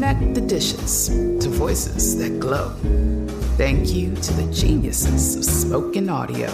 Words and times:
Connect 0.00 0.32
the 0.32 0.40
dishes 0.40 1.08
to 1.08 1.50
voices 1.50 2.16
that 2.16 2.40
glow. 2.40 2.70
Thank 3.58 3.92
you 3.92 4.14
to 4.14 4.32
the 4.32 4.50
geniuses 4.50 5.36
of 5.36 5.44
spoken 5.44 6.08
audio. 6.08 6.50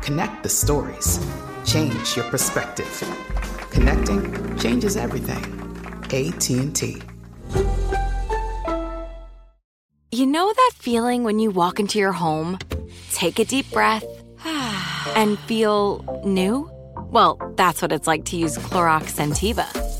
Connect 0.00 0.44
the 0.44 0.48
stories. 0.48 1.18
Change 1.66 2.14
your 2.14 2.24
perspective. 2.26 3.02
Connecting 3.72 4.56
changes 4.56 4.96
everything. 4.96 5.42
AT&T. 6.04 7.02
You 10.12 10.26
know 10.26 10.52
that 10.52 10.70
feeling 10.76 11.24
when 11.24 11.40
you 11.40 11.50
walk 11.50 11.80
into 11.80 11.98
your 11.98 12.12
home, 12.12 12.60
take 13.10 13.40
a 13.40 13.44
deep 13.44 13.68
breath, 13.72 14.04
and 15.16 15.40
feel 15.40 16.22
new? 16.24 16.70
Well, 17.10 17.36
that's 17.56 17.82
what 17.82 17.90
it's 17.90 18.06
like 18.06 18.24
to 18.26 18.36
use 18.36 18.56
Clorox 18.58 19.10
Scentiva 19.10 19.83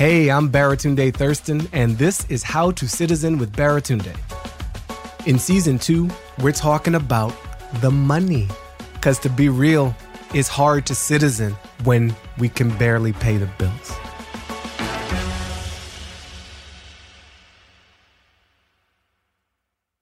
Hey, 0.00 0.30
I'm 0.30 0.50
Baratunde 0.50 1.14
Thurston, 1.14 1.68
and 1.74 1.98
this 1.98 2.24
is 2.30 2.42
How 2.42 2.70
to 2.70 2.88
Citizen 2.88 3.36
with 3.36 3.52
Baratunde. 3.52 4.16
In 5.26 5.38
season 5.38 5.78
two, 5.78 6.08
we're 6.40 6.52
talking 6.52 6.94
about 6.94 7.34
the 7.82 7.90
money. 7.90 8.48
Because 8.94 9.18
to 9.18 9.28
be 9.28 9.50
real, 9.50 9.94
it's 10.32 10.48
hard 10.48 10.86
to 10.86 10.94
citizen 10.94 11.54
when 11.84 12.16
we 12.38 12.48
can 12.48 12.74
barely 12.78 13.12
pay 13.12 13.36
the 13.36 13.44
bills. 13.58 13.92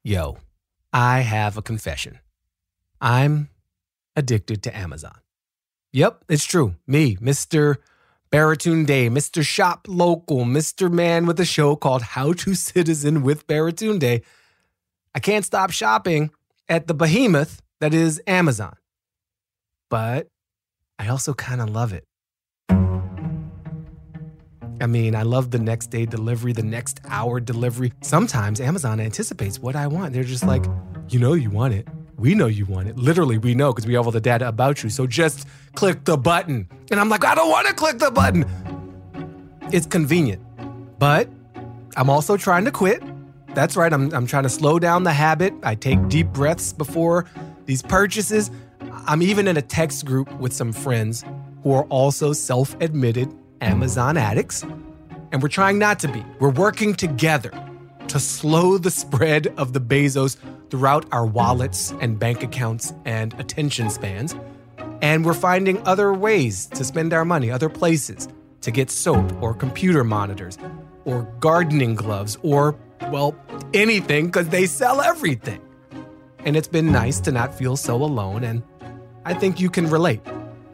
Yo, 0.04 0.38
I 0.92 1.22
have 1.22 1.56
a 1.56 1.62
confession. 1.62 2.20
I'm 3.00 3.48
addicted 4.14 4.62
to 4.62 4.76
Amazon. 4.76 5.18
Yep, 5.92 6.26
it's 6.28 6.44
true. 6.44 6.76
Me, 6.86 7.16
Mr. 7.16 7.78
Baratunde, 8.30 8.86
Day 8.86 9.08
Mr. 9.08 9.42
Shop 9.42 9.86
Local, 9.88 10.44
Mr. 10.44 10.92
Man 10.92 11.24
with 11.26 11.40
a 11.40 11.46
show 11.46 11.76
called 11.76 12.02
How 12.02 12.32
to 12.34 12.54
Citizen 12.54 13.22
with 13.22 13.46
Baratunde. 13.46 14.00
Day 14.00 14.22
I 15.14 15.20
can't 15.20 15.44
stop 15.44 15.70
shopping 15.70 16.30
at 16.68 16.86
the 16.86 16.94
behemoth 16.94 17.62
that 17.80 17.94
is 17.94 18.20
Amazon. 18.26 18.76
But 19.88 20.28
I 20.98 21.08
also 21.08 21.32
kind 21.32 21.60
of 21.60 21.70
love 21.70 21.92
it. 21.92 22.04
I 24.80 24.86
mean, 24.86 25.16
I 25.16 25.22
love 25.22 25.50
the 25.50 25.58
next 25.58 25.88
day 25.88 26.06
delivery, 26.06 26.52
the 26.52 26.62
next 26.62 27.00
hour 27.08 27.40
delivery. 27.40 27.92
Sometimes 28.00 28.60
Amazon 28.60 29.00
anticipates 29.00 29.58
what 29.58 29.74
I 29.74 29.86
want. 29.88 30.12
They're 30.12 30.22
just 30.22 30.46
like, 30.46 30.64
you 31.08 31.18
know, 31.18 31.32
you 31.32 31.50
want 31.50 31.74
it. 31.74 31.88
We 32.18 32.34
know 32.34 32.46
you 32.46 32.66
want 32.66 32.88
it. 32.88 32.96
Literally, 32.96 33.38
we 33.38 33.54
know 33.54 33.72
because 33.72 33.86
we 33.86 33.94
have 33.94 34.04
all 34.04 34.12
the 34.12 34.20
data 34.20 34.48
about 34.48 34.82
you. 34.82 34.90
So 34.90 35.06
just 35.06 35.46
click 35.76 36.04
the 36.04 36.16
button. 36.16 36.68
And 36.90 36.98
I'm 36.98 37.08
like, 37.08 37.24
I 37.24 37.36
don't 37.36 37.48
want 37.48 37.68
to 37.68 37.74
click 37.74 37.98
the 37.98 38.10
button. 38.10 38.44
It's 39.72 39.86
convenient. 39.86 40.42
But 40.98 41.28
I'm 41.96 42.10
also 42.10 42.36
trying 42.36 42.64
to 42.64 42.72
quit. 42.72 43.02
That's 43.54 43.76
right, 43.76 43.92
I'm, 43.92 44.12
I'm 44.12 44.26
trying 44.26 44.42
to 44.42 44.48
slow 44.48 44.78
down 44.78 45.04
the 45.04 45.12
habit. 45.12 45.54
I 45.62 45.74
take 45.74 46.08
deep 46.08 46.28
breaths 46.28 46.72
before 46.72 47.26
these 47.66 47.82
purchases. 47.82 48.50
I'm 49.06 49.22
even 49.22 49.46
in 49.48 49.56
a 49.56 49.62
text 49.62 50.04
group 50.04 50.30
with 50.40 50.52
some 50.52 50.72
friends 50.72 51.24
who 51.62 51.72
are 51.72 51.84
also 51.84 52.32
self 52.32 52.76
admitted 52.80 53.32
Amazon 53.60 54.16
addicts. 54.16 54.64
And 55.30 55.40
we're 55.42 55.48
trying 55.48 55.78
not 55.78 55.98
to 56.00 56.08
be. 56.08 56.24
We're 56.40 56.50
working 56.50 56.94
together 56.94 57.52
to 58.08 58.18
slow 58.18 58.78
the 58.78 58.90
spread 58.90 59.48
of 59.56 59.72
the 59.72 59.80
Bezos 59.80 60.36
throughout 60.70 61.06
our 61.12 61.26
wallets 61.26 61.92
and 62.00 62.18
bank 62.18 62.42
accounts 62.42 62.92
and 63.04 63.34
attention 63.40 63.90
spans. 63.90 64.34
And 65.00 65.24
we're 65.24 65.34
finding 65.34 65.86
other 65.86 66.12
ways 66.12 66.66
to 66.66 66.84
spend 66.84 67.12
our 67.12 67.24
money, 67.24 67.50
other 67.50 67.68
places 67.68 68.28
to 68.62 68.70
get 68.70 68.90
soap 68.90 69.42
or 69.42 69.54
computer 69.54 70.04
monitors 70.04 70.58
or 71.04 71.22
gardening 71.40 71.94
gloves 71.94 72.36
or, 72.42 72.76
well, 73.10 73.34
anything 73.72 74.26
because 74.26 74.48
they 74.48 74.66
sell 74.66 75.00
everything. 75.00 75.60
And 76.44 76.56
it's 76.56 76.68
been 76.68 76.92
nice 76.92 77.20
to 77.20 77.32
not 77.32 77.54
feel 77.54 77.76
so 77.76 77.96
alone, 77.96 78.44
and 78.44 78.62
I 79.24 79.34
think 79.34 79.60
you 79.60 79.70
can 79.70 79.88
relate. 79.88 80.20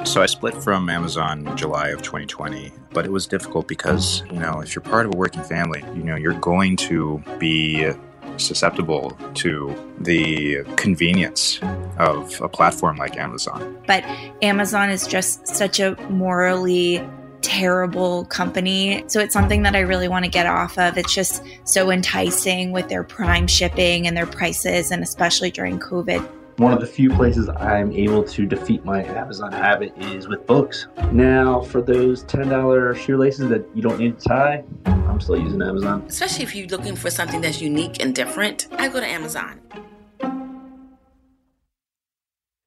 So 0.05 0.21
I 0.23 0.27
split 0.27 0.55
from 0.63 0.91
Amazon 0.91 1.57
July 1.57 1.89
of 1.89 2.03
2020, 2.03 2.71
but 2.91 3.07
it 3.07 3.11
was 3.11 3.27
difficult 3.27 3.67
because, 3.67 4.23
you 4.31 4.39
know, 4.39 4.61
if 4.61 4.75
you're 4.75 4.83
part 4.83 5.07
of 5.07 5.15
a 5.15 5.17
working 5.17 5.43
family, 5.43 5.83
you 5.95 6.03
know, 6.03 6.15
you're 6.15 6.39
going 6.41 6.77
to 6.77 7.23
be 7.39 7.91
susceptible 8.37 9.17
to 9.35 9.75
the 10.01 10.65
convenience 10.77 11.61
of 11.99 12.41
a 12.41 12.49
platform 12.49 12.97
like 12.97 13.17
Amazon. 13.17 13.77
But 13.87 14.05
Amazon 14.43 14.91
is 14.91 15.07
just 15.07 15.47
such 15.47 15.81
a 15.81 15.97
morally 16.11 17.07
terrible 17.43 18.25
company. 18.25 19.05
So 19.07 19.21
it's 19.21 19.35
something 19.35 19.63
that 19.63 19.77
I 19.77 19.81
really 19.81 20.09
want 20.09 20.25
to 20.25 20.31
get 20.31 20.47
off 20.47 20.79
of. 20.79 20.97
It's 20.97 21.15
just 21.15 21.45
so 21.65 21.91
enticing 21.91 22.73
with 22.73 22.89
their 22.89 23.05
prime 23.05 23.47
shipping 23.47 24.07
and 24.07 24.17
their 24.17 24.27
prices, 24.27 24.91
and 24.91 25.03
especially 25.03 25.51
during 25.51 25.79
COVID. 25.79 26.27
One 26.59 26.73
of 26.73 26.79
the 26.79 26.87
few 26.87 27.11
places 27.11 27.49
I'm 27.49 27.91
able 27.91 28.23
to 28.23 28.47
defeat 28.47 28.85
my 28.85 29.03
Amazon 29.03 29.51
habit 29.51 29.93
is 29.99 30.29
with 30.29 30.47
books. 30.47 30.87
Now, 31.11 31.63
for 31.63 31.83
those 31.83 32.23
$10 32.27 32.97
shoelaces 32.97 33.49
that 33.49 33.67
you 33.75 33.83
don't 33.83 33.99
need 33.99 34.21
to 34.21 34.29
tie, 34.29 34.65
I'm 34.87 35.21
still 35.21 35.37
using 35.37 35.61
Amazon. 35.61 36.05
Especially 36.07 36.45
if 36.45 36.55
you're 36.55 36.69
looking 36.69 36.95
for 36.95 37.11
something 37.11 37.41
that's 37.41 37.61
unique 37.61 38.01
and 38.01 38.15
different, 38.15 38.69
I 38.79 38.89
go 38.89 39.01
to 39.01 39.07
Amazon. 39.07 39.61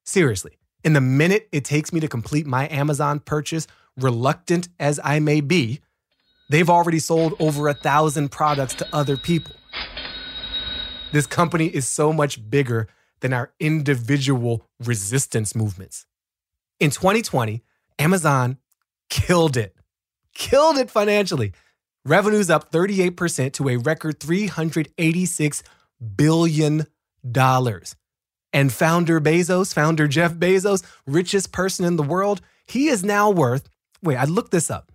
Seriously, 0.04 0.58
in 0.84 0.92
the 0.92 1.00
minute 1.00 1.48
it 1.50 1.64
takes 1.64 1.90
me 1.90 1.98
to 2.00 2.08
complete 2.08 2.46
my 2.46 2.68
Amazon 2.68 3.20
purchase, 3.20 3.66
reluctant 3.96 4.68
as 4.78 5.00
I 5.02 5.18
may 5.18 5.40
be, 5.40 5.80
they've 6.50 6.68
already 6.68 6.98
sold 6.98 7.36
over 7.40 7.68
a 7.68 7.74
thousand 7.74 8.32
products 8.32 8.74
to 8.74 8.88
other 8.92 9.16
people. 9.16 9.54
This 11.10 11.26
company 11.26 11.68
is 11.68 11.88
so 11.88 12.12
much 12.12 12.50
bigger 12.50 12.86
than 13.20 13.32
our 13.32 13.52
individual 13.60 14.64
resistance 14.84 15.54
movements. 15.54 16.06
In 16.80 16.90
2020, 16.90 17.62
Amazon 17.98 18.58
killed 19.10 19.56
it, 19.56 19.74
killed 20.34 20.78
it 20.78 20.90
financially. 20.90 21.52
Revenues 22.04 22.48
up 22.48 22.70
38% 22.70 23.52
to 23.54 23.68
a 23.68 23.76
record 23.76 24.20
$386 24.20 25.62
billion. 26.16 26.86
And 28.52 28.72
founder 28.72 29.20
Bezos, 29.20 29.74
founder 29.74 30.08
Jeff 30.08 30.32
Bezos, 30.34 30.84
richest 31.06 31.52
person 31.52 31.84
in 31.84 31.96
the 31.96 32.02
world, 32.02 32.40
he 32.66 32.88
is 32.88 33.04
now 33.04 33.30
worth, 33.30 33.68
wait, 34.02 34.16
I 34.16 34.24
looked 34.24 34.52
this 34.52 34.70
up. 34.70 34.90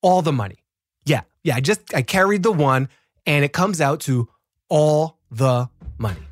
All 0.00 0.22
the 0.22 0.32
money. 0.32 0.62
Yeah, 1.04 1.22
yeah, 1.42 1.56
I 1.56 1.60
just 1.60 1.92
I 1.92 2.02
carried 2.02 2.44
the 2.44 2.52
one 2.52 2.88
and 3.26 3.44
it 3.44 3.52
comes 3.52 3.80
out 3.80 4.00
to 4.00 4.28
all 4.68 5.18
the 5.30 5.68
money. 5.98 6.27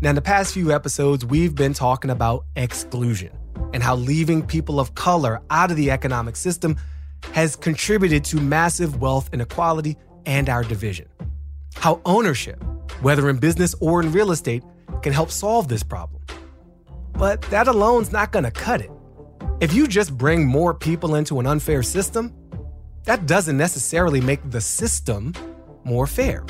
Now, 0.00 0.10
in 0.10 0.16
the 0.16 0.22
past 0.22 0.52
few 0.52 0.72
episodes, 0.72 1.24
we've 1.24 1.54
been 1.54 1.72
talking 1.72 2.10
about 2.10 2.44
exclusion 2.56 3.30
and 3.72 3.82
how 3.82 3.96
leaving 3.96 4.44
people 4.44 4.80
of 4.80 4.94
color 4.94 5.40
out 5.50 5.70
of 5.70 5.76
the 5.76 5.90
economic 5.90 6.36
system 6.36 6.76
has 7.32 7.56
contributed 7.56 8.24
to 8.24 8.40
massive 8.40 9.00
wealth 9.00 9.30
inequality 9.32 9.96
and 10.26 10.48
our 10.48 10.62
division. 10.62 11.06
How 11.76 12.00
ownership, 12.04 12.62
whether 13.00 13.30
in 13.30 13.38
business 13.38 13.74
or 13.80 14.02
in 14.02 14.12
real 14.12 14.30
estate, 14.30 14.62
can 15.02 15.12
help 15.12 15.30
solve 15.30 15.68
this 15.68 15.82
problem. 15.82 16.22
But 17.12 17.40
that 17.42 17.68
alone's 17.68 18.12
not 18.12 18.32
going 18.32 18.44
to 18.44 18.50
cut 18.50 18.80
it. 18.80 18.90
If 19.60 19.72
you 19.72 19.86
just 19.86 20.16
bring 20.16 20.46
more 20.46 20.74
people 20.74 21.14
into 21.14 21.40
an 21.40 21.46
unfair 21.46 21.82
system, 21.82 22.34
that 23.04 23.26
doesn't 23.26 23.56
necessarily 23.56 24.20
make 24.20 24.40
the 24.50 24.60
system 24.60 25.32
more 25.84 26.06
fair. 26.06 26.44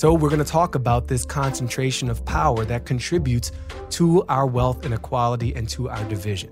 So, 0.00 0.14
we're 0.14 0.30
going 0.30 0.42
to 0.42 0.50
talk 0.50 0.76
about 0.76 1.08
this 1.08 1.26
concentration 1.26 2.08
of 2.08 2.24
power 2.24 2.64
that 2.64 2.86
contributes 2.86 3.52
to 3.90 4.24
our 4.30 4.46
wealth 4.46 4.86
inequality 4.86 5.54
and 5.54 5.68
to 5.68 5.90
our 5.90 6.02
division. 6.04 6.50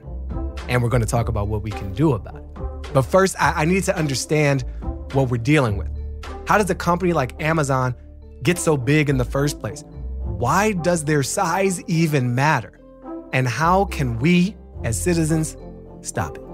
And 0.69 0.83
we're 0.83 0.91
going 0.91 1.01
to 1.01 1.09
talk 1.09 1.31
about 1.31 1.49
what 1.49 1.63
we 1.63 1.71
can 1.71 1.95
do 1.95 2.13
about 2.13 2.37
it. 2.37 2.93
But 2.93 3.07
first, 3.07 3.41
I, 3.41 3.63
I 3.63 3.65
need 3.65 3.85
to 3.85 3.97
understand 3.97 4.67
what 5.15 5.31
we're 5.31 5.39
dealing 5.39 5.79
with. 5.79 5.89
How 6.47 6.59
does 6.59 6.69
a 6.69 6.75
company 6.75 7.15
like 7.15 7.43
Amazon 7.43 7.95
get 8.43 8.59
so 8.59 8.77
big 8.77 9.09
in 9.09 9.17
the 9.17 9.25
first 9.25 9.61
place? 9.61 9.83
Why 10.25 10.73
does 10.73 11.07
their 11.07 11.23
size 11.23 11.83
even 11.85 12.35
matter? 12.35 12.79
And 13.33 13.49
how 13.49 13.87
can 13.87 14.19
we, 14.19 14.59
as 14.85 15.01
citizens, 15.01 15.57
stop 16.03 16.37
it? 16.37 16.45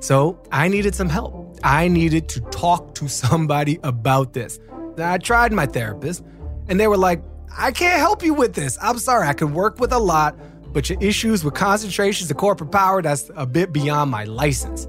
So, 0.00 0.42
I 0.50 0.68
needed 0.68 0.94
some 0.94 1.10
help. 1.10 1.58
I 1.62 1.86
needed 1.88 2.30
to 2.30 2.40
talk 2.40 2.94
to 2.94 3.08
somebody 3.08 3.78
about 3.82 4.32
this. 4.32 4.58
I 5.00 5.18
tried 5.18 5.52
my 5.52 5.66
therapist, 5.66 6.24
and 6.68 6.78
they 6.78 6.86
were 6.86 6.96
like, 6.96 7.22
I 7.56 7.72
can't 7.72 7.98
help 7.98 8.22
you 8.22 8.34
with 8.34 8.54
this. 8.54 8.78
I'm 8.80 8.98
sorry, 8.98 9.26
I 9.26 9.32
can 9.32 9.52
work 9.52 9.80
with 9.80 9.92
a 9.92 9.98
lot, 9.98 10.36
but 10.72 10.88
your 10.88 11.00
issues 11.00 11.44
with 11.44 11.54
concentrations 11.54 12.30
of 12.30 12.36
corporate 12.36 12.70
power, 12.70 13.02
that's 13.02 13.30
a 13.36 13.46
bit 13.46 13.72
beyond 13.72 14.10
my 14.10 14.24
license. 14.24 14.86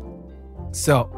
So 0.72 1.10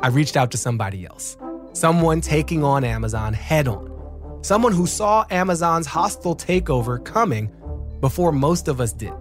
I 0.00 0.08
reached 0.08 0.36
out 0.36 0.50
to 0.52 0.58
somebody 0.58 1.06
else, 1.06 1.36
someone 1.72 2.20
taking 2.20 2.62
on 2.62 2.84
Amazon 2.84 3.32
head 3.32 3.68
on, 3.68 4.38
someone 4.42 4.72
who 4.72 4.86
saw 4.86 5.24
Amazon's 5.30 5.86
hostile 5.86 6.36
takeover 6.36 7.02
coming 7.04 7.50
before 8.00 8.32
most 8.32 8.68
of 8.68 8.80
us 8.80 8.92
did 8.92 9.12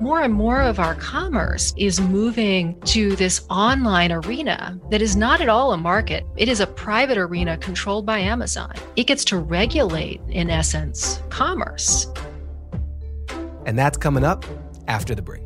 more 0.00 0.22
and 0.22 0.32
more 0.32 0.60
of 0.60 0.78
our 0.78 0.94
commerce 0.94 1.72
is 1.76 2.00
moving 2.00 2.78
to 2.82 3.16
this 3.16 3.46
online 3.48 4.12
arena 4.12 4.78
that 4.90 5.00
is 5.00 5.16
not 5.16 5.40
at 5.40 5.48
all 5.48 5.72
a 5.72 5.76
market. 5.76 6.24
It 6.36 6.48
is 6.48 6.60
a 6.60 6.66
private 6.66 7.16
arena 7.16 7.56
controlled 7.58 8.04
by 8.04 8.18
Amazon. 8.18 8.74
It 8.96 9.04
gets 9.04 9.24
to 9.26 9.38
regulate, 9.38 10.20
in 10.28 10.50
essence, 10.50 11.22
commerce. 11.30 12.06
And 13.64 13.78
that's 13.78 13.96
coming 13.96 14.24
up 14.24 14.44
after 14.86 15.14
the 15.14 15.22
break. 15.22 15.45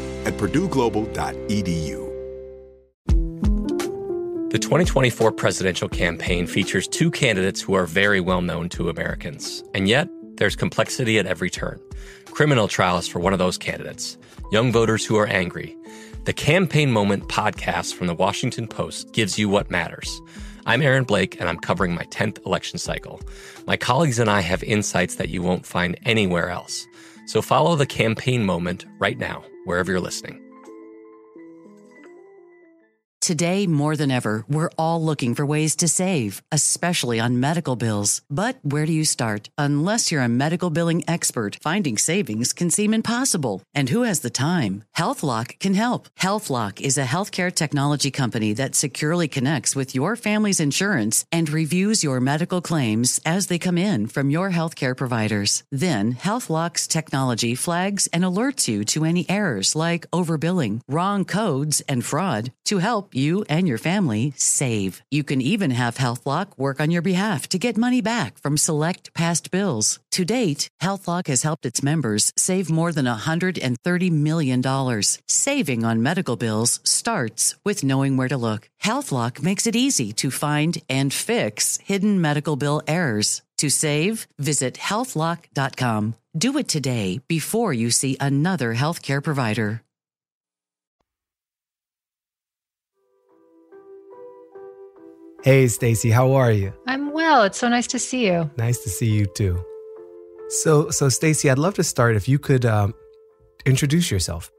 at 0.25 0.33
purdueglobal.edu. 0.33 2.11
The 4.51 4.59
2024 4.59 5.31
presidential 5.31 5.87
campaign 5.87 6.45
features 6.45 6.85
two 6.85 7.09
candidates 7.09 7.61
who 7.61 7.73
are 7.73 7.85
very 7.85 8.19
well 8.19 8.41
known 8.41 8.67
to 8.69 8.89
Americans. 8.89 9.63
And 9.73 9.87
yet, 9.87 10.09
there's 10.35 10.57
complexity 10.57 11.17
at 11.19 11.25
every 11.25 11.49
turn. 11.49 11.79
Criminal 12.25 12.67
trials 12.67 13.07
for 13.07 13.19
one 13.19 13.31
of 13.31 13.39
those 13.39 13.57
candidates, 13.57 14.17
young 14.51 14.71
voters 14.71 15.05
who 15.05 15.15
are 15.15 15.27
angry. 15.27 15.77
The 16.25 16.33
Campaign 16.33 16.91
Moment 16.91 17.29
podcast 17.29 17.93
from 17.93 18.07
the 18.07 18.13
Washington 18.13 18.67
Post 18.67 19.13
gives 19.13 19.39
you 19.39 19.47
what 19.47 19.71
matters. 19.71 20.21
I'm 20.65 20.81
Aaron 20.81 21.05
Blake, 21.05 21.39
and 21.39 21.47
I'm 21.47 21.57
covering 21.57 21.95
my 21.95 22.03
10th 22.05 22.45
election 22.45 22.77
cycle. 22.77 23.21
My 23.65 23.77
colleagues 23.77 24.19
and 24.19 24.29
I 24.29 24.41
have 24.41 24.63
insights 24.63 25.15
that 25.15 25.29
you 25.29 25.41
won't 25.41 25.65
find 25.65 25.97
anywhere 26.03 26.49
else. 26.49 26.85
So 27.25 27.41
follow 27.41 27.75
the 27.75 27.85
Campaign 27.85 28.43
Moment 28.43 28.85
right 28.99 29.17
now, 29.17 29.43
wherever 29.63 29.91
you're 29.91 30.01
listening. 30.01 30.50
Today, 33.21 33.67
more 33.67 33.95
than 33.95 34.09
ever, 34.09 34.45
we're 34.49 34.71
all 34.79 34.99
looking 34.99 35.35
for 35.35 35.45
ways 35.45 35.75
to 35.75 35.87
save, 35.87 36.41
especially 36.51 37.19
on 37.19 37.39
medical 37.39 37.75
bills. 37.75 38.23
But 38.31 38.57
where 38.63 38.87
do 38.87 38.93
you 38.93 39.05
start? 39.05 39.47
Unless 39.59 40.11
you're 40.11 40.23
a 40.23 40.27
medical 40.27 40.71
billing 40.71 41.03
expert, 41.07 41.59
finding 41.61 41.99
savings 41.99 42.51
can 42.51 42.71
seem 42.71 42.95
impossible. 42.95 43.61
And 43.75 43.89
who 43.89 44.01
has 44.01 44.21
the 44.21 44.31
time? 44.31 44.85
HealthLock 44.97 45.59
can 45.59 45.75
help. 45.75 46.09
HealthLock 46.19 46.81
is 46.81 46.97
a 46.97 47.03
healthcare 47.03 47.53
technology 47.53 48.09
company 48.09 48.53
that 48.53 48.73
securely 48.73 49.27
connects 49.27 49.75
with 49.75 49.93
your 49.93 50.15
family's 50.15 50.59
insurance 50.59 51.23
and 51.31 51.47
reviews 51.47 52.03
your 52.03 52.19
medical 52.19 52.59
claims 52.59 53.21
as 53.23 53.45
they 53.45 53.59
come 53.59 53.77
in 53.77 54.07
from 54.07 54.31
your 54.31 54.49
healthcare 54.49 54.97
providers. 54.97 55.63
Then, 55.71 56.15
HealthLock's 56.15 56.87
technology 56.87 57.53
flags 57.53 58.07
and 58.11 58.23
alerts 58.23 58.67
you 58.67 58.83
to 58.85 59.05
any 59.05 59.29
errors 59.29 59.75
like 59.75 60.09
overbilling, 60.09 60.81
wrong 60.87 61.23
codes, 61.23 61.81
and 61.87 62.03
fraud 62.03 62.51
to 62.65 62.79
help 62.79 63.10
you 63.13 63.43
and 63.49 63.67
your 63.67 63.77
family 63.77 64.33
save. 64.37 65.01
You 65.11 65.23
can 65.23 65.41
even 65.41 65.71
have 65.71 65.95
HealthLock 65.95 66.57
work 66.57 66.79
on 66.79 66.91
your 66.91 67.01
behalf 67.01 67.47
to 67.49 67.59
get 67.59 67.77
money 67.77 68.01
back 68.01 68.37
from 68.37 68.57
select 68.57 69.13
past 69.13 69.51
bills. 69.51 69.99
To 70.11 70.23
date, 70.23 70.69
HealthLock 70.81 71.27
has 71.27 71.43
helped 71.43 71.65
its 71.65 71.83
members 71.83 72.31
save 72.37 72.69
more 72.69 72.91
than 72.91 73.05
$130 73.05 74.11
million. 74.11 75.03
Saving 75.27 75.83
on 75.83 76.03
medical 76.03 76.35
bills 76.35 76.79
starts 76.83 77.55
with 77.65 77.83
knowing 77.83 78.15
where 78.17 78.29
to 78.29 78.37
look. 78.37 78.69
HealthLock 78.83 79.41
makes 79.41 79.67
it 79.67 79.75
easy 79.75 80.13
to 80.13 80.31
find 80.31 80.77
and 80.89 81.13
fix 81.13 81.77
hidden 81.83 82.21
medical 82.21 82.55
bill 82.55 82.81
errors. 82.87 83.41
To 83.57 83.69
save, 83.69 84.27
visit 84.39 84.73
healthlock.com. 84.75 86.15
Do 86.35 86.57
it 86.57 86.67
today 86.67 87.21
before 87.27 87.73
you 87.73 87.91
see 87.91 88.17
another 88.19 88.73
healthcare 88.73 89.21
provider. 89.21 89.83
Hey, 95.43 95.67
Stacy, 95.69 96.11
how 96.11 96.33
are 96.33 96.51
you? 96.51 96.71
I'm 96.85 97.13
well. 97.13 97.41
It's 97.41 97.57
so 97.57 97.67
nice 97.67 97.87
to 97.87 97.97
see 97.97 98.27
you. 98.27 98.51
Nice 98.57 98.77
to 98.83 98.89
see 98.89 99.09
you 99.09 99.25
too. 99.25 99.59
So, 100.49 100.91
so 100.91 101.09
Stacy, 101.09 101.49
I'd 101.49 101.57
love 101.57 101.73
to 101.75 101.83
start 101.83 102.15
if 102.15 102.29
you 102.29 102.37
could 102.37 102.63
um, 102.63 102.93
introduce 103.65 104.11
yourself. 104.11 104.51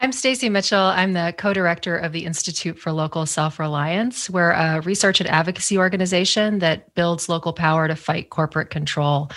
I'm 0.00 0.10
Stacy 0.10 0.48
Mitchell. 0.48 0.80
I'm 0.80 1.12
the 1.12 1.34
co-director 1.36 1.94
of 1.94 2.12
the 2.12 2.24
Institute 2.24 2.78
for 2.78 2.90
Local 2.90 3.26
Self-Reliance. 3.26 4.30
We're 4.30 4.52
a 4.52 4.80
research 4.80 5.20
and 5.20 5.28
advocacy 5.28 5.76
organization 5.76 6.60
that 6.60 6.94
builds 6.94 7.28
local 7.28 7.52
power 7.52 7.86
to 7.86 7.94
fight 7.94 8.30
corporate 8.30 8.70
control. 8.70 9.30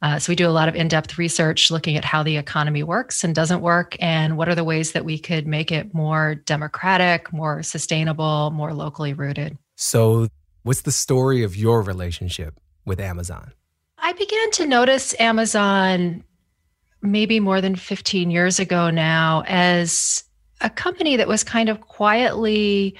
Uh, 0.00 0.18
so 0.18 0.32
we 0.32 0.36
do 0.36 0.48
a 0.48 0.50
lot 0.50 0.68
of 0.70 0.74
in-depth 0.74 1.18
research 1.18 1.70
looking 1.70 1.96
at 1.98 2.04
how 2.04 2.22
the 2.22 2.38
economy 2.38 2.82
works 2.82 3.24
and 3.24 3.34
doesn't 3.34 3.60
work, 3.60 3.94
and 4.00 4.38
what 4.38 4.48
are 4.48 4.54
the 4.54 4.64
ways 4.64 4.92
that 4.92 5.04
we 5.04 5.18
could 5.18 5.46
make 5.46 5.70
it 5.70 5.92
more 5.92 6.34
democratic, 6.34 7.30
more 7.30 7.62
sustainable, 7.62 8.50
more 8.52 8.72
locally 8.72 9.12
rooted. 9.12 9.58
So, 9.80 10.26
what's 10.64 10.82
the 10.82 10.90
story 10.90 11.44
of 11.44 11.54
your 11.54 11.82
relationship 11.82 12.58
with 12.84 12.98
Amazon? 12.98 13.52
I 13.96 14.12
began 14.12 14.50
to 14.52 14.66
notice 14.66 15.14
Amazon 15.20 16.24
maybe 17.00 17.38
more 17.38 17.60
than 17.60 17.76
15 17.76 18.32
years 18.32 18.58
ago 18.58 18.90
now 18.90 19.44
as 19.46 20.24
a 20.60 20.68
company 20.68 21.14
that 21.16 21.28
was 21.28 21.44
kind 21.44 21.68
of 21.68 21.80
quietly 21.80 22.96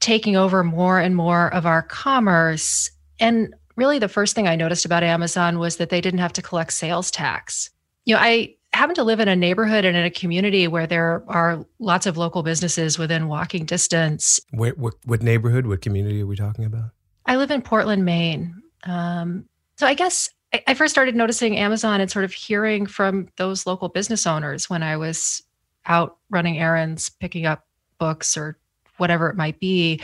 taking 0.00 0.36
over 0.36 0.62
more 0.62 1.00
and 1.00 1.16
more 1.16 1.52
of 1.54 1.64
our 1.64 1.80
commerce. 1.80 2.90
And 3.18 3.54
really, 3.74 3.98
the 3.98 4.06
first 4.06 4.34
thing 4.34 4.46
I 4.46 4.54
noticed 4.54 4.84
about 4.84 5.02
Amazon 5.02 5.58
was 5.58 5.78
that 5.78 5.88
they 5.88 6.02
didn't 6.02 6.20
have 6.20 6.34
to 6.34 6.42
collect 6.42 6.74
sales 6.74 7.10
tax. 7.10 7.70
You 8.04 8.16
know, 8.16 8.20
I 8.20 8.55
happen 8.76 8.94
to 8.94 9.04
live 9.04 9.20
in 9.20 9.28
a 9.28 9.36
neighborhood 9.36 9.84
and 9.84 9.96
in 9.96 10.04
a 10.04 10.10
community 10.10 10.68
where 10.68 10.86
there 10.86 11.24
are 11.28 11.64
lots 11.78 12.06
of 12.06 12.16
local 12.16 12.42
businesses 12.42 12.98
within 12.98 13.28
walking 13.28 13.64
distance. 13.64 14.38
Where, 14.50 14.72
what, 14.72 14.94
what 15.04 15.22
neighborhood, 15.22 15.66
what 15.66 15.80
community 15.80 16.22
are 16.22 16.26
we 16.26 16.36
talking 16.36 16.64
about? 16.64 16.90
I 17.26 17.36
live 17.36 17.50
in 17.50 17.62
Portland, 17.62 18.04
Maine. 18.04 18.62
Um, 18.84 19.46
so 19.76 19.86
I 19.86 19.94
guess 19.94 20.28
I 20.66 20.74
first 20.74 20.94
started 20.94 21.16
noticing 21.16 21.56
Amazon 21.56 22.00
and 22.00 22.10
sort 22.10 22.24
of 22.24 22.32
hearing 22.32 22.86
from 22.86 23.28
those 23.36 23.66
local 23.66 23.88
business 23.88 24.26
owners 24.26 24.70
when 24.70 24.82
I 24.82 24.96
was 24.96 25.42
out 25.86 26.18
running 26.30 26.58
errands, 26.58 27.08
picking 27.08 27.46
up 27.46 27.66
books 27.98 28.36
or 28.36 28.58
whatever 28.96 29.28
it 29.28 29.36
might 29.36 29.58
be. 29.58 30.00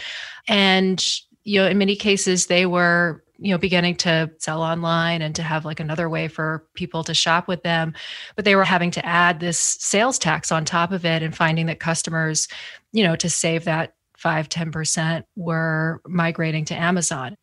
And, 0.49 1.02
you 1.45 1.61
know, 1.61 1.69
in 1.69 1.79
many 1.79 1.97
cases, 1.97 2.47
they 2.47 2.67
were, 2.67 3.22
you 3.39 3.51
know, 3.51 3.59
beginning 3.59 3.97
to 3.97 4.31
sell 4.39 4.62
online 4.62 5.23
and 5.23 5.35
to 5.35 5.43
have 5.43 5.65
like 5.65 5.81
another 5.81 6.09
way 6.09 6.29
for 6.29 6.65
people 6.75 7.03
to 7.05 7.15
shop 7.15 7.49
with 7.49 7.62
them. 7.62 7.95
But 8.37 8.45
they 8.45 8.57
were 8.57 8.65
having 8.65 8.91
to 8.93 9.05
add 9.05 9.41
this 9.41 9.59
sales 9.59 10.19
tax 10.19 10.53
on 10.53 10.65
top 10.65 10.93
of 10.93 11.05
it 11.05 11.23
and 11.23 11.37
finding 11.37 11.67
that 11.67 11.81
customers, 11.81 12.49
you 12.93 13.05
know, 13.05 13.17
to 13.17 13.29
save 13.29 13.65
that 13.65 13.95
five, 14.17 14.49
10% 14.49 15.25
were 15.35 16.01
migrating 16.07 16.65
to 16.67 16.75
Amazon. 16.75 17.37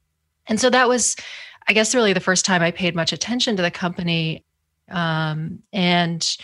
And 0.48 0.60
so 0.60 0.70
that 0.70 0.88
was 0.88 1.16
I 1.70 1.74
guess 1.74 1.94
really 1.94 2.14
the 2.14 2.20
first 2.20 2.46
time 2.46 2.64
I 2.64 2.72
paid 2.72 2.96
much 2.96 3.14
attention 3.14 3.56
to 3.56 3.62
the 3.62 3.70
company. 3.70 4.44
Um, 4.90 5.62
and 5.72 6.38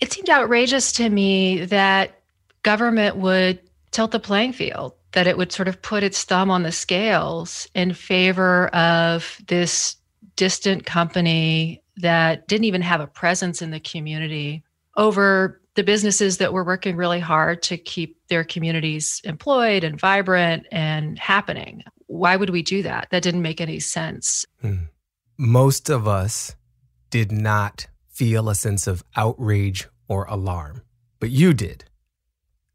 it 0.00 0.10
seemed 0.10 0.30
outrageous 0.30 0.92
to 0.92 1.08
me 1.08 1.66
that 1.66 2.22
government 2.62 3.16
would 3.16 3.60
tilt 3.90 4.10
the 4.10 4.18
playing 4.18 4.54
field, 4.54 4.94
that 5.12 5.26
it 5.26 5.36
would 5.36 5.52
sort 5.52 5.68
of 5.68 5.80
put 5.82 6.02
its 6.02 6.24
thumb 6.24 6.50
on 6.50 6.62
the 6.62 6.72
scales 6.72 7.68
in 7.74 7.92
favor 7.92 8.68
of 8.68 9.40
this 9.48 9.96
distant 10.36 10.86
company 10.86 11.82
that 11.96 12.46
didn't 12.48 12.64
even 12.64 12.82
have 12.82 13.00
a 13.00 13.06
presence 13.06 13.60
in 13.60 13.70
the 13.70 13.80
community 13.80 14.62
over 14.96 15.60
the 15.74 15.82
businesses 15.84 16.38
that 16.38 16.52
were 16.52 16.64
working 16.64 16.96
really 16.96 17.20
hard 17.20 17.62
to 17.62 17.76
keep 17.76 18.16
their 18.28 18.44
communities 18.44 19.20
employed 19.24 19.84
and 19.84 20.00
vibrant 20.00 20.66
and 20.72 21.18
happening 21.18 21.82
why 22.10 22.34
would 22.34 22.50
we 22.50 22.62
do 22.62 22.82
that? 22.82 23.06
That 23.10 23.22
didn't 23.22 23.42
make 23.42 23.60
any 23.60 23.78
sense. 23.78 24.44
Hmm. 24.60 24.86
Most 25.38 25.88
of 25.88 26.08
us 26.08 26.56
did 27.08 27.30
not 27.30 27.86
feel 28.08 28.48
a 28.48 28.54
sense 28.54 28.88
of 28.88 29.04
outrage 29.16 29.88
or 30.08 30.24
alarm, 30.24 30.82
but 31.20 31.30
you 31.30 31.54
did. 31.54 31.84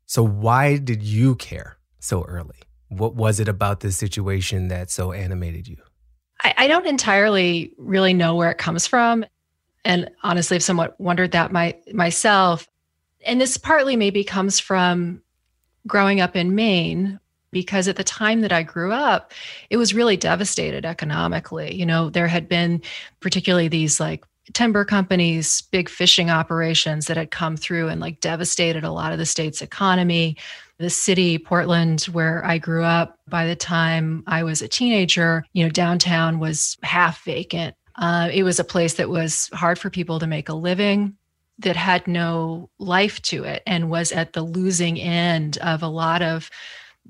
So, 0.06 0.24
why 0.24 0.78
did 0.78 1.04
you 1.04 1.36
care 1.36 1.78
so 2.06 2.24
early? 2.24 2.58
What 2.90 3.16
was 3.16 3.40
it 3.40 3.48
about 3.48 3.80
this 3.80 3.98
situation 3.98 4.68
that 4.70 4.90
so 4.90 5.12
animated 5.12 5.68
you? 5.68 5.78
I, 6.44 6.54
I 6.58 6.68
don't 6.68 6.86
entirely 6.86 7.74
really 7.78 8.14
know 8.14 8.36
where 8.36 8.52
it 8.52 8.58
comes 8.58 8.86
from. 8.88 9.26
And 9.84 10.10
honestly, 10.24 10.56
I've 10.56 10.64
somewhat 10.64 11.00
wondered 11.00 11.32
that 11.32 11.52
my, 11.52 11.76
myself. 11.94 12.68
And 13.26 13.42
this 13.42 13.58
partly 13.58 13.96
maybe 13.96 14.24
comes 14.24 14.60
from 14.60 15.22
growing 15.88 16.22
up 16.22 16.36
in 16.36 16.56
Maine, 16.56 17.20
because 17.52 17.88
at 17.88 17.96
the 17.96 18.04
time 18.04 18.42
that 18.42 18.52
I 18.52 18.64
grew 18.64 18.92
up, 18.92 19.32
it 19.70 19.78
was 19.78 19.94
really 19.94 20.18
devastated 20.18 20.86
economically. 20.86 21.74
You 21.74 21.86
know, 21.86 22.10
there 22.10 22.28
had 22.28 22.50
been 22.50 22.82
particularly 23.22 23.70
these 23.70 24.00
like 24.00 24.26
timber 24.54 24.84
companies, 24.84 25.62
big 25.72 25.88
fishing 25.88 26.30
operations 26.30 27.08
that 27.08 27.18
had 27.18 27.32
come 27.32 27.56
through 27.56 27.88
and 27.88 28.02
like 28.02 28.20
devastated 28.20 28.84
a 28.84 28.92
lot 28.92 29.14
of 29.14 29.20
the 29.20 29.26
state's 29.26 29.62
economy. 29.62 30.36
The 30.78 30.90
city, 30.90 31.38
Portland, 31.38 32.02
where 32.04 32.46
I 32.46 32.58
grew 32.58 32.84
up, 32.84 33.18
by 33.28 33.46
the 33.46 33.56
time 33.56 34.24
I 34.28 34.44
was 34.44 34.62
a 34.62 34.68
teenager, 34.68 35.46
you 35.54 35.64
know, 35.64 35.70
downtown 35.70 36.40
was 36.40 36.78
half 36.84 37.24
vacant. 37.24 37.76
Uh, 37.96 38.30
it 38.34 38.44
was 38.44 38.60
a 38.60 38.66
place 38.66 38.96
that 38.96 39.10
was 39.10 39.50
hard 39.54 39.80
for 39.80 39.90
people 39.90 40.20
to 40.20 40.28
make 40.28 40.50
a 40.50 40.54
living 40.54 41.16
that 41.60 41.78
had 41.78 42.08
no 42.08 42.70
life 42.78 43.22
to 43.22 43.46
it 43.46 43.64
and 43.66 43.90
was 43.90 44.12
at 44.12 44.34
the 44.34 44.42
losing 44.42 45.00
end 45.00 45.58
of 45.60 45.82
a 45.82 45.88
lot 45.88 46.22
of 46.22 46.50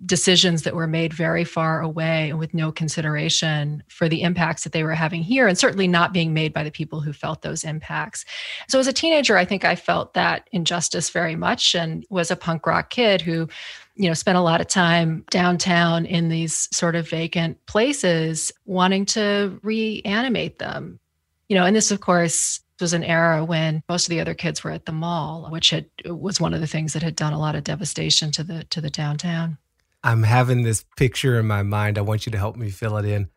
decisions 0.03 0.63
that 0.63 0.75
were 0.75 0.87
made 0.87 1.13
very 1.13 1.43
far 1.43 1.81
away 1.81 2.29
and 2.29 2.37
with 2.37 2.53
no 2.53 2.71
consideration 2.71 3.81
for 3.87 4.09
the 4.09 4.21
impacts 4.23 4.63
that 4.63 4.73
they 4.73 4.83
were 4.83 4.93
having 4.93 5.21
here 5.21 5.47
and 5.47 5.57
certainly 5.57 5.87
not 5.87 6.13
being 6.13 6.33
made 6.33 6.53
by 6.53 6.63
the 6.63 6.71
people 6.71 6.99
who 6.99 7.13
felt 7.13 7.41
those 7.41 7.63
impacts. 7.63 8.25
So 8.67 8.79
as 8.79 8.87
a 8.87 8.93
teenager, 8.93 9.37
I 9.37 9.45
think 9.45 9.63
I 9.63 9.75
felt 9.75 10.13
that 10.13 10.49
injustice 10.51 11.09
very 11.09 11.35
much 11.35 11.75
and 11.75 12.05
was 12.09 12.29
a 12.29 12.35
punk 12.35 12.67
rock 12.67 12.89
kid 12.89 13.21
who 13.21 13.47
you 13.95 14.09
know 14.09 14.13
spent 14.13 14.37
a 14.37 14.41
lot 14.41 14.59
of 14.59 14.67
time 14.67 15.23
downtown 15.29 16.05
in 16.05 16.27
these 16.27 16.67
sort 16.75 16.95
of 16.95 17.09
vacant 17.09 17.65
places 17.65 18.51
wanting 18.65 19.05
to 19.05 19.59
reanimate 19.63 20.59
them. 20.59 20.99
You 21.47 21.55
know, 21.55 21.65
and 21.65 21.75
this 21.75 21.91
of 21.91 22.01
course 22.01 22.59
was 22.81 22.91
an 22.91 23.05
era 23.05 23.45
when 23.45 23.81
most 23.87 24.05
of 24.05 24.09
the 24.09 24.19
other 24.19 24.33
kids 24.33 24.63
were 24.63 24.71
at 24.71 24.85
the 24.85 24.91
mall, 24.91 25.47
which 25.49 25.69
had 25.69 25.85
was 26.05 26.41
one 26.41 26.53
of 26.53 26.59
the 26.59 26.67
things 26.67 26.91
that 26.93 27.03
had 27.03 27.15
done 27.15 27.31
a 27.31 27.39
lot 27.39 27.55
of 27.55 27.63
devastation 27.63 28.31
to 28.31 28.43
the 28.43 28.65
to 28.65 28.81
the 28.81 28.89
downtown. 28.89 29.57
I'm 30.05 30.21
having 30.21 30.61
this 30.61 30.85
picture 30.97 31.39
in 31.39 31.47
my 31.47 31.63
mind. 31.63 31.97
I 31.97 32.01
want 32.01 32.27
you 32.27 32.31
to 32.33 32.37
help 32.37 32.55
me 32.55 32.69
fill 32.69 32.95
it 32.97 33.05
in. 33.05 33.27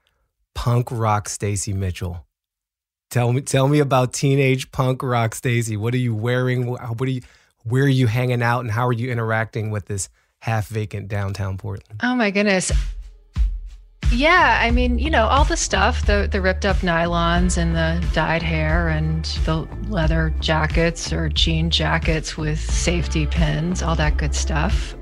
Punk 0.55 0.89
rock 0.91 1.31
Stacy 1.31 1.73
Mitchell. 1.73 2.27
Tell 3.11 3.33
me, 3.33 3.41
tell 3.41 3.69
me 3.69 3.79
about 3.79 4.13
teenage 4.13 4.71
punk 4.71 5.03
rock 5.03 5.35
Stacy. 5.35 5.79
What 5.79 5.95
are 5.95 5.99
you 5.99 6.15
wearing? 6.15 6.67
What 6.67 7.01
are 7.01 7.07
you? 7.07 7.23
Where 7.65 7.85
are 7.85 7.89
you 7.89 8.07
hanging 8.07 8.43
out, 8.43 8.61
and 8.61 8.71
how 8.71 8.87
are 8.87 8.93
you 8.93 9.11
interacting 9.11 9.71
with 9.71 9.87
this 9.87 10.11
half 10.41 10.69
vacant 10.69 11.09
downtown 11.09 11.57
Portland? 11.57 12.01
Oh 12.03 12.15
my 12.15 12.31
goodness. 12.31 12.71
Yeah, 14.13 14.59
I 14.63 14.71
mean, 14.71 14.99
you 14.99 15.11
know, 15.11 15.27
all 15.27 15.45
the 15.45 15.57
stuff, 15.57 16.05
the 16.05 16.29
the 16.31 16.43
ripped 16.43 16.67
up 16.67 16.77
nylons 16.79 17.57
and 17.57 17.75
the 17.75 18.07
dyed 18.13 18.43
hair 18.43 18.89
and 18.89 19.25
the 19.47 19.67
leather 19.89 20.35
jackets 20.41 21.15
or 21.15 21.31
jean 21.31 21.71
jackets 21.71 22.37
with 22.37 22.59
safety 22.59 23.27
pins, 23.27 23.83
all 23.83 23.97
that 23.97 24.19
good 24.19 24.35
stuff. 24.35 24.95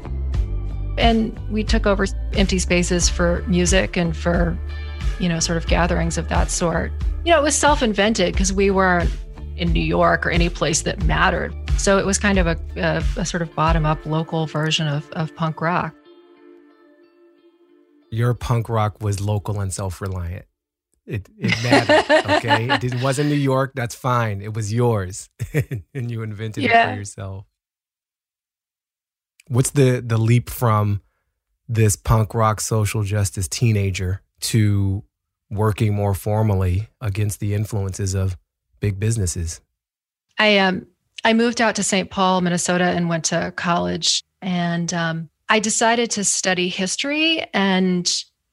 And 0.98 1.38
we 1.50 1.62
took 1.62 1.86
over 1.86 2.06
empty 2.34 2.58
spaces 2.58 3.08
for 3.08 3.44
music 3.46 3.96
and 3.96 4.16
for, 4.16 4.58
you 5.18 5.28
know, 5.28 5.40
sort 5.40 5.58
of 5.58 5.66
gatherings 5.66 6.18
of 6.18 6.28
that 6.28 6.50
sort. 6.50 6.92
You 7.24 7.32
know, 7.32 7.40
it 7.40 7.42
was 7.42 7.54
self 7.54 7.82
invented 7.82 8.32
because 8.32 8.52
we 8.52 8.70
weren't 8.70 9.10
in 9.56 9.72
New 9.72 9.82
York 9.82 10.26
or 10.26 10.30
any 10.30 10.48
place 10.48 10.82
that 10.82 11.02
mattered. 11.04 11.54
So 11.78 11.98
it 11.98 12.06
was 12.06 12.18
kind 12.18 12.38
of 12.38 12.46
a, 12.46 12.56
a, 12.76 13.20
a 13.20 13.24
sort 13.24 13.42
of 13.42 13.54
bottom 13.54 13.84
up 13.84 14.04
local 14.06 14.46
version 14.46 14.86
of, 14.86 15.10
of 15.12 15.34
punk 15.34 15.60
rock. 15.60 15.94
Your 18.10 18.34
punk 18.34 18.68
rock 18.68 19.02
was 19.02 19.20
local 19.20 19.60
and 19.60 19.72
self 19.72 20.00
reliant. 20.00 20.46
It, 21.06 21.28
it 21.38 21.54
mattered, 21.62 22.30
okay? 22.36 22.68
it 22.82 23.02
wasn't 23.02 23.28
New 23.28 23.36
York, 23.36 23.72
that's 23.74 23.94
fine. 23.94 24.40
It 24.40 24.54
was 24.54 24.72
yours. 24.72 25.28
and 25.94 26.10
you 26.10 26.22
invented 26.22 26.64
yeah. 26.64 26.88
it 26.88 26.92
for 26.92 26.98
yourself. 26.98 27.46
What's 29.48 29.70
the 29.70 30.02
the 30.04 30.18
leap 30.18 30.50
from 30.50 31.02
this 31.68 31.96
punk 31.96 32.34
rock 32.34 32.60
social 32.60 33.02
justice 33.02 33.48
teenager 33.48 34.22
to 34.40 35.04
working 35.50 35.94
more 35.94 36.14
formally 36.14 36.88
against 37.00 37.40
the 37.40 37.54
influences 37.54 38.14
of 38.14 38.36
big 38.80 38.98
businesses? 38.98 39.60
I 40.38 40.58
um 40.58 40.86
I 41.26 41.32
moved 41.32 41.60
out 41.60 41.74
to 41.74 41.82
St. 41.82 42.08
Paul, 42.08 42.40
Minnesota, 42.40 42.84
and 42.84 43.08
went 43.08 43.24
to 43.26 43.52
college. 43.56 44.22
And 44.42 44.94
um, 44.94 45.28
I 45.48 45.58
decided 45.58 46.08
to 46.12 46.22
study 46.22 46.68
history, 46.68 47.44
and 47.52 48.08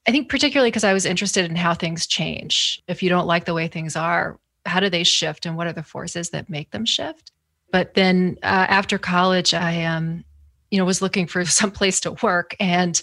I 0.08 0.10
think 0.10 0.28
particularly 0.28 0.70
because 0.70 0.82
I 0.82 0.92
was 0.92 1.06
interested 1.06 1.48
in 1.48 1.54
how 1.54 1.74
things 1.74 2.06
change. 2.06 2.82
If 2.88 3.00
you 3.00 3.08
don't 3.08 3.28
like 3.28 3.44
the 3.44 3.54
way 3.54 3.68
things 3.68 3.94
are, 3.94 4.40
how 4.66 4.80
do 4.80 4.90
they 4.90 5.04
shift, 5.04 5.46
and 5.46 5.56
what 5.56 5.68
are 5.68 5.72
the 5.72 5.84
forces 5.84 6.30
that 6.30 6.50
make 6.50 6.72
them 6.72 6.84
shift? 6.84 7.30
But 7.70 7.94
then 7.94 8.38
uh, 8.42 8.66
after 8.68 8.98
college, 8.98 9.54
I 9.54 9.84
um, 9.84 10.24
you 10.70 10.78
know 10.78 10.84
was 10.84 11.02
looking 11.02 11.26
for 11.26 11.44
some 11.60 11.70
place 11.70 12.00
to 12.00 12.12
work 12.22 12.54
and 12.60 13.00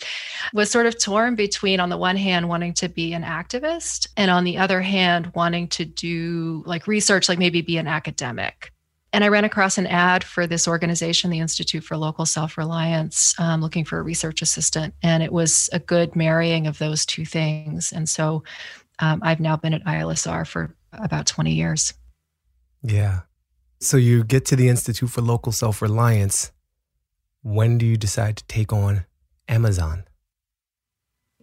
was 0.54 0.70
sort 0.70 0.86
of 0.86 0.98
torn 1.00 1.36
between 1.36 1.80
on 1.80 1.90
the 1.90 1.98
one 1.98 2.18
hand 2.18 2.50
wanting 2.50 2.74
to 2.74 2.90
be 2.90 3.14
an 3.14 3.24
activist 3.24 4.08
and 4.18 4.30
on 4.32 4.44
the 4.44 4.58
other 4.58 4.82
hand 4.82 5.32
wanting 5.36 5.68
to 5.68 5.86
do 5.86 6.64
like 6.66 6.88
research 6.88 7.30
like 7.30 7.40
maybe 7.40 7.62
be 7.62 7.78
an 7.78 7.88
academic 7.88 8.72
and 9.14 9.24
I 9.24 9.28
ran 9.28 9.44
across 9.44 9.78
an 9.78 9.88
ad 9.88 10.24
for 10.24 10.48
this 10.48 10.68
organization, 10.68 11.32
the 11.32 11.40
Institute 11.40 11.84
for 11.84 11.98
Local 11.98 12.26
Self 12.26 12.58
Reliance, 12.58 13.38
um, 13.40 13.62
looking 13.62 13.84
for 13.84 14.00
a 14.00 14.02
research 14.02 14.42
assistant. 14.42 14.94
And 15.04 15.22
it 15.22 15.34
was 15.34 15.70
a 15.74 15.80
good 15.80 16.16
marrying 16.16 16.66
of 16.66 16.78
those 16.78 17.06
two 17.06 17.26
things. 17.26 17.92
And 17.92 18.08
so 18.08 18.44
um, 19.00 19.20
I've 19.22 19.42
now 19.42 19.58
been 19.58 19.74
at 19.74 19.84
ILSR 19.84 20.48
for 20.48 20.76
about 20.94 21.26
20 21.26 21.52
years. 21.52 21.94
Yeah. 22.84 23.22
So 23.82 23.98
you 23.98 24.24
get 24.24 24.46
to 24.46 24.56
the 24.56 24.70
Institute 24.70 25.10
for 25.10 25.22
Local 25.22 25.52
Self 25.52 25.82
Reliance 25.82 26.52
when 27.42 27.78
do 27.78 27.86
you 27.86 27.98
decide 27.98 28.38
to 28.38 28.44
take 28.46 28.72
on 28.72 29.06
Amazon? 29.48 30.06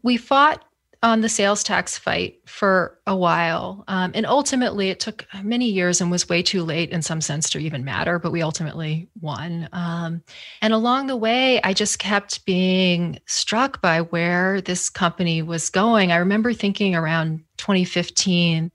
We 0.02 0.16
fought 0.16 0.64
on 1.02 1.20
the 1.20 1.28
sales 1.28 1.62
tax 1.62 1.96
fight 1.96 2.40
for 2.46 2.98
a 3.06 3.14
while. 3.14 3.84
Um, 3.86 4.10
and 4.14 4.26
ultimately, 4.26 4.90
it 4.90 4.98
took 4.98 5.26
many 5.42 5.66
years 5.66 6.00
and 6.00 6.10
was 6.10 6.28
way 6.28 6.42
too 6.42 6.64
late 6.64 6.90
in 6.90 7.02
some 7.02 7.20
sense 7.20 7.50
to 7.50 7.58
even 7.58 7.84
matter, 7.84 8.18
but 8.18 8.32
we 8.32 8.42
ultimately 8.42 9.08
won. 9.20 9.68
Um, 9.72 10.22
and 10.60 10.72
along 10.72 11.06
the 11.06 11.16
way, 11.16 11.62
I 11.62 11.72
just 11.72 12.00
kept 12.00 12.44
being 12.46 13.20
struck 13.26 13.80
by 13.80 14.00
where 14.00 14.60
this 14.60 14.90
company 14.90 15.40
was 15.40 15.70
going. 15.70 16.10
I 16.10 16.16
remember 16.16 16.52
thinking 16.52 16.96
around 16.96 17.44
2015 17.58 18.72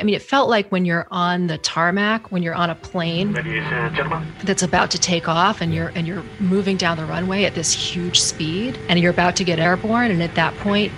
I 0.00 0.04
mean, 0.04 0.14
it 0.14 0.22
felt 0.22 0.48
like 0.48 0.70
when 0.70 0.84
you're 0.84 1.06
on 1.10 1.46
the 1.46 1.58
tarmac, 1.58 2.30
when 2.30 2.42
you're 2.42 2.54
on 2.54 2.70
a 2.70 2.74
plane 2.74 3.32
that's 4.44 4.62
about 4.62 4.90
to 4.92 4.98
take 4.98 5.28
off 5.28 5.60
and 5.60 5.74
you're 5.74 5.88
and 5.88 6.06
you're 6.06 6.22
moving 6.40 6.76
down 6.76 6.96
the 6.96 7.04
runway 7.04 7.44
at 7.44 7.54
this 7.54 7.72
huge 7.72 8.20
speed 8.20 8.78
and 8.88 8.98
you're 9.00 9.10
about 9.10 9.36
to 9.36 9.44
get 9.44 9.58
airborne 9.58 10.10
and 10.10 10.22
at 10.22 10.34
that 10.34 10.54
point 10.58 10.92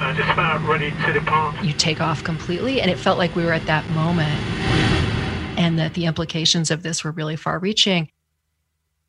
uh, 0.00 0.14
just 0.14 0.30
about 0.30 0.66
ready 0.66 0.90
to 1.04 1.12
depart. 1.12 1.62
You 1.62 1.74
take 1.74 2.00
off 2.00 2.24
completely 2.24 2.80
and 2.80 2.90
it 2.90 2.98
felt 2.98 3.18
like 3.18 3.36
we 3.36 3.44
were 3.44 3.52
at 3.52 3.66
that 3.66 3.88
moment 3.90 4.40
and 5.58 5.78
that 5.78 5.94
the 5.94 6.06
implications 6.06 6.70
of 6.70 6.82
this 6.82 7.04
were 7.04 7.10
really 7.10 7.36
far 7.36 7.58
reaching. 7.58 8.10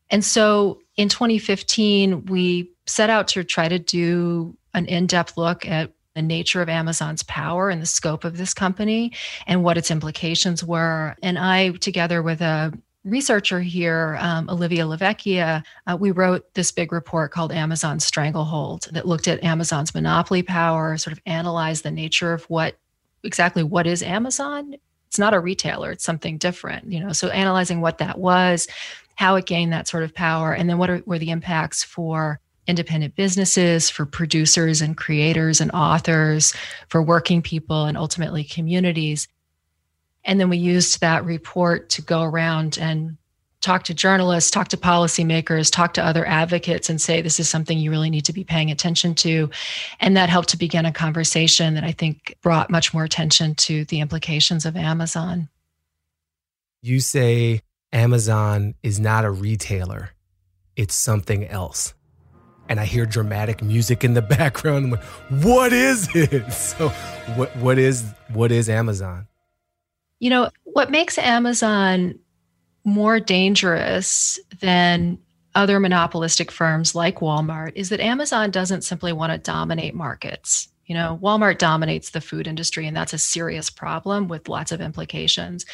And 0.10 0.26
so 0.26 0.82
in 0.98 1.08
2015, 1.08 2.26
we 2.26 2.72
set 2.86 3.10
out 3.10 3.30
to 3.30 3.44
try 3.46 3.70
to 3.70 3.80
do 3.80 4.58
an 4.74 4.86
in-depth 4.86 5.38
look 5.38 5.66
at 5.66 5.94
the 6.16 6.22
nature 6.22 6.62
of 6.62 6.70
Amazon's 6.70 7.24
power 7.24 7.70
and 7.70 7.82
the 7.82 7.86
scope 7.86 8.24
of 8.24 8.38
this 8.38 8.54
company 8.54 9.14
and 9.48 9.64
what 9.64 9.78
its 9.78 9.92
implications 9.92 10.64
were. 10.64 11.16
And 11.24 11.40
I, 11.40 11.72
together 11.72 12.22
with 12.22 12.42
a 12.42 12.74
researcher 13.04 13.62
here, 13.62 14.18
um, 14.20 14.50
Olivia 14.50 14.84
LaVecchia, 14.84 15.64
uh, 15.88 15.98
we 16.00 16.12
wrote 16.12 16.54
this 16.54 16.72
big 16.72 16.92
report 16.92 17.32
called 17.32 17.52
Amazon 17.52 18.00
Stranglehold 18.00 18.88
that 18.92 19.08
looked 19.08 19.28
at 19.28 19.44
Amazon's 19.44 19.96
monopoly 19.96 20.44
power, 20.44 20.98
sort 20.98 21.14
of 21.14 21.22
analyzed 21.26 21.84
the 21.84 21.92
nature 21.92 22.34
of 22.34 22.44
what 22.46 22.78
exactly 23.24 23.64
what 23.64 23.88
is 23.88 24.04
Amazon. 24.04 24.76
It's 25.08 25.20
not 25.20 25.34
a 25.34 25.40
retailer, 25.40 25.92
it's 25.92 26.04
something 26.06 26.38
different, 26.38 26.92
you 26.92 27.00
know. 27.00 27.12
So 27.12 27.30
analyzing 27.30 27.82
what 27.82 27.98
that 27.98 28.18
was, 28.18 28.68
how 29.16 29.36
it 29.36 29.46
gained 29.46 29.74
that 29.74 29.88
sort 29.88 30.04
of 30.04 30.14
power, 30.14 30.54
and 30.54 30.70
then 30.70 30.78
what 30.78 30.90
are, 30.90 31.02
were 31.06 31.20
the 31.20 31.32
impacts 31.32 31.84
for 31.84 32.40
independent 32.68 33.16
businesses, 33.16 33.90
for 33.90 34.06
producers 34.06 34.82
and 34.82 34.96
creators 34.96 35.62
and 35.62 35.72
authors, 35.72 36.54
for 36.88 37.02
working 37.02 37.42
people, 37.42 37.86
and 37.86 37.98
ultimately 37.98 38.44
communities. 38.44 39.28
And 40.24 40.40
then 40.40 40.50
we 40.50 40.58
used 40.58 41.02
that 41.02 41.26
report 41.26 41.90
to 41.90 42.02
go 42.02 42.24
around 42.24 42.78
and 42.80 43.18
talk 43.62 43.84
to 43.84 43.94
journalists, 43.94 44.52
talk 44.52 44.70
to 44.70 44.78
policymakers, 44.78 45.72
talk 45.72 45.94
to 45.94 46.04
other 46.04 46.26
advocates, 46.28 46.90
and 46.90 47.00
say, 47.00 47.22
this 47.22 47.40
is 47.40 47.48
something 47.48 47.78
you 47.78 47.92
really 47.92 48.10
need 48.10 48.26
to 48.26 48.34
be 48.34 48.44
paying 48.44 48.72
attention 48.72 49.14
to. 49.16 49.50
And 50.00 50.18
that 50.18 50.30
helped 50.30 50.50
to 50.50 50.58
begin 50.58 50.86
a 50.86 50.92
conversation 50.92 51.76
that 51.76 51.84
I 51.84 51.92
think 51.92 52.38
brought 52.42 52.72
much 52.72 52.94
more 52.94 53.04
attention 53.04 53.56
to 53.56 53.86
the 53.86 54.00
implications 54.00 54.66
of 54.66 54.76
Amazon. 54.76 55.50
You 56.82 57.00
say 57.00 57.62
Amazon 57.94 58.74
is 58.82 59.00
not 59.00 59.26
a 59.26 59.32
retailer, 59.32 60.12
it's 60.76 60.96
something 60.96 61.48
else 61.48 61.94
and 62.70 62.80
I 62.80 62.86
hear 62.86 63.06
dramatic 63.06 63.62
music 63.62 64.04
in 64.04 64.14
the 64.14 64.22
background. 64.38 64.86
I'm 64.86 64.92
like, 64.92 65.04
what 65.44 65.74
is 65.74 66.08
it? 66.16 66.44
So 66.52 66.90
what 67.36 67.56
what 67.58 67.78
is 67.78 68.04
what 68.34 68.52
is 68.52 68.70
Amazon? 68.70 69.28
You 70.20 70.30
know, 70.30 70.50
what 70.64 70.92
makes 70.92 71.18
Amazon 71.18 72.20
more 72.84 73.20
dangerous 73.20 74.40
than 74.60 75.18
other 75.54 75.80
monopolistic 75.80 76.52
firms 76.52 76.96
like 76.96 77.20
Walmart 77.20 77.74
is 77.76 77.90
that 77.90 78.00
Amazon 78.00 78.52
doesn't 78.52 78.84
simply 78.84 79.12
want 79.12 79.32
to 79.32 79.38
dominate 79.38 79.94
markets. 79.94 80.70
You 80.86 80.96
know, 80.96 81.20
Walmart 81.22 81.58
dominates 81.58 82.12
the 82.12 82.22
food 82.22 82.48
industry, 82.48 82.88
and 82.88 82.96
that's 82.96 83.14
a 83.14 83.18
serious 83.18 83.70
problem 83.70 84.28
with 84.28 84.50
lots 84.50 84.72
of 84.72 84.82
implications. 84.82 85.66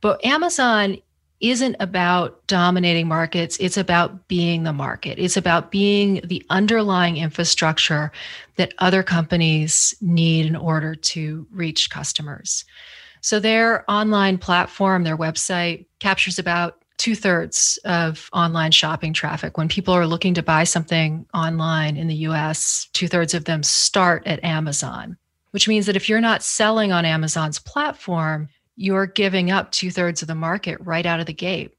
But 0.00 0.24
Amazon 0.24 0.98
isn't 1.40 1.76
about 1.80 2.46
dominating 2.46 3.08
markets. 3.08 3.56
It's 3.58 3.76
about 3.76 4.28
being 4.28 4.62
the 4.62 4.72
market. 4.72 5.18
It's 5.18 5.36
about 5.36 5.70
being 5.70 6.20
the 6.24 6.44
underlying 6.48 7.16
infrastructure 7.16 8.12
that 8.56 8.72
other 8.78 9.02
companies 9.02 9.94
need 10.00 10.46
in 10.46 10.56
order 10.56 10.94
to 10.94 11.46
reach 11.50 11.90
customers. 11.90 12.64
So 13.20 13.40
their 13.40 13.90
online 13.90 14.38
platform, 14.38 15.02
their 15.02 15.16
website 15.16 15.86
captures 15.98 16.38
about 16.38 16.84
two 16.98 17.14
thirds 17.14 17.78
of 17.84 18.30
online 18.32 18.70
shopping 18.70 19.12
traffic. 19.12 19.58
When 19.58 19.68
people 19.68 19.94
are 19.94 20.06
looking 20.06 20.34
to 20.34 20.42
buy 20.42 20.64
something 20.64 21.26
online 21.34 21.96
in 21.96 22.06
the 22.06 22.14
US, 22.28 22.88
two 22.92 23.08
thirds 23.08 23.34
of 23.34 23.44
them 23.44 23.62
start 23.62 24.26
at 24.26 24.42
Amazon, 24.44 25.16
which 25.50 25.68
means 25.68 25.86
that 25.86 25.96
if 25.96 26.08
you're 26.08 26.20
not 26.20 26.42
selling 26.42 26.92
on 26.92 27.04
Amazon's 27.04 27.58
platform, 27.58 28.48
you're 28.76 29.06
giving 29.06 29.50
up 29.50 29.70
two 29.72 29.90
thirds 29.90 30.22
of 30.22 30.28
the 30.28 30.34
market 30.34 30.78
right 30.80 31.06
out 31.06 31.20
of 31.20 31.26
the 31.26 31.32
gate. 31.32 31.74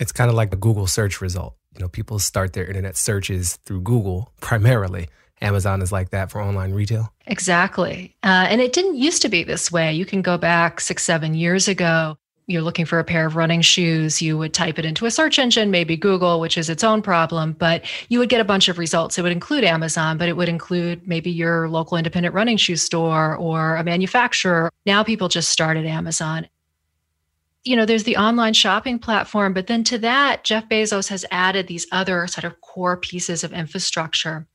It's 0.00 0.12
kind 0.12 0.28
of 0.28 0.36
like 0.36 0.50
the 0.50 0.56
Google 0.56 0.86
search 0.86 1.20
result. 1.20 1.56
You 1.74 1.80
know, 1.80 1.88
people 1.88 2.18
start 2.18 2.52
their 2.52 2.66
internet 2.66 2.96
searches 2.96 3.56
through 3.64 3.82
Google 3.82 4.32
primarily. 4.40 5.08
Amazon 5.40 5.82
is 5.82 5.92
like 5.92 6.10
that 6.10 6.30
for 6.30 6.40
online 6.40 6.72
retail. 6.72 7.12
Exactly. 7.26 8.16
Uh, 8.22 8.46
and 8.48 8.60
it 8.60 8.72
didn't 8.72 8.96
used 8.96 9.22
to 9.22 9.28
be 9.28 9.42
this 9.42 9.70
way. 9.70 9.92
You 9.92 10.06
can 10.06 10.22
go 10.22 10.38
back 10.38 10.80
six, 10.80 11.02
seven 11.02 11.34
years 11.34 11.68
ago. 11.68 12.16
You're 12.46 12.62
looking 12.62 12.84
for 12.84 12.98
a 12.98 13.04
pair 13.04 13.26
of 13.26 13.36
running 13.36 13.62
shoes, 13.62 14.20
you 14.20 14.36
would 14.36 14.52
type 14.52 14.78
it 14.78 14.84
into 14.84 15.06
a 15.06 15.10
search 15.10 15.38
engine, 15.38 15.70
maybe 15.70 15.96
Google, 15.96 16.40
which 16.40 16.58
is 16.58 16.68
its 16.68 16.84
own 16.84 17.00
problem, 17.00 17.52
but 17.52 17.84
you 18.08 18.18
would 18.18 18.28
get 18.28 18.40
a 18.40 18.44
bunch 18.44 18.68
of 18.68 18.78
results. 18.78 19.16
It 19.16 19.22
would 19.22 19.32
include 19.32 19.64
Amazon, 19.64 20.18
but 20.18 20.28
it 20.28 20.36
would 20.36 20.48
include 20.48 21.06
maybe 21.08 21.30
your 21.30 21.68
local 21.68 21.96
independent 21.96 22.34
running 22.34 22.58
shoe 22.58 22.76
store 22.76 23.36
or 23.36 23.76
a 23.76 23.84
manufacturer. 23.84 24.70
Now 24.84 25.02
people 25.02 25.28
just 25.28 25.48
start 25.48 25.76
at 25.76 25.86
Amazon. 25.86 26.46
You 27.64 27.76
know, 27.76 27.86
there's 27.86 28.04
the 28.04 28.18
online 28.18 28.52
shopping 28.52 28.98
platform, 28.98 29.54
but 29.54 29.66
then 29.66 29.82
to 29.84 29.98
that, 29.98 30.44
Jeff 30.44 30.68
Bezos 30.68 31.08
has 31.08 31.24
added 31.30 31.66
these 31.66 31.86
other 31.92 32.26
sort 32.26 32.44
of 32.44 32.60
core 32.60 32.98
pieces 32.98 33.42
of 33.42 33.54
infrastructure. 33.54 34.46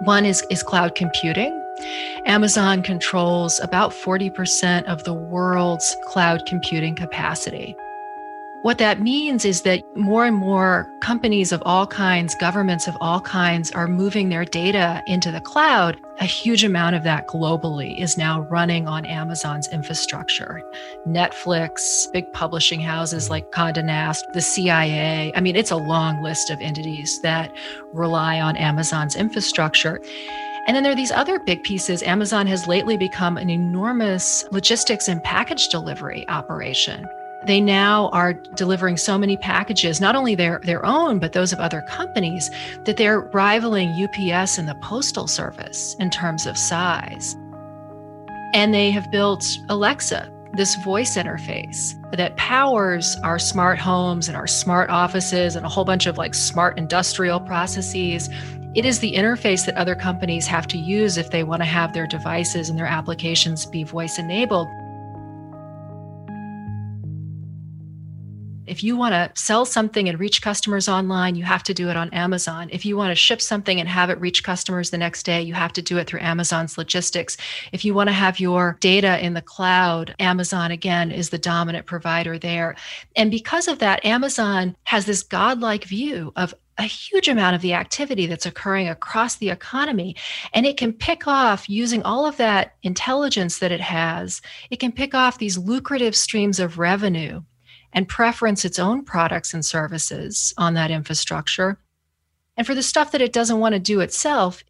One 0.00 0.24
is, 0.24 0.44
is 0.50 0.64
cloud 0.64 0.96
computing. 0.96 1.57
Amazon 2.26 2.82
controls 2.82 3.60
about 3.60 3.92
40% 3.92 4.84
of 4.84 5.04
the 5.04 5.14
world's 5.14 5.96
cloud 6.04 6.44
computing 6.46 6.94
capacity. 6.94 7.76
What 8.62 8.78
that 8.78 9.00
means 9.00 9.44
is 9.44 9.62
that 9.62 9.84
more 9.96 10.26
and 10.26 10.34
more 10.34 10.92
companies 11.00 11.52
of 11.52 11.62
all 11.64 11.86
kinds, 11.86 12.34
governments 12.34 12.88
of 12.88 12.96
all 13.00 13.20
kinds, 13.20 13.70
are 13.70 13.86
moving 13.86 14.28
their 14.30 14.44
data 14.44 15.00
into 15.06 15.30
the 15.30 15.40
cloud. 15.40 15.96
A 16.18 16.24
huge 16.24 16.64
amount 16.64 16.96
of 16.96 17.04
that 17.04 17.28
globally 17.28 17.96
is 18.00 18.18
now 18.18 18.40
running 18.50 18.88
on 18.88 19.06
Amazon's 19.06 19.68
infrastructure. 19.68 20.60
Netflix, 21.06 22.10
big 22.12 22.32
publishing 22.32 22.80
houses 22.80 23.30
like 23.30 23.52
Condé 23.52 23.84
Nast, 23.84 24.24
the 24.34 24.40
CIA. 24.40 25.32
I 25.36 25.40
mean, 25.40 25.54
it's 25.54 25.70
a 25.70 25.76
long 25.76 26.20
list 26.20 26.50
of 26.50 26.60
entities 26.60 27.20
that 27.22 27.56
rely 27.92 28.40
on 28.40 28.56
Amazon's 28.56 29.14
infrastructure. 29.14 30.00
And 30.68 30.76
then 30.76 30.82
there 30.82 30.92
are 30.92 30.96
these 30.96 31.10
other 31.10 31.38
big 31.38 31.62
pieces. 31.62 32.02
Amazon 32.02 32.46
has 32.46 32.68
lately 32.68 32.98
become 32.98 33.38
an 33.38 33.48
enormous 33.48 34.44
logistics 34.50 35.08
and 35.08 35.24
package 35.24 35.68
delivery 35.68 36.28
operation. 36.28 37.08
They 37.46 37.58
now 37.58 38.10
are 38.10 38.34
delivering 38.34 38.98
so 38.98 39.16
many 39.16 39.38
packages, 39.38 39.98
not 39.98 40.14
only 40.14 40.34
their, 40.34 40.60
their 40.64 40.84
own, 40.84 41.20
but 41.20 41.32
those 41.32 41.54
of 41.54 41.58
other 41.58 41.80
companies, 41.88 42.50
that 42.84 42.98
they're 42.98 43.20
rivaling 43.32 43.88
UPS 43.92 44.58
and 44.58 44.68
the 44.68 44.74
Postal 44.82 45.26
Service 45.26 45.96
in 46.00 46.10
terms 46.10 46.44
of 46.44 46.58
size. 46.58 47.34
And 48.52 48.74
they 48.74 48.90
have 48.90 49.10
built 49.10 49.46
Alexa, 49.70 50.30
this 50.54 50.74
voice 50.76 51.16
interface 51.16 51.94
that 52.16 52.36
powers 52.36 53.16
our 53.22 53.38
smart 53.38 53.78
homes 53.78 54.28
and 54.28 54.36
our 54.36 54.46
smart 54.46 54.90
offices 54.90 55.56
and 55.56 55.64
a 55.64 55.68
whole 55.68 55.84
bunch 55.84 56.06
of 56.06 56.18
like 56.18 56.34
smart 56.34 56.78
industrial 56.78 57.40
processes 57.40 58.28
it 58.74 58.84
is 58.84 59.00
the 59.00 59.14
interface 59.14 59.64
that 59.66 59.76
other 59.76 59.94
companies 59.94 60.46
have 60.46 60.66
to 60.68 60.78
use 60.78 61.16
if 61.16 61.30
they 61.30 61.42
want 61.42 61.62
to 61.62 61.66
have 61.66 61.92
their 61.92 62.06
devices 62.06 62.68
and 62.68 62.78
their 62.78 62.86
applications 62.86 63.64
be 63.64 63.82
voice 63.82 64.18
enabled. 64.18 64.68
If 68.78 68.84
you 68.84 68.96
want 68.96 69.12
to 69.12 69.32
sell 69.34 69.64
something 69.64 70.08
and 70.08 70.20
reach 70.20 70.40
customers 70.40 70.88
online, 70.88 71.34
you 71.34 71.42
have 71.42 71.64
to 71.64 71.74
do 71.74 71.88
it 71.88 71.96
on 71.96 72.10
Amazon. 72.10 72.68
If 72.70 72.86
you 72.86 72.96
want 72.96 73.10
to 73.10 73.16
ship 73.16 73.42
something 73.42 73.80
and 73.80 73.88
have 73.88 74.08
it 74.08 74.20
reach 74.20 74.44
customers 74.44 74.90
the 74.90 74.98
next 74.98 75.24
day, 75.24 75.42
you 75.42 75.52
have 75.54 75.72
to 75.72 75.82
do 75.82 75.98
it 75.98 76.06
through 76.06 76.20
Amazon's 76.20 76.78
logistics. 76.78 77.36
If 77.72 77.84
you 77.84 77.92
want 77.92 78.08
to 78.08 78.12
have 78.12 78.38
your 78.38 78.76
data 78.78 79.18
in 79.18 79.34
the 79.34 79.42
cloud, 79.42 80.14
Amazon 80.20 80.70
again 80.70 81.10
is 81.10 81.30
the 81.30 81.38
dominant 81.38 81.86
provider 81.86 82.38
there. 82.38 82.76
And 83.16 83.32
because 83.32 83.66
of 83.66 83.80
that, 83.80 84.04
Amazon 84.04 84.76
has 84.84 85.06
this 85.06 85.24
godlike 85.24 85.82
view 85.82 86.32
of 86.36 86.54
a 86.78 86.84
huge 86.84 87.26
amount 87.26 87.56
of 87.56 87.62
the 87.62 87.74
activity 87.74 88.26
that's 88.26 88.46
occurring 88.46 88.86
across 88.86 89.34
the 89.34 89.50
economy. 89.50 90.14
And 90.54 90.64
it 90.66 90.76
can 90.76 90.92
pick 90.92 91.26
off, 91.26 91.68
using 91.68 92.04
all 92.04 92.26
of 92.26 92.36
that 92.36 92.76
intelligence 92.84 93.58
that 93.58 93.72
it 93.72 93.80
has, 93.80 94.40
it 94.70 94.78
can 94.78 94.92
pick 94.92 95.16
off 95.16 95.38
these 95.38 95.58
lucrative 95.58 96.14
streams 96.14 96.60
of 96.60 96.78
revenue 96.78 97.42
and 97.92 98.08
preference 98.08 98.64
its 98.64 98.78
own 98.78 99.04
products 99.04 99.54
and 99.54 99.64
services 99.64 100.52
on 100.58 100.74
that 100.74 100.90
infrastructure. 100.90 101.78
And 102.56 102.66
for 102.66 102.74
the 102.74 102.82
stuff 102.82 103.12
that 103.12 103.22
it 103.22 103.32
doesn't 103.32 103.60
want 103.60 103.74
to 103.74 103.78
do 103.78 104.00
itself, 104.00 104.64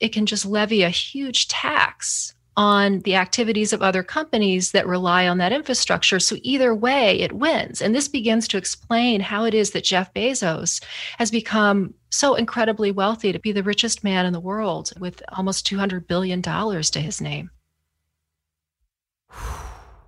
it 0.00 0.08
can 0.08 0.26
just 0.26 0.44
levy 0.44 0.82
a 0.82 0.90
huge 0.90 1.48
tax 1.48 2.34
on 2.56 3.00
the 3.00 3.14
activities 3.14 3.72
of 3.74 3.82
other 3.82 4.02
companies 4.02 4.72
that 4.72 4.86
rely 4.86 5.28
on 5.28 5.36
that 5.38 5.52
infrastructure. 5.52 6.18
So 6.18 6.36
either 6.40 6.74
way, 6.74 7.20
it 7.20 7.34
wins. 7.34 7.82
And 7.82 7.94
this 7.94 8.08
begins 8.08 8.48
to 8.48 8.56
explain 8.56 9.20
how 9.20 9.44
it 9.44 9.52
is 9.52 9.72
that 9.72 9.84
Jeff 9.84 10.12
Bezos 10.14 10.82
has 11.18 11.30
become 11.30 11.92
so 12.10 12.34
incredibly 12.34 12.90
wealthy 12.90 13.30
to 13.32 13.38
be 13.38 13.52
the 13.52 13.62
richest 13.62 14.02
man 14.02 14.24
in 14.24 14.32
the 14.32 14.40
world 14.40 14.92
with 14.98 15.22
almost 15.32 15.66
$200 15.66 16.06
billion 16.06 16.40
to 16.40 17.00
his 17.00 17.20
name. 17.20 17.50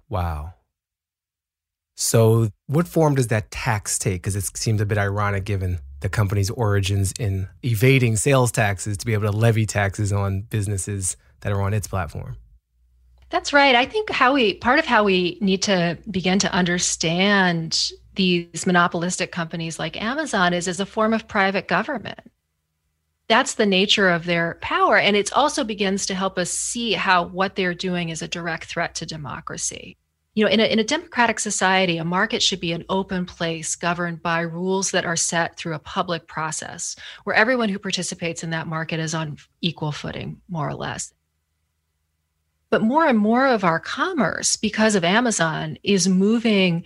Wow. 0.09 0.55
So, 2.01 2.51
what 2.69 2.87
form 2.87 3.17
does 3.17 3.27
that 3.27 3.51
tax 3.51 3.99
take? 3.99 4.23
Because 4.23 4.37
it 4.37 4.57
seems 4.57 4.81
a 4.81 4.87
bit 4.87 4.99
ironic 4.99 5.45
given 5.45 5.81
the 5.99 6.09
company's 6.09 6.49
origins 6.49 7.13
in 7.19 7.49
evading 7.65 8.15
sales 8.15 8.53
taxes 8.53 8.97
to 8.99 9.05
be 9.05 9.15
able 9.15 9.33
to 9.33 9.37
levy 9.37 9.67
taxes 9.67 10.13
on 10.13 10.43
businesses 10.43 11.17
that 11.41 11.53
are 11.53 11.61
on 11.61 11.75
its 11.75 11.89
platform. 11.89 12.37
That's 13.31 13.53
right. 13.53 13.75
I 13.75 13.85
think 13.85 14.11
how 14.11 14.33
we 14.33 14.55
part 14.55 14.79
of 14.79 14.85
how 14.85 15.03
we 15.03 15.39
need 15.41 15.61
to 15.63 15.99
begin 16.09 16.39
to 16.39 16.53
understand 16.53 17.91
these 18.15 18.65
monopolistic 18.65 19.33
companies 19.33 19.81
like 19.81 20.01
Amazon 20.01 20.55
is 20.55 20.69
as 20.69 20.79
a 20.79 20.87
form 20.87 21.13
of 21.13 21.27
private 21.27 21.67
government. 21.67 22.21
That's 23.27 23.55
the 23.55 23.67
nature 23.67 24.09
of 24.09 24.25
their 24.25 24.57
power. 24.61 24.99
And 24.99 25.17
it 25.17 25.33
also 25.33 25.65
begins 25.65 26.07
to 26.07 26.15
help 26.15 26.39
us 26.39 26.53
see 26.53 26.93
how 26.93 27.25
what 27.25 27.57
they're 27.57 27.75
doing 27.75 28.11
is 28.11 28.23
a 28.23 28.29
direct 28.29 28.67
threat 28.67 28.95
to 28.95 29.05
democracy. 29.07 29.97
You 30.39 30.45
know, 30.45 30.51
in 30.53 30.61
a, 30.61 30.67
in 30.67 30.79
a 30.79 30.85
democratic 30.85 31.41
society, 31.41 31.99
a 31.99 32.05
market 32.05 32.45
should 32.45 32.61
be 32.61 32.71
an 32.71 32.85
open 32.89 33.27
place 33.27 33.75
governed 33.75 34.23
by 34.23 34.43
rules 34.43 34.93
that 34.93 35.05
are 35.05 35.17
set 35.17 35.57
through 35.57 35.75
a 35.75 35.81
public 35.81 36.29
process 36.29 36.95
where 37.25 37.35
everyone 37.35 37.69
who 37.69 37.81
participates 37.81 38.45
in 38.45 38.51
that 38.51 38.69
market 38.69 39.01
is 39.01 39.17
on 39.17 39.37
equal 39.63 39.91
footing, 39.91 40.41
more 40.49 40.69
or 40.69 40.77
less. 40.77 41.13
But 42.71 42.83
more 42.83 43.05
and 43.05 43.19
more 43.19 43.49
of 43.49 43.65
our 43.65 43.81
commerce, 43.81 44.55
because 44.55 44.95
of 44.95 45.03
Amazon, 45.03 45.77
is 45.83 46.07
moving 46.07 46.85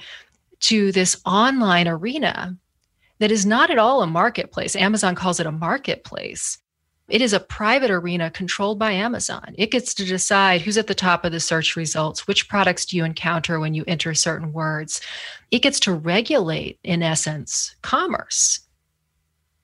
to 0.61 0.91
this 0.91 1.21
online 1.27 1.89
arena 1.89 2.57
that 3.19 3.31
is 3.31 3.45
not 3.45 3.71
at 3.71 3.77
all 3.77 4.01
a 4.01 4.07
marketplace. 4.07 4.75
Amazon 4.75 5.15
calls 5.15 5.41
it 5.41 5.47
a 5.47 5.53
marketplace. 5.53 6.57
It 7.09 7.21
is 7.21 7.33
a 7.33 7.41
private 7.41 7.91
arena 7.91 8.31
controlled 8.31 8.79
by 8.79 8.93
Amazon. 8.93 9.55
It 9.59 9.71
gets 9.71 9.93
to 9.95 10.05
decide 10.05 10.61
who's 10.61 10.79
at 10.79 10.87
the 10.87 10.95
top 10.95 11.25
of 11.25 11.33
the 11.33 11.41
search 11.41 11.77
results, 11.77 12.27
which 12.27 12.49
products 12.49 12.87
do 12.87 12.97
you 12.97 13.05
encounter 13.05 13.59
when 13.59 13.75
you 13.75 13.85
enter 13.87 14.15
certain 14.15 14.53
words. 14.53 15.01
It 15.51 15.63
gets 15.63 15.81
to 15.81 15.93
regulate, 15.93 16.79
in 16.85 17.03
essence, 17.03 17.75
commerce. 17.83 18.61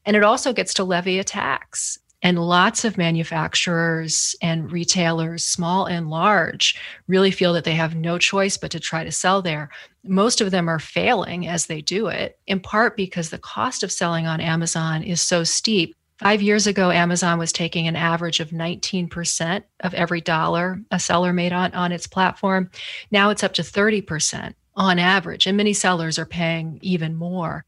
And 0.04 0.16
it 0.16 0.24
also 0.24 0.52
gets 0.52 0.74
to 0.74 0.84
levy 0.84 1.18
a 1.18 1.24
tax. 1.24 1.98
And 2.20 2.44
lots 2.44 2.84
of 2.84 2.98
manufacturers 2.98 4.34
and 4.42 4.72
retailers, 4.72 5.44
small 5.44 5.86
and 5.86 6.10
large, 6.10 6.74
really 7.06 7.30
feel 7.30 7.52
that 7.52 7.62
they 7.62 7.74
have 7.74 7.94
no 7.94 8.18
choice 8.18 8.56
but 8.56 8.72
to 8.72 8.80
try 8.80 9.04
to 9.04 9.12
sell 9.12 9.40
there. 9.40 9.70
Most 10.02 10.40
of 10.40 10.50
them 10.50 10.68
are 10.68 10.80
failing 10.80 11.46
as 11.46 11.66
they 11.66 11.80
do 11.80 12.08
it, 12.08 12.36
in 12.48 12.58
part 12.58 12.96
because 12.96 13.30
the 13.30 13.38
cost 13.38 13.84
of 13.84 13.92
selling 13.92 14.26
on 14.26 14.40
Amazon 14.40 15.04
is 15.04 15.20
so 15.22 15.44
steep. 15.44 15.94
Five 16.18 16.42
years 16.42 16.66
ago, 16.66 16.90
Amazon 16.90 17.38
was 17.38 17.52
taking 17.52 17.86
an 17.86 17.94
average 17.94 18.40
of 18.40 18.50
19% 18.50 19.62
of 19.80 19.94
every 19.94 20.20
dollar 20.20 20.82
a 20.90 20.98
seller 20.98 21.32
made 21.32 21.52
on, 21.52 21.72
on 21.74 21.92
its 21.92 22.08
platform. 22.08 22.70
Now 23.12 23.30
it's 23.30 23.44
up 23.44 23.54
to 23.54 23.62
30% 23.62 24.54
on 24.74 24.98
average, 24.98 25.46
and 25.46 25.56
many 25.56 25.72
sellers 25.72 26.18
are 26.18 26.26
paying 26.26 26.80
even 26.82 27.14
more. 27.14 27.64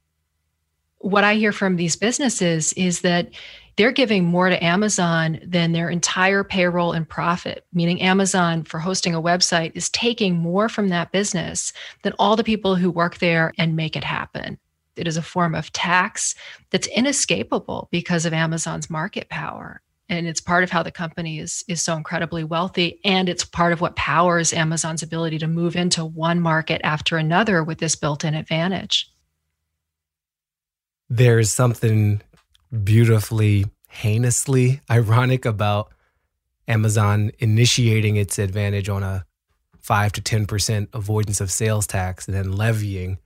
What 0.99 1.23
I 1.23 1.37
hear 1.37 1.53
from 1.53 1.77
these 1.77 1.95
businesses 1.95 2.73
is 2.73 3.03
that 3.03 3.31
they're 3.77 3.93
giving 3.93 4.25
more 4.25 4.49
to 4.49 4.63
Amazon 4.63 5.41
than 5.45 5.73
their 5.73 5.89
entire 5.89 6.43
payroll 6.43 6.93
and 6.93 7.09
profit, 7.09 7.65
meaning 7.73 8.03
Amazon 8.03 8.65
for 8.65 8.81
hosting 8.81 9.15
a 9.15 9.23
website 9.23 9.73
is 9.75 9.89
taking 9.91 10.37
more 10.37 10.69
from 10.69 10.89
that 10.89 11.13
business 11.13 11.73
than 12.03 12.13
all 12.19 12.37
the 12.37 12.45
people 12.45 12.75
who 12.75 12.91
work 12.91 13.19
there 13.19 13.55
and 13.59 13.77
make 13.77 13.97
it 13.97 14.05
happen. 14.05 14.59
It 14.97 15.09
is 15.09 15.17
a 15.17 15.23
form 15.23 15.55
of 15.55 15.73
tax 15.73 16.35
that's 16.71 16.87
inescapable 16.89 17.89
because 17.91 18.27
of 18.27 18.33
Amazon's 18.33 18.91
market 18.91 19.29
power. 19.29 19.83
And 20.09 20.27
it's 20.27 20.41
part 20.41 20.65
of 20.65 20.71
how 20.71 20.83
the 20.83 20.91
company 20.91 21.39
is, 21.39 21.65
is 21.69 21.81
so 21.81 21.97
incredibly 21.97 22.43
wealthy. 22.43 23.01
And 23.05 23.29
it's 23.29 23.45
part 23.45 23.73
of 23.73 23.81
what 23.81 23.95
powers 23.95 24.53
Amazon's 24.53 25.05
ability 25.05 25.39
to 25.39 25.47
move 25.47 25.77
into 25.77 26.05
one 26.05 26.41
market 26.41 26.81
after 26.83 27.17
another 27.17 27.63
with 27.63 27.79
this 27.79 27.95
built 27.95 28.25
in 28.25 28.35
advantage. 28.35 29.09
There's 31.09 31.51
something 31.51 32.23
beautifully, 32.83 33.67
heinously 33.89 34.81
ironic 34.91 35.45
about 35.45 35.93
Amazon 36.67 37.31
initiating 37.39 38.17
its 38.17 38.39
advantage 38.39 38.89
on 38.89 39.03
a 39.03 39.25
5 39.81 40.13
to 40.13 40.23
10% 40.23 40.89
avoidance 40.93 41.41
of 41.41 41.51
sales 41.51 41.87
tax 41.87 42.27
and 42.27 42.37
then 42.37 42.53
levying 42.53 43.19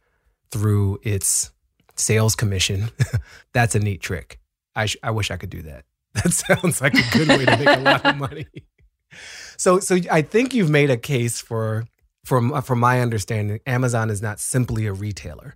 through 0.51 0.99
its 1.03 1.51
sales 1.97 2.35
commission. 2.35 2.91
That's 3.53 3.75
a 3.75 3.81
neat 3.81 4.01
trick. 4.01 4.41
I, 4.75 4.87
sh- 4.87 4.97
I 5.03 5.11
wish 5.11 5.31
I 5.31 5.37
could 5.37 5.51
do 5.51 5.63
that. 5.63 5.85
That 6.15 6.33
sounds 6.33 6.81
like 6.81 6.95
a 6.95 7.03
good 7.13 7.29
way 7.29 7.45
to 7.45 7.57
make 7.57 7.77
a 7.77 7.81
lot 7.81 8.05
of 8.05 8.17
money. 8.17 8.47
So, 9.57 9.79
so 9.79 9.97
I 10.11 10.23
think 10.23 10.53
you've 10.53 10.69
made 10.69 10.91
a 10.91 10.97
case 10.97 11.41
for 11.41 11.87
from 12.25 12.53
uh, 12.53 12.61
from 12.61 12.81
my 12.81 13.01
understanding, 13.01 13.61
Amazon 13.65 14.11
is 14.11 14.21
not 14.21 14.41
simply 14.41 14.87
a 14.87 14.93
retailer. 14.93 15.55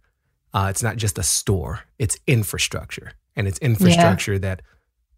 Uh, 0.54 0.68
it's 0.70 0.82
not 0.82 0.96
just 0.96 1.18
a 1.18 1.24
store. 1.24 1.80
It's 1.98 2.16
infrastructure, 2.24 3.14
and 3.34 3.48
it's 3.48 3.58
infrastructure 3.58 4.34
yeah. 4.34 4.38
that 4.38 4.62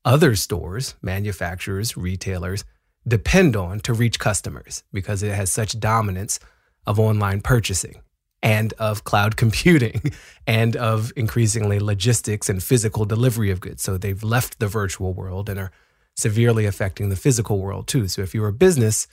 other 0.07 0.35
stores, 0.37 0.95
manufacturers, 1.03 1.99
retailers 1.99 2.65
depend 3.07 3.57
on 3.57 3.81
to 3.81 3.93
reach 3.93 4.19
customers 4.19 4.85
because 4.93 5.23
it 5.23 5.35
has 5.35 5.53
such 5.53 5.79
dominance 5.79 6.41
of 6.87 6.99
online 6.99 7.43
purchasing 7.43 8.01
and 8.43 8.73
of 8.75 9.05
cloud 9.05 9.37
computing 9.37 10.01
and 10.47 10.77
of 10.77 11.13
increasingly 11.17 11.79
logistics 11.79 12.49
and 12.49 12.63
physical 12.63 13.05
delivery 13.05 13.51
of 13.51 13.61
goods. 13.61 13.83
So 13.83 13.99
they've 13.99 14.23
left 14.23 14.59
the 14.59 14.69
virtual 14.69 15.13
world 15.13 15.49
and 15.49 15.59
are 15.59 15.71
severely 16.17 16.67
affecting 16.67 17.09
the 17.09 17.17
physical 17.17 17.59
world 17.59 17.87
too. 17.87 18.09
So 18.09 18.23
if 18.23 18.35
you're 18.35 18.49
a 18.49 18.53
business, 18.53 19.07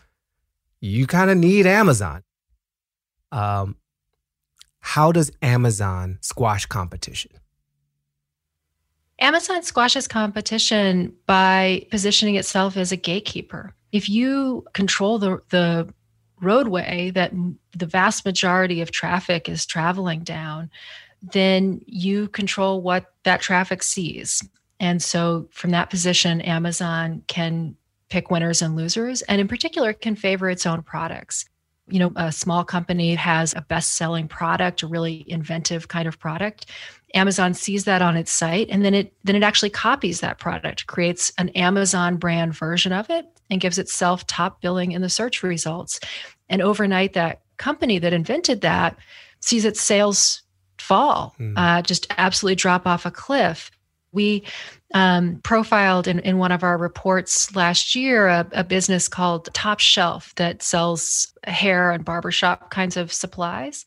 you 0.79 1.07
kind 1.07 1.29
of 1.29 1.37
need 1.37 1.65
Amazon. 1.65 2.23
Um, 3.31 3.75
how 4.79 5.11
does 5.11 5.31
Amazon 5.41 6.17
squash 6.21 6.65
competition? 6.65 7.31
Amazon 9.19 9.63
squashes 9.63 10.07
competition 10.07 11.15
by 11.25 11.85
positioning 11.89 12.35
itself 12.35 12.77
as 12.77 12.91
a 12.91 12.95
gatekeeper. 12.95 13.73
If 13.91 14.09
you 14.09 14.65
control 14.73 15.17
the, 15.17 15.41
the 15.49 15.91
roadway 16.41 17.11
that 17.11 17.33
the 17.75 17.85
vast 17.85 18.25
majority 18.25 18.81
of 18.81 18.91
traffic 18.91 19.49
is 19.49 19.65
traveling 19.65 20.23
down, 20.23 20.69
then 21.21 21.81
you 21.85 22.27
control 22.29 22.81
what 22.81 23.13
that 23.23 23.41
traffic 23.41 23.83
sees. 23.83 24.47
And 24.79 25.01
so, 25.01 25.47
from 25.51 25.71
that 25.71 25.89
position, 25.89 26.41
Amazon 26.41 27.23
can 27.27 27.75
pick 28.09 28.29
winners 28.29 28.61
and 28.61 28.75
losers, 28.75 29.21
and 29.23 29.41
in 29.41 29.47
particular, 29.47 29.91
can 29.93 30.15
favor 30.15 30.49
its 30.49 30.65
own 30.65 30.83
products. 30.83 31.45
You 31.89 31.99
know, 31.99 32.11
a 32.15 32.31
small 32.31 32.63
company 32.63 33.15
has 33.15 33.53
a 33.55 33.61
best 33.61 33.95
selling 33.95 34.27
product, 34.27 34.83
a 34.83 34.87
really 34.87 35.25
inventive 35.27 35.87
kind 35.87 36.07
of 36.07 36.19
product. 36.19 36.67
Amazon 37.13 37.53
sees 37.53 37.85
that 37.85 38.01
on 38.01 38.17
its 38.17 38.31
site 38.31 38.67
and 38.69 38.83
then 38.83 38.93
it 38.93 39.13
then 39.23 39.37
it 39.37 39.43
actually 39.43 39.69
copies 39.69 40.19
that 40.19 40.37
product, 40.37 40.85
creates 40.87 41.31
an 41.37 41.49
Amazon 41.49 42.17
brand 42.17 42.53
version 42.53 42.91
of 42.91 43.09
it 43.09 43.25
and 43.49 43.61
gives 43.61 43.77
itself 43.77 44.25
top 44.27 44.61
billing 44.61 44.91
in 44.91 45.01
the 45.01 45.09
search 45.09 45.43
results. 45.43 45.99
And 46.49 46.61
overnight, 46.61 47.13
that 47.13 47.41
company 47.57 47.99
that 47.99 48.13
invented 48.13 48.61
that 48.61 48.97
sees 49.39 49.65
its 49.65 49.81
sales 49.81 50.41
fall, 50.77 51.35
mm. 51.39 51.53
uh, 51.57 51.81
just 51.81 52.07
absolutely 52.17 52.55
drop 52.55 52.85
off 52.87 53.05
a 53.05 53.11
cliff. 53.11 53.71
We 54.11 54.43
um, 54.93 55.41
profiled 55.43 56.07
in, 56.07 56.19
in 56.19 56.37
one 56.37 56.51
of 56.51 56.63
our 56.63 56.77
reports 56.77 57.55
last 57.55 57.93
year 57.93 58.27
a, 58.27 58.47
a 58.53 58.63
business 58.63 59.07
called 59.07 59.49
Top 59.53 59.79
Shelf 59.79 60.33
that 60.35 60.63
sells 60.63 61.33
hair 61.43 61.91
and 61.91 62.05
barbershop 62.05 62.71
kinds 62.71 62.95
of 62.97 63.11
supplies. 63.11 63.85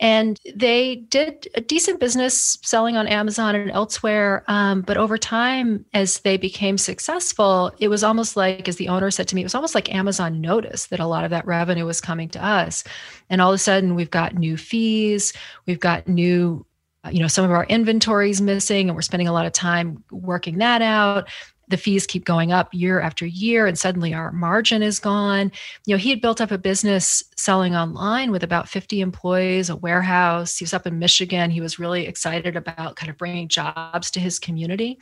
And 0.00 0.40
they 0.54 0.96
did 0.96 1.48
a 1.54 1.60
decent 1.60 2.00
business 2.00 2.58
selling 2.62 2.96
on 2.96 3.06
Amazon 3.06 3.54
and 3.54 3.70
elsewhere. 3.70 4.42
Um, 4.48 4.80
but 4.82 4.96
over 4.96 5.16
time, 5.16 5.84
as 5.94 6.20
they 6.20 6.36
became 6.36 6.78
successful, 6.78 7.72
it 7.78 7.88
was 7.88 8.02
almost 8.02 8.36
like, 8.36 8.68
as 8.68 8.76
the 8.76 8.88
owner 8.88 9.10
said 9.10 9.28
to 9.28 9.36
me, 9.36 9.42
it 9.42 9.44
was 9.44 9.54
almost 9.54 9.74
like 9.74 9.94
Amazon 9.94 10.40
noticed 10.40 10.90
that 10.90 11.00
a 11.00 11.06
lot 11.06 11.24
of 11.24 11.30
that 11.30 11.46
revenue 11.46 11.86
was 11.86 12.00
coming 12.00 12.28
to 12.30 12.44
us. 12.44 12.82
And 13.30 13.40
all 13.40 13.50
of 13.50 13.54
a 13.54 13.58
sudden, 13.58 13.94
we've 13.94 14.10
got 14.10 14.34
new 14.34 14.56
fees, 14.56 15.32
we've 15.66 15.80
got 15.80 16.08
new 16.08 16.66
you 17.10 17.20
know 17.20 17.28
some 17.28 17.44
of 17.44 17.50
our 17.50 17.66
inventories 17.66 18.40
missing 18.40 18.88
and 18.88 18.96
we're 18.96 19.02
spending 19.02 19.28
a 19.28 19.32
lot 19.32 19.44
of 19.44 19.52
time 19.52 20.02
working 20.10 20.56
that 20.56 20.80
out 20.80 21.28
the 21.68 21.76
fees 21.76 22.06
keep 22.06 22.24
going 22.24 22.52
up 22.52 22.72
year 22.72 23.00
after 23.00 23.26
year 23.26 23.66
and 23.66 23.78
suddenly 23.78 24.12
our 24.12 24.32
margin 24.32 24.82
is 24.82 24.98
gone. 24.98 25.50
You 25.86 25.94
know 25.94 25.98
he 25.98 26.10
had 26.10 26.20
built 26.20 26.40
up 26.40 26.50
a 26.50 26.58
business 26.58 27.24
selling 27.36 27.74
online 27.74 28.30
with 28.30 28.42
about 28.42 28.68
50 28.68 29.00
employees 29.00 29.70
a 29.70 29.76
warehouse. 29.76 30.58
He 30.58 30.64
was 30.64 30.74
up 30.74 30.86
in 30.86 30.98
michigan. 30.98 31.50
He 31.50 31.60
was 31.60 31.78
really 31.78 32.06
excited 32.06 32.56
about 32.56 32.96
kind 32.96 33.10
of 33.10 33.18
bringing 33.18 33.48
jobs 33.48 34.10
to 34.12 34.20
his 34.20 34.38
community. 34.38 34.98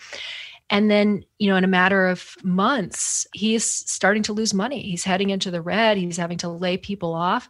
And 0.71 0.91
then 0.91 1.25
you 1.39 1.51
know 1.51 1.57
in 1.57 1.65
a 1.65 1.69
matter 1.69 2.07
of 2.07 2.37
months 2.43 3.27
he's 3.35 3.65
starting 3.65 4.23
to 4.25 4.33
lose 4.33 4.55
money. 4.55 4.83
He's 4.83 5.05
heading 5.05 5.31
into 5.31 5.51
the 5.51 5.63
red. 5.63 5.97
He's 5.97 6.17
having 6.17 6.39
to 6.39 6.49
lay 6.49 6.77
people 6.77 7.15
off. 7.15 7.49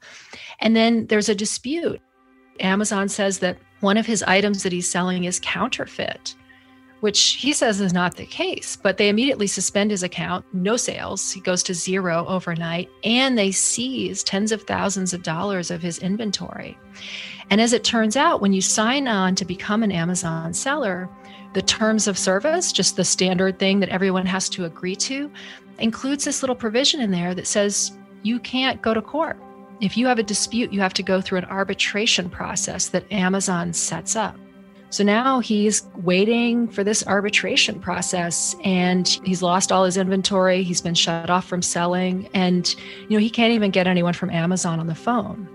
And 0.61 0.75
then 0.75 1.07
there's 1.07 1.29
a 1.29 1.35
dispute. 1.35 2.01
Amazon 2.61 3.09
says 3.09 3.39
that 3.39 3.59
one 3.81 3.97
of 3.97 4.07
his 4.07 4.23
items 4.23 4.63
that 4.63 4.73
he's 4.73 4.91
selling 4.91 5.25
is 5.25 5.41
counterfeit 5.41 6.35
which 7.03 7.33
he 7.33 7.53
says 7.53 7.81
is 7.81 7.93
not 7.93 8.17
the 8.17 8.25
case. 8.25 8.79
But 8.81 8.97
they 8.97 9.09
immediately 9.09 9.49
suspend 9.49 9.91
his 9.91 10.05
account, 10.05 10.45
no 10.53 10.77
sales. 10.77 11.33
He 11.33 11.41
goes 11.41 11.65
to 11.65 11.75
zero 11.75 12.25
overnight, 12.29 12.89
and 13.03 13.37
they 13.37 13.51
seize 13.51 14.23
tens 14.23 14.53
of 14.53 14.63
thousands 14.63 15.13
of 15.13 15.25
dollars 15.25 15.73
of 15.73 15.83
his 15.83 15.99
inventory. 15.99 16.79
And 17.51 17.61
as 17.61 17.73
it 17.73 17.83
turns 17.83 18.17
out, 18.17 18.41
when 18.41 18.53
you 18.53 18.61
sign 18.61 19.09
on 19.09 19.35
to 19.35 19.45
become 19.45 19.83
an 19.83 19.91
Amazon 19.91 20.55
seller, 20.55 21.09
the 21.55 21.63
terms 21.63 22.07
of 22.07 22.17
service, 22.17 22.71
just 22.71 22.95
the 22.95 23.05
standard 23.05 23.59
thing 23.59 23.81
that 23.81 23.89
everyone 23.89 24.27
has 24.27 24.49
to 24.51 24.65
agree 24.65 24.97
to, 24.97 25.29
includes 25.81 26.25
this 26.25 26.41
little 26.41 26.55
provision 26.55 27.01
in 27.01 27.11
there 27.11 27.35
that 27.35 27.49
says 27.49 27.91
you 28.23 28.39
can't 28.39 28.81
go 28.81 28.95
to 28.95 29.03
court. 29.03 29.37
If 29.81 29.97
you 29.97 30.07
have 30.07 30.21
a 30.21 30.23
dispute, 30.23 30.73
you 30.73 30.79
have 30.79 30.95
to 30.95 31.03
go 31.03 31.21
through 31.21 31.39
an 31.39 31.47
arbitration 31.47 32.31
process 32.31 32.91
that 32.91 33.11
Amazon 33.11 33.73
sets 33.73 34.15
up. 34.15 34.37
So 34.93 35.03
now 35.03 35.41
he's 35.41 35.83
waiting 36.03 36.69
for 36.69 36.85
this 36.85 37.03
arbitration 37.07 37.81
process 37.81 38.55
and 38.63 39.09
he's 39.25 39.41
lost 39.41 39.73
all 39.73 39.87
his 39.87 39.97
inventory. 39.97 40.63
He's 40.63 40.83
been 40.83 40.95
shut 40.95 41.31
off 41.31 41.47
from 41.47 41.63
selling. 41.63 42.29
And, 42.35 42.69
you 43.09 43.17
know, 43.17 43.19
he 43.19 43.31
can't 43.31 43.55
even 43.55 43.71
get 43.71 43.87
anyone 43.87 44.13
from 44.13 44.29
Amazon 44.29 44.81
on 44.81 44.89
the 44.89 44.95
phone. 44.95 45.49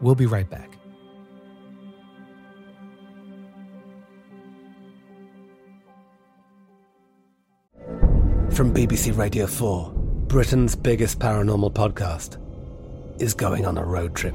We'll 0.00 0.14
be 0.14 0.24
right 0.24 0.48
back. 0.48 0.70
From 8.52 8.72
BBC 8.72 9.14
Radio 9.18 9.46
4, 9.46 9.92
Britain's 10.28 10.74
biggest 10.74 11.18
paranormal 11.18 11.74
podcast 11.74 12.38
is 13.20 13.34
going 13.34 13.66
on 13.66 13.76
a 13.76 13.84
road 13.84 14.14
trip. 14.16 14.34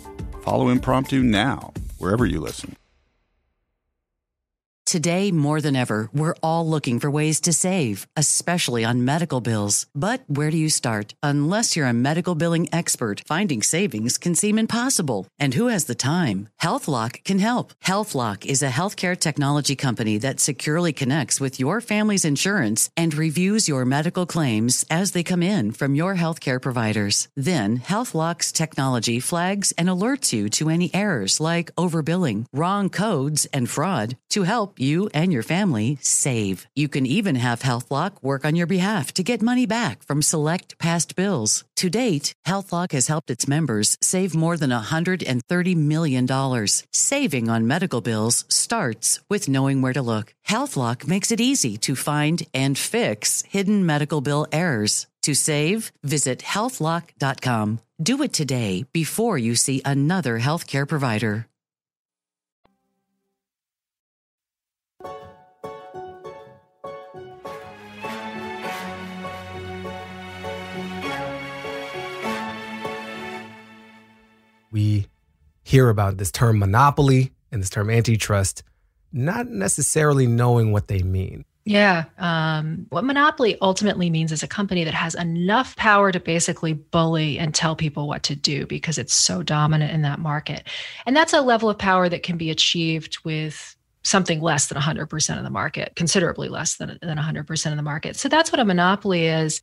Follow 0.41 0.69
Impromptu 0.69 1.21
now, 1.21 1.71
wherever 1.99 2.25
you 2.25 2.39
listen. 2.39 2.75
Today, 4.91 5.31
more 5.31 5.61
than 5.61 5.77
ever, 5.77 6.09
we're 6.11 6.35
all 6.43 6.67
looking 6.67 6.99
for 6.99 7.09
ways 7.09 7.39
to 7.41 7.53
save, 7.53 8.07
especially 8.17 8.83
on 8.83 9.05
medical 9.05 9.39
bills. 9.39 9.85
But 9.95 10.23
where 10.27 10.51
do 10.51 10.57
you 10.57 10.69
start? 10.69 11.13
Unless 11.23 11.77
you're 11.77 11.87
a 11.87 11.93
medical 11.93 12.35
billing 12.35 12.67
expert, 12.73 13.23
finding 13.25 13.61
savings 13.61 14.17
can 14.17 14.35
seem 14.35 14.59
impossible. 14.59 15.27
And 15.39 15.53
who 15.53 15.67
has 15.67 15.85
the 15.85 15.95
time? 15.95 16.49
HealthLock 16.61 17.23
can 17.23 17.39
help. 17.39 17.73
HealthLock 17.85 18.45
is 18.45 18.61
a 18.61 18.75
healthcare 18.79 19.17
technology 19.17 19.77
company 19.77 20.17
that 20.17 20.41
securely 20.41 20.91
connects 20.91 21.39
with 21.39 21.57
your 21.57 21.79
family's 21.79 22.25
insurance 22.25 22.89
and 22.97 23.13
reviews 23.13 23.69
your 23.69 23.85
medical 23.85 24.25
claims 24.25 24.83
as 24.89 25.13
they 25.13 25.23
come 25.23 25.41
in 25.41 25.71
from 25.71 25.95
your 25.95 26.15
healthcare 26.15 26.61
providers. 26.61 27.29
Then, 27.37 27.79
HealthLock's 27.79 28.51
technology 28.51 29.21
flags 29.21 29.71
and 29.77 29.87
alerts 29.87 30.33
you 30.33 30.49
to 30.49 30.67
any 30.67 30.93
errors 30.93 31.39
like 31.39 31.73
overbilling, 31.77 32.47
wrong 32.51 32.89
codes, 32.89 33.45
and 33.53 33.69
fraud 33.69 34.17
to 34.31 34.43
help 34.43 34.79
you 34.81 35.09
and 35.13 35.31
your 35.31 35.43
family 35.43 35.97
save. 36.01 36.67
You 36.75 36.87
can 36.87 37.05
even 37.05 37.35
have 37.35 37.59
HealthLock 37.59 38.23
work 38.23 38.45
on 38.45 38.55
your 38.55 38.67
behalf 38.67 39.13
to 39.13 39.23
get 39.23 39.41
money 39.41 39.65
back 39.65 40.01
from 40.03 40.21
select 40.21 40.77
past 40.79 41.15
bills. 41.15 41.63
To 41.77 41.89
date, 41.89 42.33
HealthLock 42.47 42.91
has 42.91 43.07
helped 43.07 43.29
its 43.29 43.47
members 43.47 43.97
save 44.01 44.33
more 44.33 44.57
than 44.57 44.71
$130 44.71 45.75
million. 45.75 46.67
Saving 46.93 47.49
on 47.49 47.67
medical 47.67 48.01
bills 48.01 48.45
starts 48.49 49.19
with 49.29 49.49
knowing 49.49 49.81
where 49.81 49.93
to 49.93 50.01
look. 50.01 50.33
HealthLock 50.47 51.07
makes 51.07 51.31
it 51.31 51.41
easy 51.41 51.77
to 51.77 51.95
find 51.95 52.43
and 52.53 52.77
fix 52.77 53.43
hidden 53.49 53.85
medical 53.85 54.21
bill 54.21 54.47
errors. 54.51 55.07
To 55.23 55.35
save, 55.35 55.91
visit 56.03 56.39
healthlock.com. 56.39 57.79
Do 58.01 58.23
it 58.23 58.33
today 58.33 58.85
before 58.91 59.37
you 59.37 59.55
see 59.55 59.81
another 59.85 60.39
healthcare 60.39 60.87
provider. 60.87 61.45
Hear 75.71 75.87
about 75.87 76.17
this 76.17 76.31
term 76.31 76.59
monopoly 76.59 77.31
and 77.49 77.61
this 77.61 77.69
term 77.69 77.89
antitrust, 77.89 78.61
not 79.13 79.47
necessarily 79.47 80.27
knowing 80.27 80.73
what 80.73 80.89
they 80.89 81.01
mean. 81.01 81.45
Yeah. 81.63 82.05
Um, 82.17 82.87
what 82.89 83.05
monopoly 83.05 83.57
ultimately 83.61 84.09
means 84.09 84.33
is 84.33 84.43
a 84.43 84.47
company 84.47 84.83
that 84.83 84.93
has 84.93 85.15
enough 85.15 85.77
power 85.77 86.11
to 86.11 86.19
basically 86.19 86.73
bully 86.73 87.39
and 87.39 87.55
tell 87.55 87.75
people 87.75 88.07
what 88.07 88.23
to 88.23 88.35
do 88.35 88.65
because 88.65 88.97
it's 88.97 89.13
so 89.13 89.43
dominant 89.43 89.93
in 89.93 90.01
that 90.01 90.19
market. 90.19 90.67
And 91.05 91.15
that's 91.15 91.33
a 91.33 91.41
level 91.41 91.69
of 91.69 91.77
power 91.77 92.09
that 92.09 92.23
can 92.23 92.35
be 92.35 92.49
achieved 92.49 93.19
with 93.23 93.75
something 94.03 94.41
less 94.41 94.67
than 94.67 94.81
100% 94.81 95.37
of 95.37 95.43
the 95.43 95.49
market, 95.49 95.93
considerably 95.95 96.49
less 96.49 96.75
than, 96.75 96.97
than 97.01 97.17
100% 97.17 97.71
of 97.71 97.77
the 97.77 97.83
market. 97.83 98.17
So 98.17 98.27
that's 98.27 98.51
what 98.51 98.59
a 98.59 98.65
monopoly 98.65 99.27
is. 99.27 99.61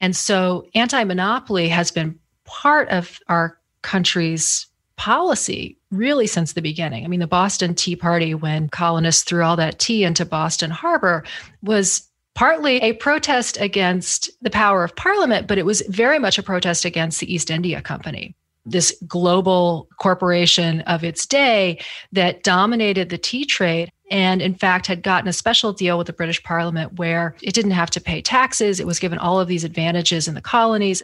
And 0.00 0.14
so 0.14 0.66
anti 0.74 1.02
monopoly 1.02 1.68
has 1.68 1.90
been 1.90 2.18
part 2.44 2.90
of 2.90 3.18
our 3.26 3.58
country's 3.82 4.69
policy 5.00 5.78
really 5.90 6.26
since 6.26 6.52
the 6.52 6.60
beginning. 6.60 7.06
I 7.06 7.08
mean, 7.08 7.20
the 7.20 7.26
Boston 7.26 7.74
Tea 7.74 7.96
Party, 7.96 8.34
when 8.34 8.68
colonists 8.68 9.22
threw 9.22 9.42
all 9.42 9.56
that 9.56 9.78
tea 9.78 10.04
into 10.04 10.26
Boston 10.26 10.70
Harbor, 10.70 11.24
was 11.62 12.06
partly 12.34 12.76
a 12.82 12.92
protest 12.92 13.58
against 13.58 14.28
the 14.42 14.50
power 14.50 14.84
of 14.84 14.94
Parliament, 14.96 15.46
but 15.46 15.56
it 15.56 15.64
was 15.64 15.80
very 15.88 16.18
much 16.18 16.36
a 16.36 16.42
protest 16.42 16.84
against 16.84 17.18
the 17.18 17.32
East 17.32 17.50
India 17.50 17.80
Company. 17.80 18.36
This 18.66 18.94
global 19.06 19.88
corporation 19.98 20.82
of 20.82 21.02
its 21.02 21.24
day 21.24 21.80
that 22.12 22.42
dominated 22.42 23.08
the 23.08 23.16
tea 23.16 23.46
trade 23.46 23.90
and 24.10 24.42
in 24.42 24.54
fact 24.54 24.86
had 24.86 25.02
gotten 25.02 25.28
a 25.28 25.32
special 25.32 25.72
deal 25.72 25.96
with 25.96 26.08
the 26.08 26.12
British 26.12 26.42
Parliament 26.42 26.98
where 26.98 27.34
it 27.40 27.54
didn't 27.54 27.70
have 27.70 27.90
to 27.90 28.02
pay 28.02 28.20
taxes. 28.20 28.80
It 28.80 28.86
was 28.86 28.98
given 28.98 29.18
all 29.18 29.40
of 29.40 29.48
these 29.48 29.64
advantages 29.64 30.28
in 30.28 30.34
the 30.34 30.42
colonies 30.42 31.02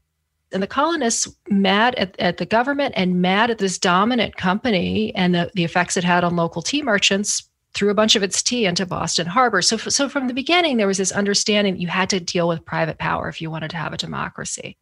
and 0.56 0.62
the 0.62 0.66
colonists 0.66 1.28
mad 1.50 1.94
at, 1.96 2.18
at 2.18 2.38
the 2.38 2.46
government 2.46 2.94
and 2.96 3.20
mad 3.20 3.50
at 3.50 3.58
this 3.58 3.78
dominant 3.78 4.36
company 4.38 5.14
and 5.14 5.34
the, 5.34 5.50
the 5.54 5.64
effects 5.64 5.98
it 5.98 6.02
had 6.02 6.24
on 6.24 6.34
local 6.34 6.62
tea 6.62 6.80
merchants 6.82 7.48
threw 7.74 7.90
a 7.90 7.94
bunch 7.94 8.16
of 8.16 8.22
its 8.22 8.42
tea 8.42 8.64
into 8.64 8.86
Boston 8.86 9.26
Harbor. 9.26 9.60
So, 9.60 9.76
so 9.76 10.08
from 10.08 10.28
the 10.28 10.32
beginning, 10.32 10.78
there 10.78 10.86
was 10.86 10.96
this 10.96 11.12
understanding 11.12 11.74
that 11.74 11.80
you 11.80 11.88
had 11.88 12.08
to 12.08 12.20
deal 12.20 12.48
with 12.48 12.64
private 12.64 12.96
power 12.96 13.28
if 13.28 13.42
you 13.42 13.50
wanted 13.50 13.70
to 13.72 13.76
have 13.76 13.92
a 13.92 13.98
democracy. 13.98 14.78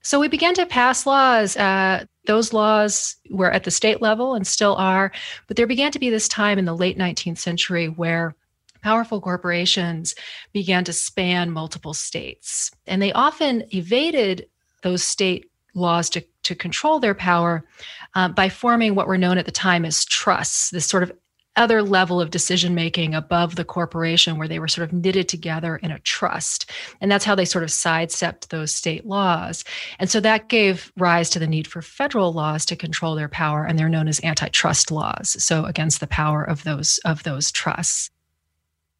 So 0.00 0.20
we 0.20 0.28
began 0.28 0.54
to 0.54 0.64
pass 0.64 1.06
laws. 1.06 1.56
Uh, 1.56 2.04
those 2.26 2.52
laws 2.52 3.16
were 3.30 3.50
at 3.50 3.64
the 3.64 3.72
state 3.72 4.00
level 4.00 4.34
and 4.34 4.46
still 4.46 4.76
are, 4.76 5.10
but 5.48 5.56
there 5.56 5.66
began 5.66 5.90
to 5.90 5.98
be 5.98 6.08
this 6.08 6.28
time 6.28 6.56
in 6.56 6.66
the 6.66 6.76
late 6.76 6.96
19th 6.96 7.38
century 7.38 7.88
where 7.88 8.36
powerful 8.82 9.20
corporations 9.20 10.14
began 10.52 10.84
to 10.84 10.92
span 10.92 11.50
multiple 11.50 11.94
states. 11.94 12.70
And 12.86 13.00
they 13.00 13.12
often 13.12 13.64
evaded 13.74 14.46
those 14.82 15.02
state 15.02 15.50
laws 15.74 16.10
to, 16.10 16.24
to 16.42 16.54
control 16.54 17.00
their 17.00 17.14
power 17.14 17.64
uh, 18.14 18.28
by 18.28 18.48
forming 18.48 18.94
what 18.94 19.06
were 19.06 19.18
known 19.18 19.38
at 19.38 19.46
the 19.46 19.52
time 19.52 19.84
as 19.84 20.04
trusts, 20.04 20.70
this 20.70 20.86
sort 20.86 21.02
of 21.02 21.12
other 21.56 21.82
level 21.82 22.20
of 22.20 22.30
decision 22.30 22.74
making 22.74 23.14
above 23.14 23.56
the 23.56 23.64
corporation 23.64 24.38
where 24.38 24.48
they 24.48 24.58
were 24.58 24.68
sort 24.68 24.88
of 24.88 24.92
knitted 24.92 25.28
together 25.28 25.76
in 25.76 25.90
a 25.90 25.98
trust. 26.00 26.70
And 27.00 27.10
that's 27.10 27.24
how 27.24 27.34
they 27.34 27.44
sort 27.44 27.64
of 27.64 27.70
sidestepped 27.70 28.50
those 28.50 28.74
state 28.74 29.06
laws. 29.06 29.64
And 29.98 30.10
so 30.10 30.20
that 30.20 30.48
gave 30.48 30.90
rise 30.96 31.28
to 31.30 31.38
the 31.38 31.46
need 31.46 31.66
for 31.66 31.82
federal 31.82 32.32
laws 32.32 32.64
to 32.66 32.76
control 32.76 33.14
their 33.14 33.28
power 33.28 33.64
and 33.64 33.78
they're 33.78 33.88
known 33.88 34.08
as 34.08 34.22
antitrust 34.24 34.90
laws. 34.90 35.36
So 35.42 35.64
against 35.64 36.00
the 36.00 36.06
power 36.06 36.42
of 36.42 36.64
those 36.64 36.98
of 37.04 37.22
those 37.24 37.52
trusts. 37.52 38.10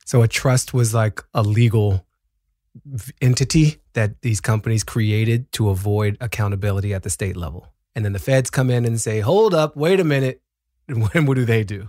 So 0.04 0.22
a 0.22 0.28
trust 0.28 0.74
was 0.74 0.92
like 0.92 1.22
a 1.32 1.42
legal 1.42 2.04
entity 3.20 3.78
that 3.94 4.20
these 4.22 4.40
companies 4.40 4.84
created 4.84 5.50
to 5.52 5.68
avoid 5.68 6.16
accountability 6.20 6.94
at 6.94 7.02
the 7.02 7.10
state 7.10 7.36
level. 7.36 7.72
And 7.94 8.04
then 8.04 8.12
the 8.12 8.18
feds 8.18 8.50
come 8.50 8.70
in 8.70 8.84
and 8.84 9.00
say, 9.00 9.20
hold 9.20 9.54
up, 9.54 9.76
wait 9.76 10.00
a 10.00 10.04
minute. 10.04 10.40
And 10.88 11.28
what 11.28 11.36
do 11.36 11.44
they 11.44 11.62
do? 11.62 11.88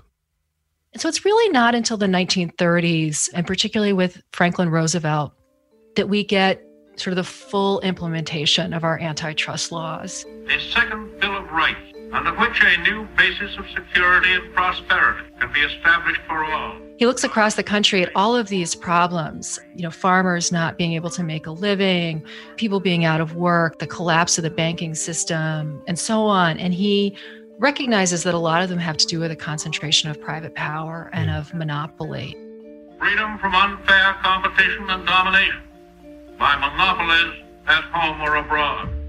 So 0.96 1.10
it's 1.10 1.26
really 1.26 1.52
not 1.52 1.74
until 1.74 1.98
the 1.98 2.06
1930s, 2.06 3.28
and 3.34 3.46
particularly 3.46 3.92
with 3.92 4.22
Franklin 4.32 4.70
Roosevelt, 4.70 5.34
that 5.96 6.08
we 6.08 6.24
get 6.24 6.64
sort 6.96 7.12
of 7.12 7.16
the 7.16 7.24
full 7.24 7.80
implementation 7.82 8.72
of 8.74 8.84
our 8.84 9.00
antitrust 9.00 9.72
laws. 9.72 10.26
The 10.46 10.60
second 10.60 11.20
Bill 11.20 11.38
of 11.38 11.52
Rights, 11.52 11.93
under 12.14 12.32
which 12.36 12.62
a 12.62 12.82
new 12.84 13.08
basis 13.18 13.58
of 13.58 13.66
security 13.76 14.34
and 14.34 14.54
prosperity 14.54 15.28
can 15.40 15.52
be 15.52 15.62
established 15.62 16.22
for 16.28 16.46
all. 16.46 16.78
He 16.98 17.08
looks 17.08 17.24
across 17.24 17.56
the 17.56 17.64
country 17.64 18.04
at 18.04 18.12
all 18.16 18.36
of 18.36 18.50
these 18.50 18.76
problems, 18.76 19.60
you 19.76 19.82
know, 19.82 19.90
farmers 19.90 20.52
not 20.52 20.78
being 20.78 20.94
able 20.94 21.10
to 21.10 21.24
make 21.24 21.48
a 21.48 21.52
living, 21.52 22.24
people 22.56 22.80
being 22.80 23.04
out 23.04 23.20
of 23.20 23.36
work, 23.36 23.80
the 23.80 23.88
collapse 23.88 24.38
of 24.38 24.44
the 24.44 24.52
banking 24.52 24.94
system, 24.94 25.82
and 25.88 25.98
so 25.98 26.26
on. 26.26 26.60
And 26.60 26.74
he 26.74 27.18
recognizes 27.58 28.24
that 28.24 28.36
a 28.36 28.40
lot 28.40 28.62
of 28.62 28.70
them 28.70 28.78
have 28.78 28.98
to 28.98 29.08
do 29.08 29.20
with 29.20 29.32
a 29.32 29.36
concentration 29.36 30.10
of 30.10 30.22
private 30.22 30.54
power 30.54 31.10
and 31.14 31.32
of 31.32 31.52
monopoly. 31.54 32.38
Freedom 33.00 33.40
from 33.40 33.56
unfair 33.56 34.14
competition 34.22 34.88
and 34.90 35.06
domination 35.06 35.64
by 36.38 36.56
monopolies 36.56 37.44
at 37.68 37.84
home 37.86 38.22
or 38.22 38.36
abroad. 38.36 39.03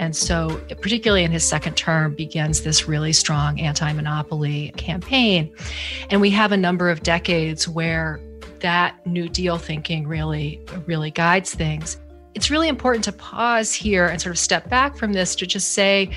And 0.00 0.16
so, 0.16 0.58
particularly 0.80 1.24
in 1.24 1.30
his 1.30 1.46
second 1.46 1.76
term, 1.76 2.14
begins 2.14 2.62
this 2.62 2.88
really 2.88 3.12
strong 3.12 3.60
anti 3.60 3.92
monopoly 3.92 4.70
campaign. 4.78 5.54
And 6.08 6.22
we 6.22 6.30
have 6.30 6.52
a 6.52 6.56
number 6.56 6.88
of 6.88 7.02
decades 7.02 7.68
where 7.68 8.18
that 8.60 9.06
New 9.06 9.28
Deal 9.28 9.58
thinking 9.58 10.08
really, 10.08 10.58
really 10.86 11.10
guides 11.10 11.54
things. 11.54 11.98
it's 12.34 12.50
really 12.50 12.68
important 12.68 13.04
to 13.04 13.12
pause 13.12 13.74
here 13.74 14.06
and 14.06 14.22
sort 14.22 14.30
of 14.30 14.38
step 14.38 14.70
back 14.70 14.96
from 14.96 15.12
this 15.12 15.34
to 15.34 15.46
just 15.46 15.72
say, 15.72 16.10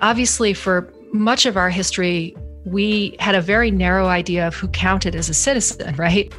obviously, 0.00 0.54
for 0.54 0.92
much 1.12 1.44
of 1.44 1.56
our 1.56 1.70
history, 1.70 2.36
we 2.66 3.16
had 3.18 3.34
a 3.34 3.40
very 3.40 3.72
narrow 3.72 4.06
idea 4.06 4.46
of 4.46 4.54
who 4.54 4.68
counted 4.68 5.16
as 5.16 5.28
a 5.28 5.34
citizen, 5.34 5.96
right? 5.96 6.32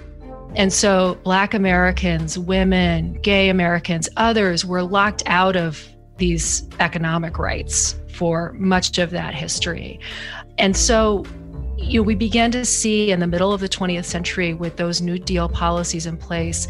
And 0.55 0.71
so, 0.71 1.17
Black 1.23 1.53
Americans, 1.53 2.39
women, 2.39 3.19
gay 3.21 3.49
Americans, 3.49 4.07
others 4.15 4.63
were 4.63 4.84
locked 4.84 5.23
out 5.25 5.57
of 5.57 5.86
these 6.20 6.67
economic 6.80 7.39
rights 7.39 7.95
for 8.13 8.53
much 8.53 8.97
of 8.97 9.11
that 9.11 9.34
history. 9.34 9.99
And 10.57 10.76
so, 10.76 11.26
you 11.78 11.99
know, 11.99 12.03
we 12.03 12.15
began 12.15 12.51
to 12.51 12.65
see 12.65 13.11
in 13.11 13.20
the 13.20 13.28
middle 13.28 13.53
of 13.53 13.61
the 13.61 13.70
20th 13.70 14.05
century 14.05 14.53
with 14.53 14.76
those 14.76 15.01
New 15.01 15.17
Deal 15.17 15.47
policies 15.49 16.05
in 16.05 16.17
place, 16.17 16.67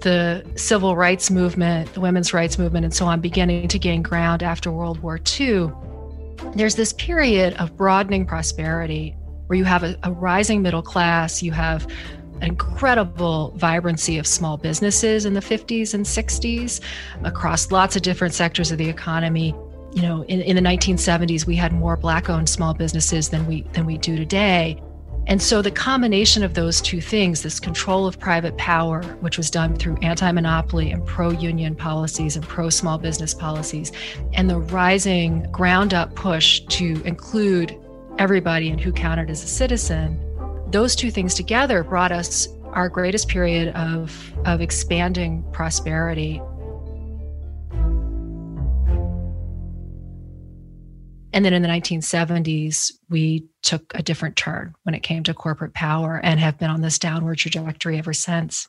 the 0.00 0.44
civil 0.56 0.96
rights 0.96 1.30
movement, 1.30 1.92
the 1.92 2.00
women's 2.00 2.32
rights 2.32 2.58
movement, 2.58 2.84
and 2.84 2.94
so 2.94 3.06
on 3.06 3.20
beginning 3.20 3.68
to 3.68 3.78
gain 3.78 4.02
ground 4.02 4.42
after 4.42 4.70
World 4.72 5.00
War 5.02 5.20
II. 5.38 5.70
There's 6.54 6.76
this 6.76 6.92
period 6.94 7.54
of 7.54 7.76
broadening 7.76 8.24
prosperity 8.24 9.14
where 9.48 9.58
you 9.58 9.64
have 9.64 9.82
a, 9.82 9.96
a 10.04 10.12
rising 10.12 10.62
middle 10.62 10.82
class, 10.82 11.42
you 11.42 11.52
have 11.52 11.86
incredible 12.42 13.52
vibrancy 13.56 14.18
of 14.18 14.26
small 14.26 14.56
businesses 14.56 15.26
in 15.26 15.34
the 15.34 15.40
50s 15.40 15.94
and 15.94 16.04
60s 16.04 16.80
across 17.24 17.70
lots 17.70 17.96
of 17.96 18.02
different 18.02 18.34
sectors 18.34 18.70
of 18.70 18.78
the 18.78 18.88
economy. 18.88 19.54
You 19.94 20.02
know, 20.02 20.22
in, 20.24 20.40
in 20.42 20.56
the 20.56 20.62
1970s, 20.62 21.46
we 21.46 21.56
had 21.56 21.72
more 21.72 21.96
black-owned 21.96 22.48
small 22.48 22.74
businesses 22.74 23.28
than 23.28 23.46
we 23.46 23.62
than 23.72 23.86
we 23.86 23.98
do 23.98 24.16
today. 24.16 24.80
And 25.28 25.42
so 25.42 25.60
the 25.60 25.70
combination 25.70 26.42
of 26.42 26.54
those 26.54 26.80
two 26.80 27.02
things, 27.02 27.42
this 27.42 27.60
control 27.60 28.06
of 28.06 28.18
private 28.18 28.56
power, 28.56 29.02
which 29.20 29.36
was 29.36 29.50
done 29.50 29.76
through 29.76 29.98
anti-monopoly 30.00 30.90
and 30.90 31.04
pro-union 31.04 31.74
policies 31.74 32.36
and 32.36 32.48
pro-small 32.48 32.96
business 32.96 33.34
policies, 33.34 33.92
and 34.32 34.48
the 34.48 34.58
rising 34.58 35.42
ground 35.52 35.92
up 35.92 36.14
push 36.14 36.60
to 36.68 37.02
include 37.04 37.78
everybody 38.18 38.70
and 38.70 38.80
who 38.80 38.90
counted 38.90 39.28
as 39.28 39.44
a 39.44 39.46
citizen, 39.46 40.18
those 40.70 40.94
two 40.94 41.10
things 41.10 41.34
together 41.34 41.82
brought 41.82 42.12
us 42.12 42.48
our 42.72 42.88
greatest 42.88 43.28
period 43.28 43.74
of, 43.74 44.32
of 44.44 44.60
expanding 44.60 45.42
prosperity. 45.52 46.42
And 51.32 51.44
then 51.44 51.52
in 51.52 51.62
the 51.62 51.68
1970s, 51.68 52.92
we 53.08 53.46
took 53.62 53.92
a 53.94 54.02
different 54.02 54.36
turn 54.36 54.74
when 54.82 54.94
it 54.94 55.02
came 55.02 55.22
to 55.24 55.34
corporate 55.34 55.74
power 55.74 56.20
and 56.22 56.40
have 56.40 56.58
been 56.58 56.70
on 56.70 56.82
this 56.82 56.98
downward 56.98 57.38
trajectory 57.38 57.98
ever 57.98 58.12
since. 58.12 58.68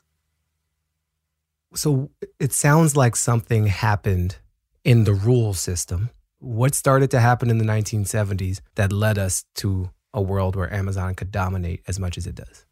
So 1.74 2.10
it 2.38 2.52
sounds 2.52 2.96
like 2.96 3.16
something 3.16 3.66
happened 3.66 4.38
in 4.84 5.04
the 5.04 5.14
rule 5.14 5.54
system. 5.54 6.10
What 6.38 6.74
started 6.74 7.10
to 7.12 7.20
happen 7.20 7.50
in 7.50 7.58
the 7.58 7.64
1970s 7.64 8.60
that 8.74 8.92
led 8.92 9.18
us 9.18 9.44
to 9.56 9.90
a 10.12 10.20
world 10.22 10.56
where 10.56 10.72
Amazon 10.72 11.14
could 11.14 11.30
dominate 11.30 11.82
as 11.86 11.98
much 11.98 12.18
as 12.18 12.26
it 12.26 12.34
does? 12.34 12.64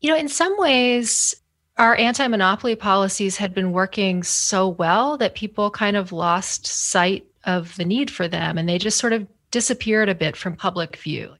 You 0.00 0.10
know, 0.10 0.16
in 0.16 0.28
some 0.28 0.54
ways, 0.58 1.34
our 1.78 1.96
anti 1.96 2.26
monopoly 2.28 2.76
policies 2.76 3.36
had 3.36 3.54
been 3.54 3.72
working 3.72 4.22
so 4.22 4.68
well 4.68 5.16
that 5.18 5.34
people 5.34 5.70
kind 5.70 5.96
of 5.96 6.12
lost 6.12 6.66
sight 6.66 7.26
of 7.44 7.76
the 7.76 7.84
need 7.84 8.10
for 8.10 8.28
them 8.28 8.58
and 8.58 8.68
they 8.68 8.78
just 8.78 8.98
sort 8.98 9.12
of 9.12 9.26
disappeared 9.50 10.08
a 10.08 10.14
bit 10.14 10.36
from 10.36 10.56
public 10.56 10.96
view. 10.96 11.34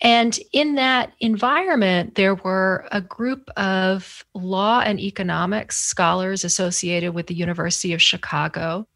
And 0.00 0.36
in 0.52 0.74
that 0.74 1.12
environment, 1.20 2.16
there 2.16 2.34
were 2.34 2.88
a 2.90 3.00
group 3.00 3.48
of 3.56 4.24
law 4.34 4.80
and 4.80 4.98
economics 4.98 5.78
scholars 5.78 6.44
associated 6.44 7.14
with 7.14 7.28
the 7.28 7.36
University 7.36 7.92
of 7.92 8.02
Chicago 8.02 8.88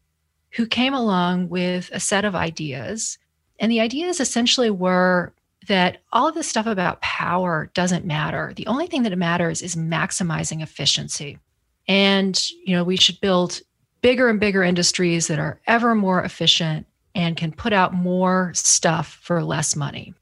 who 0.51 0.65
came 0.65 0.93
along 0.93 1.47
with 1.47 1.89
a 1.93 1.99
set 1.99 2.25
of 2.25 2.35
ideas. 2.35 3.17
And 3.59 3.71
the 3.71 3.81
ideas 3.81 4.19
essentially 4.19 4.69
were 4.69 5.33
that 5.67 5.97
all 6.13 6.27
of 6.27 6.35
this 6.35 6.47
stuff 6.47 6.65
about 6.65 7.01
power 7.01 7.69
doesn't 7.73 8.05
matter. 8.05 8.53
The 8.55 8.67
only 8.67 8.87
thing 8.87 9.03
that 9.03 9.17
matters 9.17 9.61
is 9.61 9.75
maximizing 9.75 10.61
efficiency. 10.61 11.39
And, 11.87 12.39
you 12.65 12.75
know, 12.75 12.83
we 12.83 12.97
should 12.97 13.19
build 13.21 13.61
bigger 14.01 14.29
and 14.29 14.39
bigger 14.39 14.63
industries 14.63 15.27
that 15.27 15.39
are 15.39 15.59
ever 15.67 15.95
more 15.95 16.23
efficient 16.23 16.85
and 17.15 17.35
can 17.35 17.51
put 17.51 17.73
out 17.73 17.93
more 17.93 18.51
stuff 18.53 19.19
for 19.21 19.43
less 19.43 19.75
money. 19.75 20.13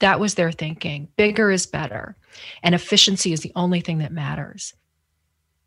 That 0.00 0.20
was 0.20 0.34
their 0.34 0.52
thinking. 0.52 1.08
Bigger 1.16 1.50
is 1.50 1.66
better, 1.66 2.16
and 2.62 2.74
efficiency 2.74 3.32
is 3.32 3.40
the 3.40 3.52
only 3.56 3.80
thing 3.80 3.98
that 3.98 4.12
matters. 4.12 4.74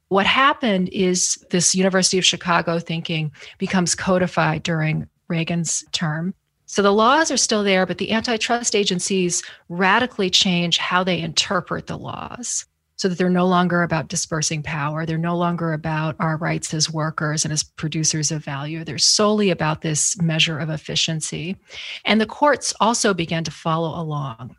What 0.09 0.28
happened 0.28 0.89
is 0.89 1.43
this 1.49 1.74
University 1.74 2.20
of 2.20 2.26
Chicago 2.26 2.80
thinking 2.80 3.32
becomes 3.57 3.95
codified 3.95 4.63
during 4.63 5.07
Reagan's 5.28 5.84
term. 5.91 6.36
So 6.72 6.84
the 6.84 6.93
laws 6.93 7.32
are 7.32 7.38
still 7.38 7.63
there, 7.63 7.88
but 7.88 7.97
the 7.97 8.11
antitrust 8.11 8.76
agencies 8.76 9.41
radically 9.70 10.30
change 10.30 10.78
how 10.78 11.03
they 11.03 11.20
interpret 11.20 11.88
the 11.88 11.97
laws 11.97 12.67
so 12.95 13.07
that 13.09 13.17
they're 13.17 13.28
no 13.28 13.47
longer 13.47 13.82
about 13.82 14.07
dispersing 14.07 14.61
power. 14.61 15.03
They're 15.03 15.17
no 15.17 15.36
longer 15.36 15.74
about 15.74 16.15
our 16.20 16.38
rights 16.38 16.72
as 16.76 16.88
workers 16.88 17.43
and 17.43 17.51
as 17.51 17.63
producers 17.63 18.30
of 18.30 18.45
value. 18.45 18.84
They're 18.84 18.99
solely 18.99 19.49
about 19.49 19.82
this 19.82 20.22
measure 20.22 20.59
of 20.59 20.70
efficiency. 20.70 21.57
And 22.05 22.22
the 22.22 22.28
courts 22.28 22.72
also 22.80 23.15
began 23.15 23.43
to 23.45 23.51
follow 23.51 23.99
along. 23.99 24.55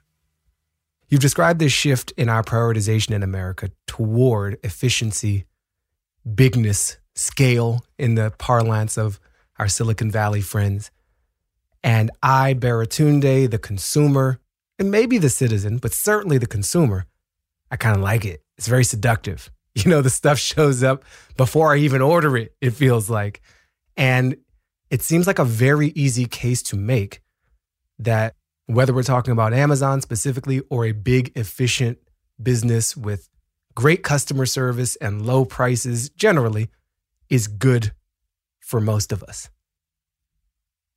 You've 1.11 1.21
described 1.21 1.61
this 1.61 1.73
shift 1.73 2.13
in 2.17 2.29
our 2.29 2.43
prioritization 2.43 3.13
in 3.13 3.23
America 3.23 3.71
toward 3.87 4.59
efficiency, 4.65 5.45
bigness, 6.35 6.99
scale 7.15 7.85
in 8.01 8.17
the 8.17 8.33
parlance 8.37 8.99
of 8.99 9.21
our 9.61 9.69
Silicon 9.69 10.11
Valley 10.11 10.41
friends. 10.41 10.91
And 11.83 12.11
I, 12.23 12.55
Baratunde, 12.55 13.51
the 13.51 13.59
consumer, 13.59 14.39
and 14.79 14.91
maybe 14.91 15.19
the 15.19 15.31
citizen, 15.31 15.79
but 15.79 15.93
certainly 15.93 16.39
the 16.39 16.47
consumer, 16.47 17.07
I 17.71 17.77
kind 17.77 17.97
of 17.97 18.03
like 18.03 18.25
it. 18.25 18.43
It's 18.59 18.69
very 18.69 18.85
seductive. 18.85 19.51
You 19.77 19.89
know, 19.89 20.03
the 20.03 20.11
stuff 20.11 20.37
shows 20.37 20.83
up 20.83 21.05
before 21.37 21.73
I 21.73 21.77
even 21.79 22.03
order 22.03 22.37
it, 22.37 22.57
it 22.61 22.71
feels 22.71 23.09
like. 23.09 23.41
And 23.97 24.37
it 24.91 25.01
seems 25.01 25.29
like 25.29 25.39
a 25.39 25.45
very 25.45 25.93
easy 25.95 26.27
case 26.27 26.61
to 26.65 26.77
make 26.77 27.23
that 27.97 28.35
whether 28.67 28.93
we're 28.93 29.05
talking 29.05 29.31
about 29.31 29.53
Amazon 29.53 30.01
specifically 30.01 30.61
or 30.71 30.85
a 30.85 30.93
big, 30.93 31.31
efficient 31.37 31.99
business 32.43 32.97
with 32.97 33.29
great 33.75 34.03
customer 34.03 34.45
service 34.45 34.97
and 34.97 35.25
low 35.25 35.45
prices 35.45 36.11
generally 36.11 36.69
is 37.29 37.47
good 37.47 37.93
for 38.59 38.81
most 38.81 39.13
of 39.13 39.23
us. 39.23 39.51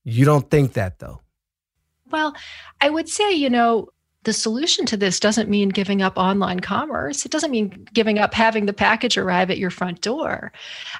You 0.03 0.25
don't 0.25 0.49
think 0.49 0.73
that 0.73 0.99
though? 0.99 1.21
Well, 2.11 2.35
I 2.81 2.89
would 2.89 3.09
say, 3.09 3.31
you 3.31 3.49
know, 3.49 3.89
the 4.23 4.33
solution 4.33 4.85
to 4.85 4.97
this 4.97 5.19
doesn't 5.19 5.49
mean 5.49 5.69
giving 5.69 6.01
up 6.01 6.17
online 6.17 6.61
commerce. 6.61 7.25
It 7.25 7.31
doesn't 7.31 7.51
mean 7.51 7.87
giving 7.93 8.19
up 8.19 8.33
having 8.33 8.65
the 8.65 8.73
package 8.73 9.17
arrive 9.17 9.51
at 9.51 9.57
your 9.57 9.69
front 9.69 10.01
door. 10.01 10.51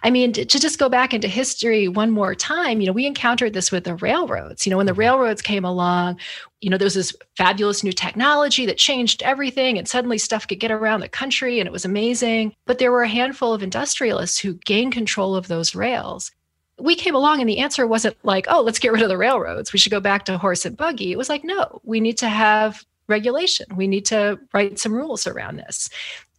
I 0.04 0.10
mean, 0.10 0.34
to, 0.34 0.46
to, 0.46 0.60
just 0.60 0.80
go 0.80 0.90
back 0.90 1.14
into 1.14 1.28
history 1.28 1.88
one 1.88 2.12
more 2.12 2.36
time, 2.36 2.82
you 2.82 2.88
know, 2.88 2.94
we 2.94 3.06
encountered 3.06 3.54
this 3.54 3.72
with 3.72 3.86
the 3.86 3.96
railroads. 3.96 4.66
You 4.66 4.72
know, 4.72 4.78
when 4.78 4.86
the 4.86 4.92
mm-hmm. 4.92 5.00
railroads 5.00 5.42
came 5.42 5.64
along, 5.64 6.20
you 6.60 6.70
know, 6.70 6.78
there 6.78 6.86
was 6.86 6.96
this 6.96 7.16
fabulous 7.38 7.84
new 7.84 7.94
technology 7.94 8.66
that 8.66 8.78
changed 8.78 9.24
everything, 9.24 9.78
and 9.78 9.88
suddenly 9.88 10.18
stuff 10.18 10.48
could 10.48 10.60
get 10.60 10.72
around 10.72 11.00
the 11.00 11.10
country, 11.10 11.60
and 11.60 11.68
it 11.68 11.74
was 11.74 11.86
amazing. 11.86 12.54
But 12.66 12.80
there 12.80 12.92
were 12.92 13.04
a 13.04 13.08
handful 13.08 13.54
of 13.54 13.64
industrialists 13.64 14.40
who 14.40 14.56
gained 14.66 14.94
control 14.94 15.36
of 15.36 15.48
those 15.48 15.76
rails 15.76 16.32
we 16.80 16.96
came 16.96 17.16
along 17.16 17.40
and 17.40 17.50
the 17.50 17.60
answer 17.60 17.86
wasn't 17.86 18.18
like, 18.24 18.46
oh, 18.50 18.62
let's 18.62 18.80
get 18.80 18.92
rid 18.92 19.02
of 19.02 19.10
the 19.10 19.18
railroads. 19.18 19.74
We 19.74 19.80
should 19.80 19.92
go 19.92 20.00
back 20.00 20.26
to 20.26 20.38
horse 20.38 20.66
and 20.66 20.76
buggy. 20.76 21.12
It 21.12 21.18
was 21.18 21.30
like, 21.30 21.44
no, 21.44 21.80
we 21.84 22.00
need 22.00 22.18
to 22.20 22.30
have 22.30 22.84
regulation. 23.08 23.68
We 23.76 23.88
need 23.88 24.06
to 24.08 24.40
write 24.54 24.80
some 24.80 24.94
rules 24.94 25.28
around 25.28 25.58
this. 25.58 25.90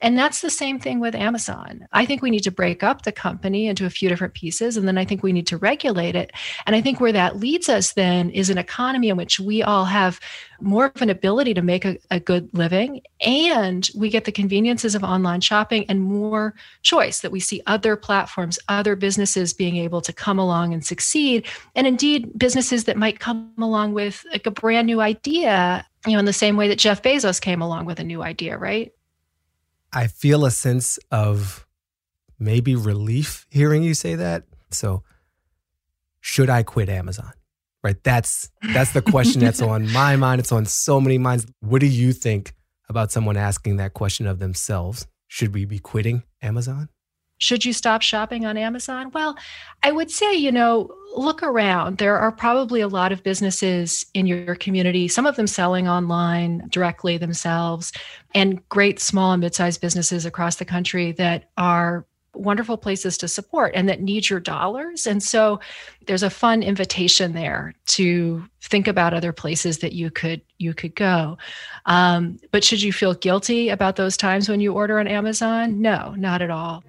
And 0.04 0.18
that's 0.18 0.42
the 0.42 0.50
same 0.50 0.78
thing 0.78 1.00
with 1.00 1.14
Amazon. 1.14 1.88
I 1.90 2.04
think 2.04 2.20
we 2.20 2.28
need 2.28 2.42
to 2.42 2.50
break 2.50 2.82
up 2.82 3.02
the 3.02 3.10
company 3.10 3.68
into 3.68 3.86
a 3.86 3.90
few 3.90 4.10
different 4.10 4.34
pieces, 4.34 4.76
and 4.76 4.86
then 4.86 4.98
I 4.98 5.06
think 5.06 5.22
we 5.22 5.32
need 5.32 5.46
to 5.46 5.56
regulate 5.56 6.14
it. 6.14 6.30
And 6.66 6.76
I 6.76 6.82
think 6.82 7.00
where 7.00 7.12
that 7.12 7.38
leads 7.38 7.70
us 7.70 7.94
then 7.94 8.28
is 8.28 8.50
an 8.50 8.58
economy 8.58 9.08
in 9.08 9.16
which 9.16 9.40
we 9.40 9.62
all 9.62 9.86
have 9.86 10.20
more 10.60 10.92
of 10.94 11.00
an 11.00 11.08
ability 11.08 11.54
to 11.54 11.62
make 11.62 11.86
a, 11.86 11.96
a 12.10 12.20
good 12.20 12.50
living, 12.52 13.00
and 13.24 13.88
we 13.96 14.10
get 14.10 14.26
the 14.26 14.30
conveniences 14.30 14.94
of 14.94 15.02
online 15.02 15.40
shopping 15.40 15.86
and 15.88 16.02
more 16.02 16.52
choice 16.82 17.20
that 17.20 17.32
we 17.32 17.40
see 17.40 17.62
other 17.66 17.96
platforms, 17.96 18.58
other 18.68 18.96
businesses 18.96 19.54
being 19.54 19.76
able 19.78 20.02
to 20.02 20.12
come 20.12 20.38
along 20.38 20.74
and 20.74 20.84
succeed. 20.84 21.46
And 21.74 21.86
indeed, 21.86 22.38
businesses 22.38 22.84
that 22.84 22.98
might 22.98 23.20
come 23.20 23.54
along 23.56 23.94
with 23.94 24.22
like 24.30 24.44
a 24.44 24.50
brand 24.50 24.86
new 24.86 25.00
idea 25.00 25.86
you 26.06 26.12
know, 26.12 26.18
in 26.18 26.26
the 26.26 26.34
same 26.34 26.58
way 26.58 26.68
that 26.68 26.78
Jeff 26.78 27.02
Bezos 27.02 27.40
came 27.40 27.62
along 27.62 27.86
with 27.86 27.98
a 27.98 28.04
new 28.04 28.22
idea, 28.22 28.58
right? 28.58 28.92
I 29.94 30.08
feel 30.08 30.44
a 30.44 30.50
sense 30.50 30.98
of 31.10 31.66
maybe 32.38 32.74
relief 32.74 33.46
hearing 33.50 33.82
you 33.82 33.94
say 33.94 34.16
that. 34.16 34.44
So, 34.70 35.04
should 36.20 36.50
I 36.50 36.62
quit 36.64 36.88
Amazon? 36.88 37.32
Right? 37.82 38.02
That's 38.02 38.50
that's 38.72 38.92
the 38.92 39.02
question 39.02 39.40
that's 39.40 39.62
on 39.62 39.90
my 39.92 40.16
mind. 40.16 40.40
It's 40.40 40.52
on 40.52 40.66
so 40.66 41.00
many 41.00 41.18
minds. 41.18 41.46
What 41.60 41.80
do 41.80 41.86
you 41.86 42.12
think 42.12 42.54
about 42.88 43.12
someone 43.12 43.36
asking 43.36 43.76
that 43.76 43.94
question 43.94 44.26
of 44.26 44.38
themselves? 44.38 45.06
Should 45.28 45.54
we 45.54 45.64
be 45.64 45.78
quitting 45.78 46.24
Amazon? 46.42 46.88
Should 47.44 47.66
you 47.66 47.74
stop 47.74 48.00
shopping 48.00 48.46
on 48.46 48.56
Amazon? 48.56 49.10
Well, 49.12 49.36
I 49.82 49.92
would 49.92 50.10
say, 50.10 50.32
you 50.32 50.50
know, 50.50 50.90
look 51.14 51.42
around. 51.42 51.98
There 51.98 52.16
are 52.16 52.32
probably 52.32 52.80
a 52.80 52.88
lot 52.88 53.12
of 53.12 53.22
businesses 53.22 54.06
in 54.14 54.26
your 54.26 54.54
community, 54.54 55.08
some 55.08 55.26
of 55.26 55.36
them 55.36 55.46
selling 55.46 55.86
online 55.86 56.66
directly 56.70 57.18
themselves, 57.18 57.92
and 58.34 58.66
great 58.70 58.98
small 58.98 59.32
and 59.32 59.42
mid 59.42 59.54
sized 59.54 59.82
businesses 59.82 60.24
across 60.24 60.56
the 60.56 60.64
country 60.64 61.12
that 61.12 61.50
are 61.58 62.06
wonderful 62.32 62.78
places 62.78 63.18
to 63.18 63.28
support 63.28 63.72
and 63.74 63.90
that 63.90 64.00
need 64.00 64.30
your 64.30 64.40
dollars. 64.40 65.06
And 65.06 65.22
so 65.22 65.60
there's 66.06 66.22
a 66.22 66.30
fun 66.30 66.62
invitation 66.62 67.34
there 67.34 67.74
to 67.88 68.42
think 68.62 68.88
about 68.88 69.12
other 69.12 69.32
places 69.32 69.78
that 69.80 69.92
you 69.92 70.10
could 70.10 70.40
you 70.56 70.72
could 70.72 70.94
go. 70.94 71.36
Um, 71.84 72.38
but 72.52 72.64
should 72.64 72.80
you 72.80 72.92
feel 72.92 73.12
guilty 73.12 73.68
about 73.68 73.96
those 73.96 74.16
times 74.16 74.48
when 74.48 74.60
you 74.60 74.72
order 74.72 74.98
on 74.98 75.06
Amazon? 75.06 75.82
No, 75.82 76.14
not 76.16 76.40
at 76.40 76.50
all. 76.50 76.82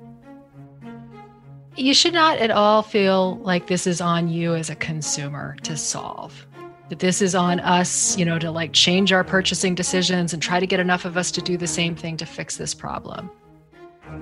You 1.77 1.93
should 1.93 2.13
not 2.13 2.37
at 2.37 2.51
all 2.51 2.83
feel 2.83 3.35
like 3.39 3.67
this 3.67 3.85
is 3.85 3.99
on 3.99 4.29
you 4.29 4.55
as 4.55 4.69
a 4.69 4.75
consumer 4.75 5.57
to 5.63 5.75
solve. 5.75 6.47
That 6.87 6.99
this 6.99 7.21
is 7.21 7.35
on 7.35 7.59
us, 7.59 8.17
you 8.17 8.23
know, 8.23 8.39
to 8.39 8.49
like 8.49 8.71
change 8.71 9.11
our 9.11 9.25
purchasing 9.25 9.75
decisions 9.75 10.31
and 10.31 10.41
try 10.41 10.61
to 10.61 10.67
get 10.67 10.79
enough 10.79 11.03
of 11.03 11.17
us 11.17 11.31
to 11.31 11.41
do 11.41 11.57
the 11.57 11.67
same 11.67 11.93
thing 11.93 12.15
to 12.17 12.25
fix 12.25 12.55
this 12.55 12.73
problem. 12.73 13.29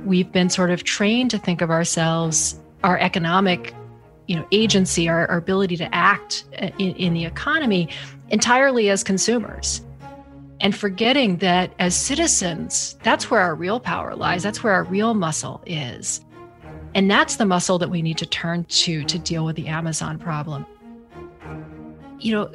We've 0.04 0.32
been 0.32 0.50
sort 0.50 0.72
of 0.72 0.84
trained 0.84 1.30
to 1.32 1.38
think 1.38 1.62
of 1.62 1.70
ourselves, 1.70 2.60
our 2.84 2.98
economic, 2.98 3.76
you 4.28 4.36
know, 4.36 4.48
agency, 4.52 5.08
our, 5.08 5.30
our 5.30 5.38
ability 5.38 5.78
to 5.78 5.94
act 5.94 6.46
uh, 6.60 6.70
in, 6.80 6.96
in 6.96 7.14
the 7.14 7.26
economy 7.26 7.90
entirely 8.30 8.90
as 8.90 9.04
consumers 9.04 9.82
and 10.60 10.76
forgetting 10.76 11.38
that 11.38 11.72
as 11.78 11.96
citizens, 11.96 12.98
that's 13.04 13.30
where 13.30 13.42
our 13.42 13.54
real 13.54 13.80
power 13.80 14.16
lies. 14.16 14.42
That's 14.42 14.64
where 14.64 14.74
our 14.74 14.86
real 14.86 15.14
muscle 15.14 15.62
is. 15.68 16.22
And 16.96 17.10
that's 17.10 17.38
the 17.38 17.46
muscle 17.46 17.80
that 17.80 17.90
we 17.90 18.02
need 18.02 18.18
to 18.20 18.26
turn 18.26 18.66
to 18.66 19.04
to 19.04 19.20
deal 19.20 19.46
with 19.46 19.56
the 19.56 19.68
Amazon 19.68 20.20
problem. 20.20 20.66
You 22.20 22.34
know, 22.34 22.52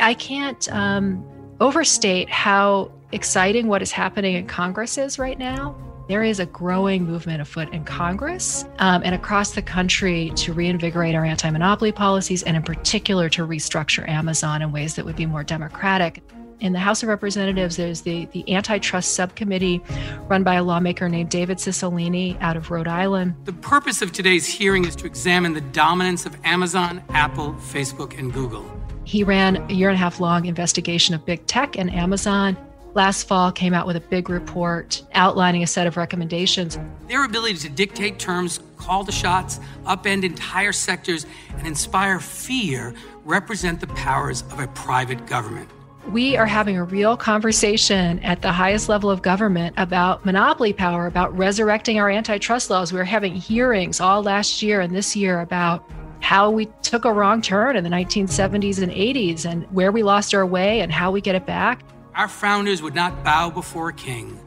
I 0.00 0.14
can't 0.14 0.72
um, 0.72 1.24
overstate 1.60 2.28
how 2.28 2.90
exciting 3.12 3.66
what 3.66 3.82
is 3.82 3.92
happening 3.92 4.36
in 4.36 4.46
Congress 4.46 4.96
is 4.98 5.18
right 5.18 5.38
now. 5.38 5.76
There 6.08 6.24
is 6.24 6.40
a 6.40 6.46
growing 6.46 7.04
movement 7.04 7.40
afoot 7.40 7.72
in 7.72 7.84
Congress 7.84 8.64
um, 8.78 9.02
and 9.04 9.14
across 9.14 9.52
the 9.52 9.62
country 9.62 10.32
to 10.36 10.52
reinvigorate 10.52 11.14
our 11.14 11.24
anti 11.24 11.50
monopoly 11.50 11.92
policies 11.92 12.42
and, 12.42 12.56
in 12.56 12.62
particular, 12.62 13.28
to 13.30 13.46
restructure 13.46 14.06
Amazon 14.08 14.62
in 14.62 14.72
ways 14.72 14.96
that 14.96 15.04
would 15.04 15.16
be 15.16 15.26
more 15.26 15.44
democratic 15.44 16.22
in 16.62 16.72
the 16.72 16.78
House 16.78 17.02
of 17.02 17.08
Representatives, 17.08 17.76
there's 17.76 18.02
the, 18.02 18.26
the 18.26 18.54
antitrust 18.54 19.14
subcommittee 19.14 19.82
run 20.28 20.44
by 20.44 20.54
a 20.54 20.62
lawmaker 20.62 21.08
named 21.08 21.28
David 21.28 21.58
Cicilline 21.58 22.40
out 22.40 22.56
of 22.56 22.70
Rhode 22.70 22.86
Island. 22.86 23.34
The 23.44 23.52
purpose 23.52 24.00
of 24.00 24.12
today's 24.12 24.46
hearing 24.46 24.84
is 24.84 24.94
to 24.96 25.06
examine 25.06 25.54
the 25.54 25.60
dominance 25.60 26.24
of 26.24 26.36
Amazon, 26.44 27.02
Apple, 27.10 27.54
Facebook, 27.54 28.16
and 28.16 28.32
Google. 28.32 28.64
He 29.02 29.24
ran 29.24 29.56
a 29.56 29.72
year 29.72 29.88
and 29.88 29.96
a 29.96 29.98
half 29.98 30.20
long 30.20 30.46
investigation 30.46 31.16
of 31.16 31.26
big 31.26 31.44
tech 31.46 31.76
and 31.76 31.92
Amazon. 31.92 32.56
Last 32.94 33.26
fall, 33.26 33.50
came 33.50 33.74
out 33.74 33.86
with 33.86 33.96
a 33.96 34.00
big 34.00 34.30
report 34.30 35.02
outlining 35.14 35.64
a 35.64 35.66
set 35.66 35.88
of 35.88 35.96
recommendations. 35.96 36.78
Their 37.08 37.24
ability 37.24 37.56
to 37.58 37.70
dictate 37.70 38.20
terms, 38.20 38.60
call 38.76 39.02
the 39.02 39.10
shots, 39.10 39.58
upend 39.84 40.22
entire 40.22 40.72
sectors, 40.72 41.26
and 41.56 41.66
inspire 41.66 42.20
fear 42.20 42.94
represent 43.24 43.80
the 43.80 43.86
powers 43.88 44.42
of 44.42 44.60
a 44.60 44.68
private 44.68 45.26
government 45.26 45.68
we 46.10 46.36
are 46.36 46.46
having 46.46 46.76
a 46.76 46.84
real 46.84 47.16
conversation 47.16 48.18
at 48.20 48.42
the 48.42 48.52
highest 48.52 48.88
level 48.88 49.10
of 49.10 49.22
government 49.22 49.74
about 49.78 50.24
monopoly 50.24 50.72
power, 50.72 51.06
about 51.06 51.36
resurrecting 51.36 51.98
our 51.98 52.10
antitrust 52.10 52.70
laws. 52.70 52.92
We 52.92 52.98
were 52.98 53.04
having 53.04 53.34
hearings 53.34 54.00
all 54.00 54.22
last 54.22 54.62
year 54.62 54.80
and 54.80 54.94
this 54.94 55.14
year 55.14 55.40
about 55.40 55.88
how 56.20 56.50
we 56.50 56.66
took 56.82 57.04
a 57.04 57.12
wrong 57.12 57.40
turn 57.40 57.76
in 57.76 57.84
the 57.84 57.90
1970s 57.90 58.82
and 58.82 58.92
80s 58.92 59.44
and 59.44 59.64
where 59.72 59.92
we 59.92 60.02
lost 60.02 60.34
our 60.34 60.46
way 60.46 60.80
and 60.80 60.92
how 60.92 61.10
we 61.10 61.20
get 61.20 61.34
it 61.34 61.46
back. 61.46 61.82
Our 62.14 62.28
founders 62.28 62.82
would 62.82 62.94
not 62.94 63.24
bow 63.24 63.50
before 63.50 63.88
a 63.88 63.94
king, 63.94 64.38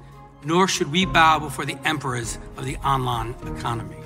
nor 0.43 0.68
should 0.68 0.91
we 0.91 1.06
bow 1.06 1.39
before 1.39 1.66
the 1.66 1.78
emperors 1.88 2.38
of 2.58 2.66
the 2.66 2.78
online 2.78 3.36
economy. 3.45 4.05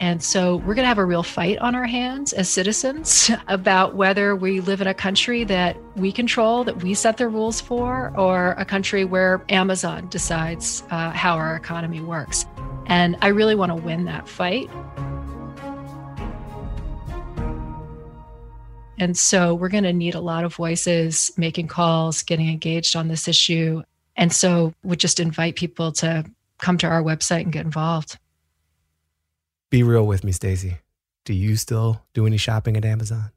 And 0.00 0.22
so 0.22 0.56
we're 0.56 0.74
going 0.74 0.84
to 0.84 0.88
have 0.88 0.96
a 0.96 1.04
real 1.04 1.22
fight 1.22 1.58
on 1.58 1.74
our 1.74 1.84
hands 1.84 2.32
as 2.32 2.48
citizens 2.48 3.30
about 3.48 3.96
whether 3.96 4.34
we 4.34 4.60
live 4.60 4.80
in 4.80 4.86
a 4.86 4.94
country 4.94 5.44
that 5.44 5.76
we 5.94 6.10
control, 6.10 6.64
that 6.64 6.82
we 6.82 6.94
set 6.94 7.18
the 7.18 7.28
rules 7.28 7.60
for, 7.60 8.10
or 8.16 8.52
a 8.52 8.64
country 8.64 9.04
where 9.04 9.44
Amazon 9.50 10.08
decides 10.08 10.82
uh, 10.90 11.10
how 11.10 11.34
our 11.34 11.54
economy 11.54 12.00
works. 12.00 12.46
And 12.86 13.14
I 13.20 13.28
really 13.28 13.54
want 13.54 13.70
to 13.72 13.76
win 13.76 14.06
that 14.06 14.26
fight. 14.26 14.70
And 18.98 19.16
so 19.16 19.54
we're 19.54 19.68
going 19.68 19.84
to 19.84 19.92
need 19.92 20.14
a 20.14 20.20
lot 20.20 20.44
of 20.44 20.54
voices 20.54 21.30
making 21.36 21.68
calls, 21.68 22.22
getting 22.22 22.48
engaged 22.48 22.96
on 22.96 23.08
this 23.08 23.28
issue. 23.28 23.82
And 24.16 24.32
so 24.32 24.72
we 24.82 24.96
just 24.96 25.20
invite 25.20 25.56
people 25.56 25.92
to 25.92 26.24
come 26.58 26.78
to 26.78 26.86
our 26.86 27.02
website 27.02 27.42
and 27.42 27.52
get 27.52 27.66
involved. 27.66 28.18
Be 29.70 29.82
real 29.82 30.06
with 30.06 30.24
me, 30.24 30.32
Stacy. 30.32 30.78
Do 31.24 31.32
you 31.32 31.56
still 31.56 32.02
do 32.12 32.26
any 32.26 32.36
shopping 32.36 32.76
at 32.76 32.84
Amazon? 32.84 33.30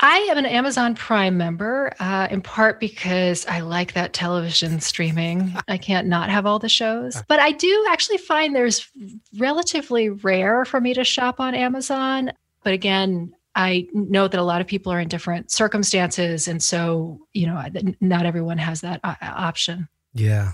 I 0.00 0.18
am 0.30 0.38
an 0.38 0.46
Amazon 0.46 0.94
Prime 0.94 1.36
member, 1.36 1.92
uh, 1.98 2.28
in 2.30 2.40
part 2.40 2.78
because 2.78 3.46
I 3.46 3.60
like 3.60 3.94
that 3.94 4.12
television 4.12 4.80
streaming. 4.80 5.54
I 5.68 5.76
can't 5.76 6.06
not 6.06 6.30
have 6.30 6.46
all 6.46 6.58
the 6.58 6.68
shows. 6.68 7.20
But 7.26 7.40
I 7.40 7.52
do 7.52 7.86
actually 7.90 8.18
find 8.18 8.54
there's 8.54 8.88
relatively 9.36 10.08
rare 10.08 10.64
for 10.64 10.80
me 10.80 10.94
to 10.94 11.02
shop 11.02 11.40
on 11.40 11.54
Amazon. 11.54 12.32
But 12.62 12.74
again, 12.74 13.34
I 13.56 13.88
know 13.92 14.28
that 14.28 14.38
a 14.38 14.44
lot 14.44 14.60
of 14.60 14.68
people 14.68 14.92
are 14.92 15.00
in 15.00 15.08
different 15.08 15.50
circumstances. 15.50 16.46
And 16.46 16.62
so, 16.62 17.26
you 17.32 17.46
know, 17.46 17.64
not 18.00 18.24
everyone 18.24 18.58
has 18.58 18.82
that 18.82 19.00
uh, 19.02 19.16
option. 19.20 19.88
Yeah. 20.14 20.52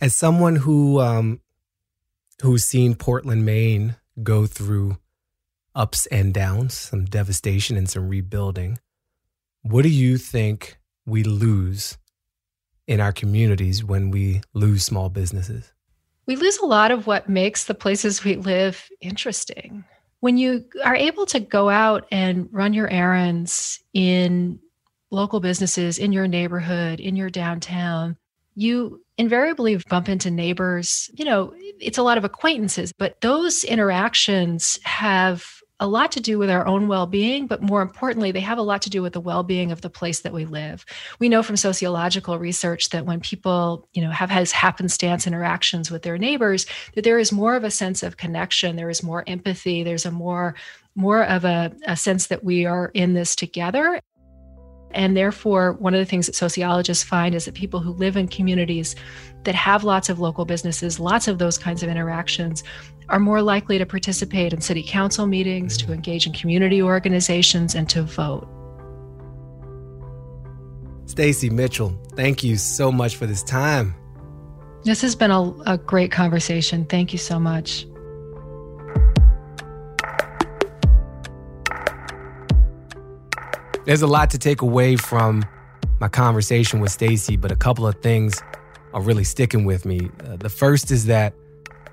As 0.00 0.14
someone 0.14 0.54
who 0.54 1.00
um, 1.00 1.40
who's 2.40 2.64
seen 2.64 2.94
Portland, 2.94 3.44
Maine 3.44 3.96
go 4.22 4.46
through 4.46 4.98
ups 5.74 6.06
and 6.06 6.34
downs, 6.34 6.74
some 6.74 7.04
devastation 7.04 7.76
and 7.76 7.88
some 7.88 8.08
rebuilding. 8.08 8.78
What 9.62 9.82
do 9.82 9.88
you 9.88 10.16
think 10.18 10.78
we 11.06 11.22
lose 11.22 11.98
in 12.86 13.00
our 13.00 13.12
communities 13.12 13.84
when 13.84 14.10
we 14.10 14.40
lose 14.52 14.84
small 14.84 15.08
businesses? 15.08 15.72
We 16.26 16.36
lose 16.36 16.58
a 16.58 16.66
lot 16.66 16.90
of 16.90 17.06
what 17.06 17.28
makes 17.28 17.64
the 17.64 17.74
places 17.74 18.24
we 18.24 18.36
live 18.36 18.88
interesting. 19.00 19.84
When 20.20 20.36
you 20.36 20.64
are 20.84 20.94
able 20.94 21.26
to 21.26 21.40
go 21.40 21.70
out 21.70 22.06
and 22.10 22.48
run 22.52 22.74
your 22.74 22.88
errands 22.88 23.82
in 23.94 24.60
local 25.10 25.40
businesses, 25.40 25.98
in 25.98 26.12
your 26.12 26.28
neighborhood, 26.28 27.00
in 27.00 27.16
your 27.16 27.30
downtown, 27.30 28.16
you 28.54 29.02
invariably 29.20 29.76
bump 29.90 30.08
into 30.08 30.30
neighbors. 30.30 31.10
You 31.14 31.26
know, 31.26 31.52
it's 31.78 31.98
a 31.98 32.02
lot 32.02 32.16
of 32.16 32.24
acquaintances, 32.24 32.90
but 32.92 33.20
those 33.20 33.64
interactions 33.64 34.80
have 34.84 35.46
a 35.78 35.86
lot 35.86 36.12
to 36.12 36.20
do 36.20 36.38
with 36.38 36.50
our 36.50 36.66
own 36.66 36.88
well-being 36.88 37.46
but 37.46 37.62
more 37.62 37.80
importantly 37.80 38.30
they 38.30 38.40
have 38.40 38.58
a 38.58 38.62
lot 38.62 38.82
to 38.82 38.90
do 38.90 39.00
with 39.00 39.14
the 39.14 39.20
well-being 39.20 39.72
of 39.72 39.80
the 39.80 39.88
place 39.88 40.20
that 40.20 40.32
we 40.34 40.44
live 40.44 40.84
we 41.18 41.26
know 41.26 41.42
from 41.42 41.56
sociological 41.56 42.38
research 42.38 42.90
that 42.90 43.06
when 43.06 43.18
people 43.18 43.88
you 43.94 44.02
know 44.02 44.10
have 44.10 44.28
has 44.28 44.52
happenstance 44.52 45.26
interactions 45.26 45.90
with 45.90 46.02
their 46.02 46.18
neighbors 46.18 46.66
that 46.94 47.02
there 47.02 47.18
is 47.18 47.32
more 47.32 47.56
of 47.56 47.64
a 47.64 47.70
sense 47.70 48.02
of 48.02 48.18
connection 48.18 48.76
there 48.76 48.90
is 48.90 49.02
more 49.02 49.24
empathy 49.26 49.82
there's 49.82 50.04
a 50.04 50.10
more 50.10 50.54
more 50.94 51.24
of 51.24 51.46
a, 51.46 51.72
a 51.86 51.96
sense 51.96 52.26
that 52.26 52.44
we 52.44 52.66
are 52.66 52.90
in 52.92 53.14
this 53.14 53.34
together 53.34 54.02
and 54.92 55.16
therefore, 55.16 55.74
one 55.74 55.94
of 55.94 56.00
the 56.00 56.04
things 56.04 56.26
that 56.26 56.34
sociologists 56.34 57.04
find 57.04 57.34
is 57.34 57.44
that 57.44 57.54
people 57.54 57.80
who 57.80 57.92
live 57.92 58.16
in 58.16 58.28
communities 58.28 58.96
that 59.44 59.54
have 59.54 59.84
lots 59.84 60.08
of 60.08 60.18
local 60.18 60.44
businesses, 60.44 60.98
lots 60.98 61.28
of 61.28 61.38
those 61.38 61.56
kinds 61.56 61.82
of 61.82 61.88
interactions, 61.88 62.62
are 63.08 63.20
more 63.20 63.42
likely 63.42 63.78
to 63.78 63.86
participate 63.86 64.52
in 64.52 64.60
city 64.60 64.82
council 64.82 65.26
meetings, 65.26 65.76
to 65.76 65.92
engage 65.92 66.26
in 66.26 66.32
community 66.32 66.82
organizations, 66.82 67.74
and 67.74 67.88
to 67.88 68.02
vote. 68.02 68.48
Stacy 71.06 71.50
Mitchell, 71.50 71.98
thank 72.14 72.44
you 72.44 72.56
so 72.56 72.92
much 72.92 73.16
for 73.16 73.26
this 73.26 73.42
time. 73.42 73.94
This 74.84 75.02
has 75.02 75.14
been 75.14 75.30
a, 75.30 75.52
a 75.66 75.76
great 75.76 76.10
conversation. 76.12 76.84
Thank 76.86 77.12
you 77.12 77.18
so 77.18 77.38
much. 77.38 77.86
There's 83.90 84.02
a 84.02 84.06
lot 84.06 84.30
to 84.30 84.38
take 84.38 84.62
away 84.62 84.94
from 84.94 85.44
my 85.98 86.06
conversation 86.06 86.78
with 86.78 86.92
Stacy, 86.92 87.36
but 87.36 87.50
a 87.50 87.56
couple 87.56 87.88
of 87.88 87.96
things 87.96 88.40
are 88.94 89.02
really 89.02 89.24
sticking 89.24 89.64
with 89.64 89.84
me. 89.84 90.08
Uh, 90.24 90.36
the 90.36 90.48
first 90.48 90.92
is 90.92 91.06
that 91.06 91.34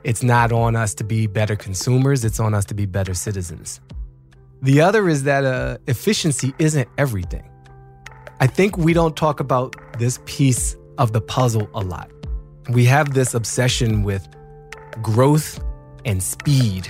it's 0.04 0.22
not 0.22 0.52
on 0.52 0.76
us 0.76 0.94
to 0.94 1.04
be 1.04 1.26
better 1.26 1.56
consumers, 1.56 2.24
it's 2.24 2.40
on 2.40 2.54
us 2.54 2.66
to 2.66 2.76
be 2.76 2.86
better 2.86 3.16
citizens. 3.16 3.82
The 4.62 4.80
other 4.80 5.10
is 5.10 5.24
that 5.24 5.44
uh, 5.44 5.80
efficiency 5.88 6.54
isn't 6.60 6.88
everything. 7.00 7.50
I 8.40 8.46
think 8.46 8.78
we 8.78 8.94
don't 8.94 9.18
talk 9.18 9.40
about 9.40 9.76
this 9.98 10.20
piece 10.28 10.78
of 11.00 11.14
the 11.14 11.22
puzzle 11.22 11.68
a 11.74 11.82
lot. 11.82 12.12
We 12.70 12.86
have 12.86 13.16
this 13.16 13.34
obsession 13.34 14.04
with 14.04 14.28
growth 15.02 15.60
and 16.06 16.22
speed 16.22 16.90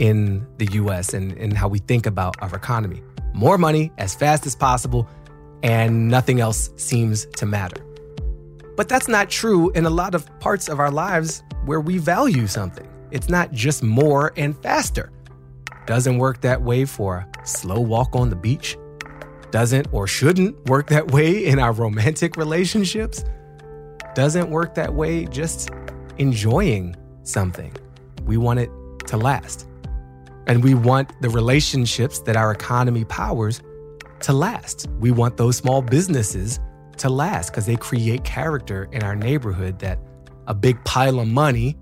in 0.00 0.44
the 0.56 0.66
US 0.72 1.14
and, 1.14 1.30
and 1.38 1.56
how 1.56 1.68
we 1.68 1.78
think 1.78 2.06
about 2.06 2.34
our 2.42 2.52
economy. 2.56 3.04
More 3.38 3.56
money 3.56 3.92
as 3.98 4.16
fast 4.16 4.46
as 4.46 4.56
possible, 4.56 5.08
and 5.62 6.08
nothing 6.08 6.40
else 6.40 6.70
seems 6.74 7.24
to 7.36 7.46
matter. 7.46 7.80
But 8.76 8.88
that's 8.88 9.06
not 9.06 9.30
true 9.30 9.70
in 9.76 9.86
a 9.86 9.90
lot 9.90 10.16
of 10.16 10.26
parts 10.40 10.68
of 10.68 10.80
our 10.80 10.90
lives 10.90 11.44
where 11.64 11.80
we 11.80 11.98
value 11.98 12.48
something. 12.48 12.88
It's 13.12 13.28
not 13.28 13.52
just 13.52 13.84
more 13.84 14.32
and 14.36 14.60
faster. 14.60 15.12
Doesn't 15.86 16.18
work 16.18 16.40
that 16.40 16.62
way 16.62 16.84
for 16.84 17.28
a 17.40 17.46
slow 17.46 17.78
walk 17.78 18.16
on 18.16 18.28
the 18.28 18.34
beach. 18.34 18.76
Doesn't 19.52 19.86
or 19.92 20.08
shouldn't 20.08 20.56
work 20.68 20.88
that 20.88 21.12
way 21.12 21.46
in 21.46 21.60
our 21.60 21.70
romantic 21.70 22.36
relationships. 22.36 23.24
Doesn't 24.16 24.50
work 24.50 24.74
that 24.74 24.94
way 24.94 25.26
just 25.26 25.70
enjoying 26.16 26.96
something. 27.22 27.72
We 28.24 28.36
want 28.36 28.58
it 28.58 28.70
to 29.06 29.16
last. 29.16 29.68
And 30.48 30.64
we 30.64 30.74
want 30.74 31.12
the 31.20 31.28
relationships 31.28 32.20
that 32.20 32.36
our 32.36 32.50
economy 32.50 33.04
powers 33.04 33.62
to 34.20 34.32
last. 34.32 34.88
We 34.98 35.10
want 35.10 35.36
those 35.36 35.58
small 35.58 35.82
businesses 35.82 36.58
to 36.96 37.10
last 37.10 37.50
because 37.50 37.66
they 37.66 37.76
create 37.76 38.24
character 38.24 38.88
in 38.90 39.02
our 39.02 39.14
neighborhood 39.14 39.78
that 39.80 39.98
a 40.46 40.54
big 40.54 40.82
pile 40.84 41.20
of 41.20 41.28
money 41.28 41.76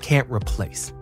can't 0.00 0.30
replace. 0.30 0.92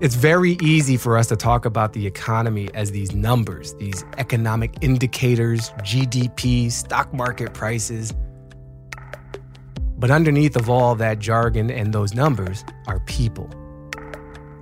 It's 0.00 0.14
very 0.14 0.52
easy 0.62 0.96
for 0.96 1.18
us 1.18 1.26
to 1.28 1.36
talk 1.36 1.64
about 1.64 1.92
the 1.92 2.06
economy 2.06 2.68
as 2.74 2.90
these 2.90 3.12
numbers, 3.12 3.74
these 3.74 4.04
economic 4.18 4.74
indicators, 4.82 5.70
GDP, 5.80 6.70
stock 6.70 7.12
market 7.12 7.52
prices. 7.52 8.14
But 9.98 10.10
underneath 10.10 10.56
of 10.56 10.70
all 10.70 10.94
that 10.96 11.18
jargon 11.18 11.70
and 11.70 11.92
those 11.92 12.14
numbers 12.14 12.64
are 12.86 13.00
people. 13.00 13.50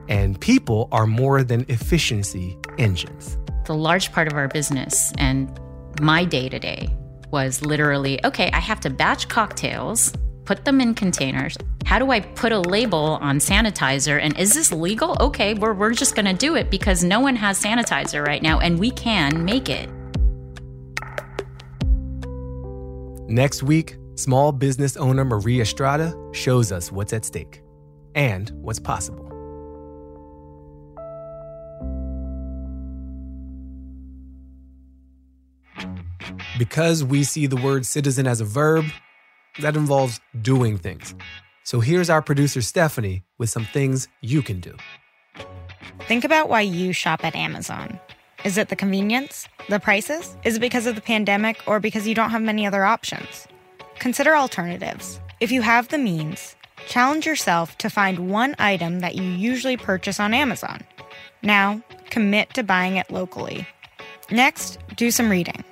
And 0.08 0.40
people 0.40 0.88
are 0.90 1.06
more 1.06 1.44
than 1.44 1.64
efficiency 1.68 2.56
engines. 2.78 3.36
The 3.66 3.74
large 3.74 4.10
part 4.12 4.26
of 4.26 4.34
our 4.34 4.48
business 4.48 5.12
and 5.18 5.60
my 6.00 6.24
day 6.24 6.48
to 6.48 6.58
day 6.58 6.94
was 7.30 7.62
literally 7.62 8.24
okay, 8.24 8.50
I 8.52 8.60
have 8.60 8.80
to 8.80 8.90
batch 8.90 9.28
cocktails, 9.28 10.12
put 10.44 10.64
them 10.64 10.80
in 10.80 10.94
containers. 10.94 11.56
How 11.84 11.98
do 11.98 12.10
I 12.10 12.20
put 12.20 12.52
a 12.52 12.60
label 12.60 13.18
on 13.20 13.38
sanitizer? 13.38 14.20
And 14.20 14.38
is 14.38 14.54
this 14.54 14.72
legal? 14.72 15.16
Okay, 15.20 15.54
we're, 15.54 15.74
we're 15.74 15.92
just 15.92 16.14
gonna 16.14 16.34
do 16.34 16.56
it 16.56 16.70
because 16.70 17.04
no 17.04 17.20
one 17.20 17.36
has 17.36 17.62
sanitizer 17.62 18.26
right 18.26 18.42
now 18.42 18.60
and 18.60 18.78
we 18.78 18.90
can 18.90 19.44
make 19.44 19.68
it. 19.68 19.90
Next 23.28 23.62
week, 23.62 23.96
small 24.14 24.52
business 24.52 24.96
owner 24.96 25.24
Maria 25.24 25.62
Estrada 25.62 26.14
shows 26.32 26.72
us 26.72 26.90
what's 26.90 27.12
at 27.12 27.26
stake 27.26 27.62
and 28.14 28.50
what's 28.62 28.80
possible. 28.80 29.27
Because 36.58 37.04
we 37.04 37.24
see 37.24 37.46
the 37.46 37.56
word 37.56 37.86
citizen 37.86 38.26
as 38.26 38.40
a 38.40 38.44
verb, 38.44 38.84
that 39.60 39.76
involves 39.76 40.20
doing 40.42 40.78
things. 40.78 41.14
So 41.64 41.80
here's 41.80 42.10
our 42.10 42.22
producer 42.22 42.62
Stephanie 42.62 43.22
with 43.38 43.50
some 43.50 43.64
things 43.64 44.08
you 44.20 44.42
can 44.42 44.60
do. 44.60 44.76
Think 46.00 46.24
about 46.24 46.48
why 46.48 46.62
you 46.62 46.92
shop 46.92 47.24
at 47.24 47.36
Amazon. 47.36 48.00
Is 48.44 48.56
it 48.56 48.68
the 48.68 48.76
convenience? 48.76 49.48
The 49.68 49.80
prices? 49.80 50.36
Is 50.44 50.56
it 50.56 50.60
because 50.60 50.86
of 50.86 50.94
the 50.94 51.00
pandemic 51.00 51.60
or 51.66 51.80
because 51.80 52.06
you 52.06 52.14
don't 52.14 52.30
have 52.30 52.42
many 52.42 52.66
other 52.66 52.84
options? 52.84 53.46
Consider 53.98 54.34
alternatives. 54.34 55.20
If 55.40 55.52
you 55.52 55.60
have 55.62 55.88
the 55.88 55.98
means, 55.98 56.56
challenge 56.86 57.26
yourself 57.26 57.76
to 57.78 57.90
find 57.90 58.30
one 58.30 58.54
item 58.58 59.00
that 59.00 59.16
you 59.16 59.24
usually 59.24 59.76
purchase 59.76 60.20
on 60.20 60.34
Amazon. 60.34 60.80
Now, 61.42 61.82
commit 62.10 62.54
to 62.54 62.62
buying 62.62 62.96
it 62.96 63.10
locally. 63.10 63.66
Next, 64.30 64.78
do 64.96 65.10
some 65.10 65.30
reading. 65.30 65.64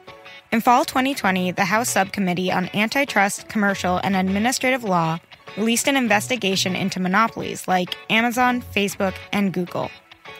In 0.56 0.62
fall 0.62 0.86
2020, 0.86 1.50
the 1.50 1.66
House 1.66 1.90
Subcommittee 1.90 2.50
on 2.50 2.70
Antitrust, 2.72 3.46
Commercial, 3.46 3.98
and 3.98 4.16
Administrative 4.16 4.84
Law 4.84 5.18
released 5.58 5.86
an 5.86 5.98
investigation 5.98 6.74
into 6.74 6.98
monopolies 6.98 7.68
like 7.68 7.94
Amazon, 8.08 8.62
Facebook, 8.74 9.12
and 9.34 9.52
Google. 9.52 9.90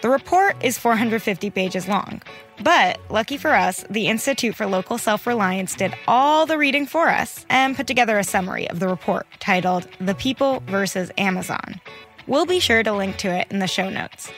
The 0.01 0.09
report 0.09 0.57
is 0.65 0.79
450 0.79 1.51
pages 1.51 1.87
long. 1.87 2.23
But, 2.63 2.99
lucky 3.11 3.37
for 3.37 3.51
us, 3.55 3.85
the 3.91 4.07
Institute 4.07 4.55
for 4.55 4.65
Local 4.65 4.97
Self 4.97 5.27
Reliance 5.27 5.75
did 5.75 5.93
all 6.09 6.47
the 6.47 6.57
reading 6.57 6.87
for 6.87 7.11
us 7.11 7.45
and 7.51 7.77
put 7.77 7.87
together 7.87 8.19
a 8.19 8.25
summary 8.25 8.71
of 8.71 8.81
the 8.81 8.89
report 8.89 9.27
titled 9.39 9.87
The 10.01 10.15
People 10.15 10.63
versus 10.67 11.11
Amazon. 11.19 11.79
We'll 12.27 12.47
be 12.47 12.59
sure 12.59 12.83
to 12.83 12.93
link 12.93 13.19
to 13.19 13.29
it 13.29 13.49
in 13.51 13.59
the 13.59 13.67
show 13.67 13.91
notes. 13.91 14.31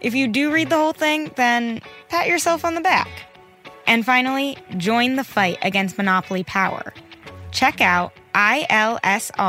If 0.00 0.14
you 0.14 0.28
do 0.28 0.52
read 0.52 0.70
the 0.70 0.76
whole 0.76 0.92
thing, 0.92 1.32
then 1.34 1.80
pat 2.08 2.28
yourself 2.28 2.64
on 2.64 2.76
the 2.76 2.80
back. 2.80 3.08
And 3.86 4.04
finally, 4.04 4.56
join 4.76 5.16
the 5.16 5.24
fight 5.24 5.58
against 5.62 5.98
monopoly 5.98 6.44
power. 6.44 6.92
Check 7.50 7.80
out 7.80 8.12
ilsr.org 8.34 9.40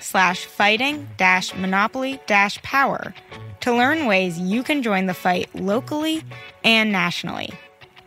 slash 0.00 0.44
fighting 0.46 1.08
dash 1.16 1.54
monopoly 1.54 2.20
dash 2.26 2.62
power 2.62 3.14
to 3.60 3.74
learn 3.74 4.06
ways 4.06 4.38
you 4.38 4.62
can 4.62 4.82
join 4.82 5.06
the 5.06 5.14
fight 5.14 5.54
locally 5.54 6.22
and 6.64 6.90
nationally. 6.92 7.52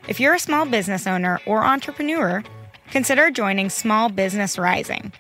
If 0.08 0.20
you're 0.20 0.34
a 0.34 0.40
small 0.40 0.66
business 0.66 1.08
owner 1.08 1.40
or 1.46 1.64
entrepreneur, 1.64 2.44
consider 2.92 3.32
joining 3.32 3.70
Small 3.70 4.10
Business 4.10 4.58
Rising, 4.58 5.14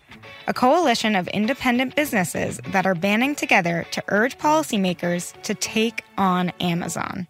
a 0.48 0.54
coalition 0.54 1.16
of 1.16 1.28
independent 1.30 1.96
businesses 1.96 2.60
that 2.68 2.86
are 2.86 2.96
banding 2.96 3.36
together 3.36 3.86
to 3.92 4.04
urge 4.10 4.38
policymakers 4.38 5.40
to 5.44 5.54
take 5.54 6.04
on 6.18 6.50
Amazon. 6.60 7.28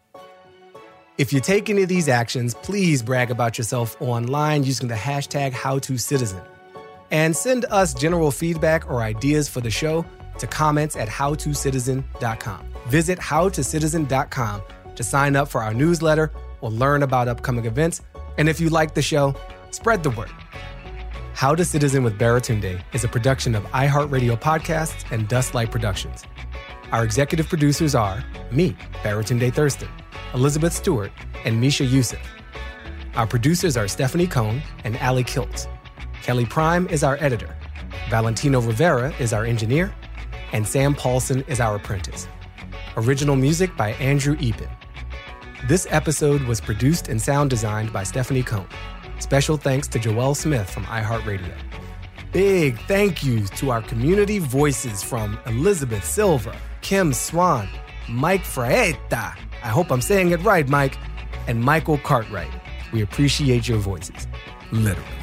If 1.15 1.31
you 1.31 1.39
take 1.39 1.69
any 1.69 1.83
of 1.83 1.89
these 1.89 2.09
actions, 2.09 2.55
please 2.55 3.03
brag 3.03 3.29
about 3.29 3.59
yourself 3.59 3.95
online 4.01 4.63
using 4.63 4.87
the 4.87 4.95
hashtag 4.95 5.51
HowToCitizen. 5.51 6.43
And 7.11 7.35
send 7.35 7.65
us 7.65 7.93
general 7.93 8.31
feedback 8.31 8.89
or 8.89 9.03
ideas 9.03 9.47
for 9.47 9.61
the 9.61 9.69
show 9.69 10.03
to 10.39 10.47
comments 10.47 10.95
at 10.95 11.07
howtocitizen.com. 11.07 12.65
Visit 12.87 13.19
howtocitizen.com 13.19 14.61
to 14.95 15.03
sign 15.03 15.35
up 15.35 15.49
for 15.49 15.61
our 15.61 15.71
newsletter 15.71 16.31
or 16.61 16.71
learn 16.71 17.03
about 17.03 17.27
upcoming 17.27 17.65
events. 17.65 18.01
And 18.39 18.49
if 18.49 18.59
you 18.59 18.69
like 18.69 18.95
the 18.95 19.03
show, 19.03 19.35
spread 19.69 20.01
the 20.01 20.09
word. 20.09 20.31
How 21.35 21.53
to 21.53 21.63
Citizen 21.63 22.03
with 22.03 22.17
Baratunde 22.17 22.81
is 22.93 23.03
a 23.03 23.07
production 23.07 23.53
of 23.53 23.63
iHeartRadio 23.65 24.39
Podcasts 24.41 25.05
and 25.11 25.29
Dustlight 25.29 25.69
Productions. 25.69 26.23
Our 26.91 27.03
executive 27.03 27.49
producers 27.49 27.93
are 27.93 28.23
me, 28.51 28.75
Baratunde 29.03 29.53
Thurston, 29.53 29.89
Elizabeth 30.33 30.73
Stewart, 30.73 31.11
and 31.45 31.59
Misha 31.59 31.85
Yusuf. 31.85 32.21
Our 33.15 33.27
producers 33.27 33.77
are 33.77 33.87
Stephanie 33.87 34.27
Cohn 34.27 34.61
and 34.83 34.97
Ali 34.97 35.23
Kilt. 35.23 35.67
Kelly 36.23 36.45
Prime 36.45 36.87
is 36.87 37.03
our 37.03 37.17
editor. 37.19 37.55
Valentino 38.09 38.59
Rivera 38.59 39.13
is 39.19 39.33
our 39.33 39.45
engineer. 39.45 39.93
And 40.51 40.67
Sam 40.67 40.95
Paulson 40.95 41.43
is 41.47 41.59
our 41.59 41.75
apprentice. 41.75 42.27
Original 42.97 43.35
music 43.35 43.75
by 43.75 43.91
Andrew 43.93 44.35
Eapen. 44.37 44.69
This 45.67 45.87
episode 45.89 46.41
was 46.43 46.59
produced 46.59 47.07
and 47.07 47.21
sound 47.21 47.49
designed 47.49 47.93
by 47.93 48.03
Stephanie 48.03 48.43
Cohn. 48.43 48.67
Special 49.19 49.57
thanks 49.57 49.87
to 49.89 49.99
Joelle 49.99 50.35
Smith 50.35 50.69
from 50.69 50.83
iHeartRadio. 50.85 51.53
Big 52.31 52.79
thank 52.87 53.23
yous 53.23 53.49
to 53.51 53.69
our 53.71 53.81
community 53.81 54.39
voices 54.39 55.03
from 55.03 55.39
Elizabeth 55.45 56.03
Silva, 56.03 56.55
Kim 56.81 57.13
Swan, 57.13 57.69
Mike 58.09 58.43
Fraeta. 58.43 59.37
I 59.63 59.67
hope 59.69 59.91
I'm 59.91 60.01
saying 60.01 60.31
it 60.31 60.41
right, 60.43 60.67
Mike, 60.67 60.97
and 61.47 61.61
Michael 61.61 61.97
Cartwright. 61.97 62.51
We 62.91 63.01
appreciate 63.01 63.67
your 63.67 63.79
voices. 63.79 64.27
Literally. 64.71 65.22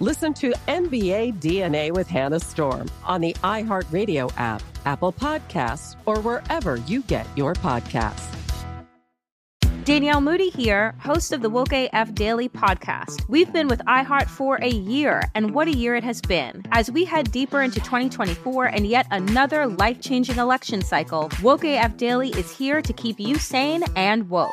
Listen 0.00 0.32
to 0.34 0.52
NBA 0.68 1.40
DNA 1.40 1.90
with 1.90 2.06
Hannah 2.06 2.38
Storm 2.38 2.88
on 3.04 3.20
the 3.20 3.32
iHeartRadio 3.42 4.32
app, 4.36 4.62
Apple 4.84 5.12
Podcasts, 5.12 5.96
or 6.06 6.20
wherever 6.20 6.76
you 6.76 7.02
get 7.02 7.26
your 7.36 7.54
podcasts. 7.54 8.32
Danielle 9.84 10.20
Moody 10.20 10.50
here, 10.50 10.94
host 11.00 11.32
of 11.32 11.42
the 11.42 11.50
Woke 11.50 11.72
AF 11.72 12.14
Daily 12.14 12.48
podcast. 12.48 13.28
We've 13.28 13.52
been 13.52 13.66
with 13.66 13.80
iHeart 13.86 14.28
for 14.28 14.60
a 14.62 14.68
year, 14.68 15.20
and 15.34 15.52
what 15.52 15.66
a 15.66 15.74
year 15.74 15.96
it 15.96 16.04
has 16.04 16.20
been. 16.20 16.62
As 16.70 16.92
we 16.92 17.04
head 17.04 17.32
deeper 17.32 17.60
into 17.60 17.80
2024 17.80 18.66
and 18.66 18.86
yet 18.86 19.08
another 19.10 19.66
life 19.66 20.00
changing 20.00 20.36
election 20.36 20.80
cycle, 20.80 21.28
Woke 21.42 21.64
AF 21.64 21.96
Daily 21.96 22.28
is 22.30 22.56
here 22.56 22.82
to 22.82 22.92
keep 22.92 23.18
you 23.18 23.36
sane 23.36 23.82
and 23.96 24.30
woke. 24.30 24.52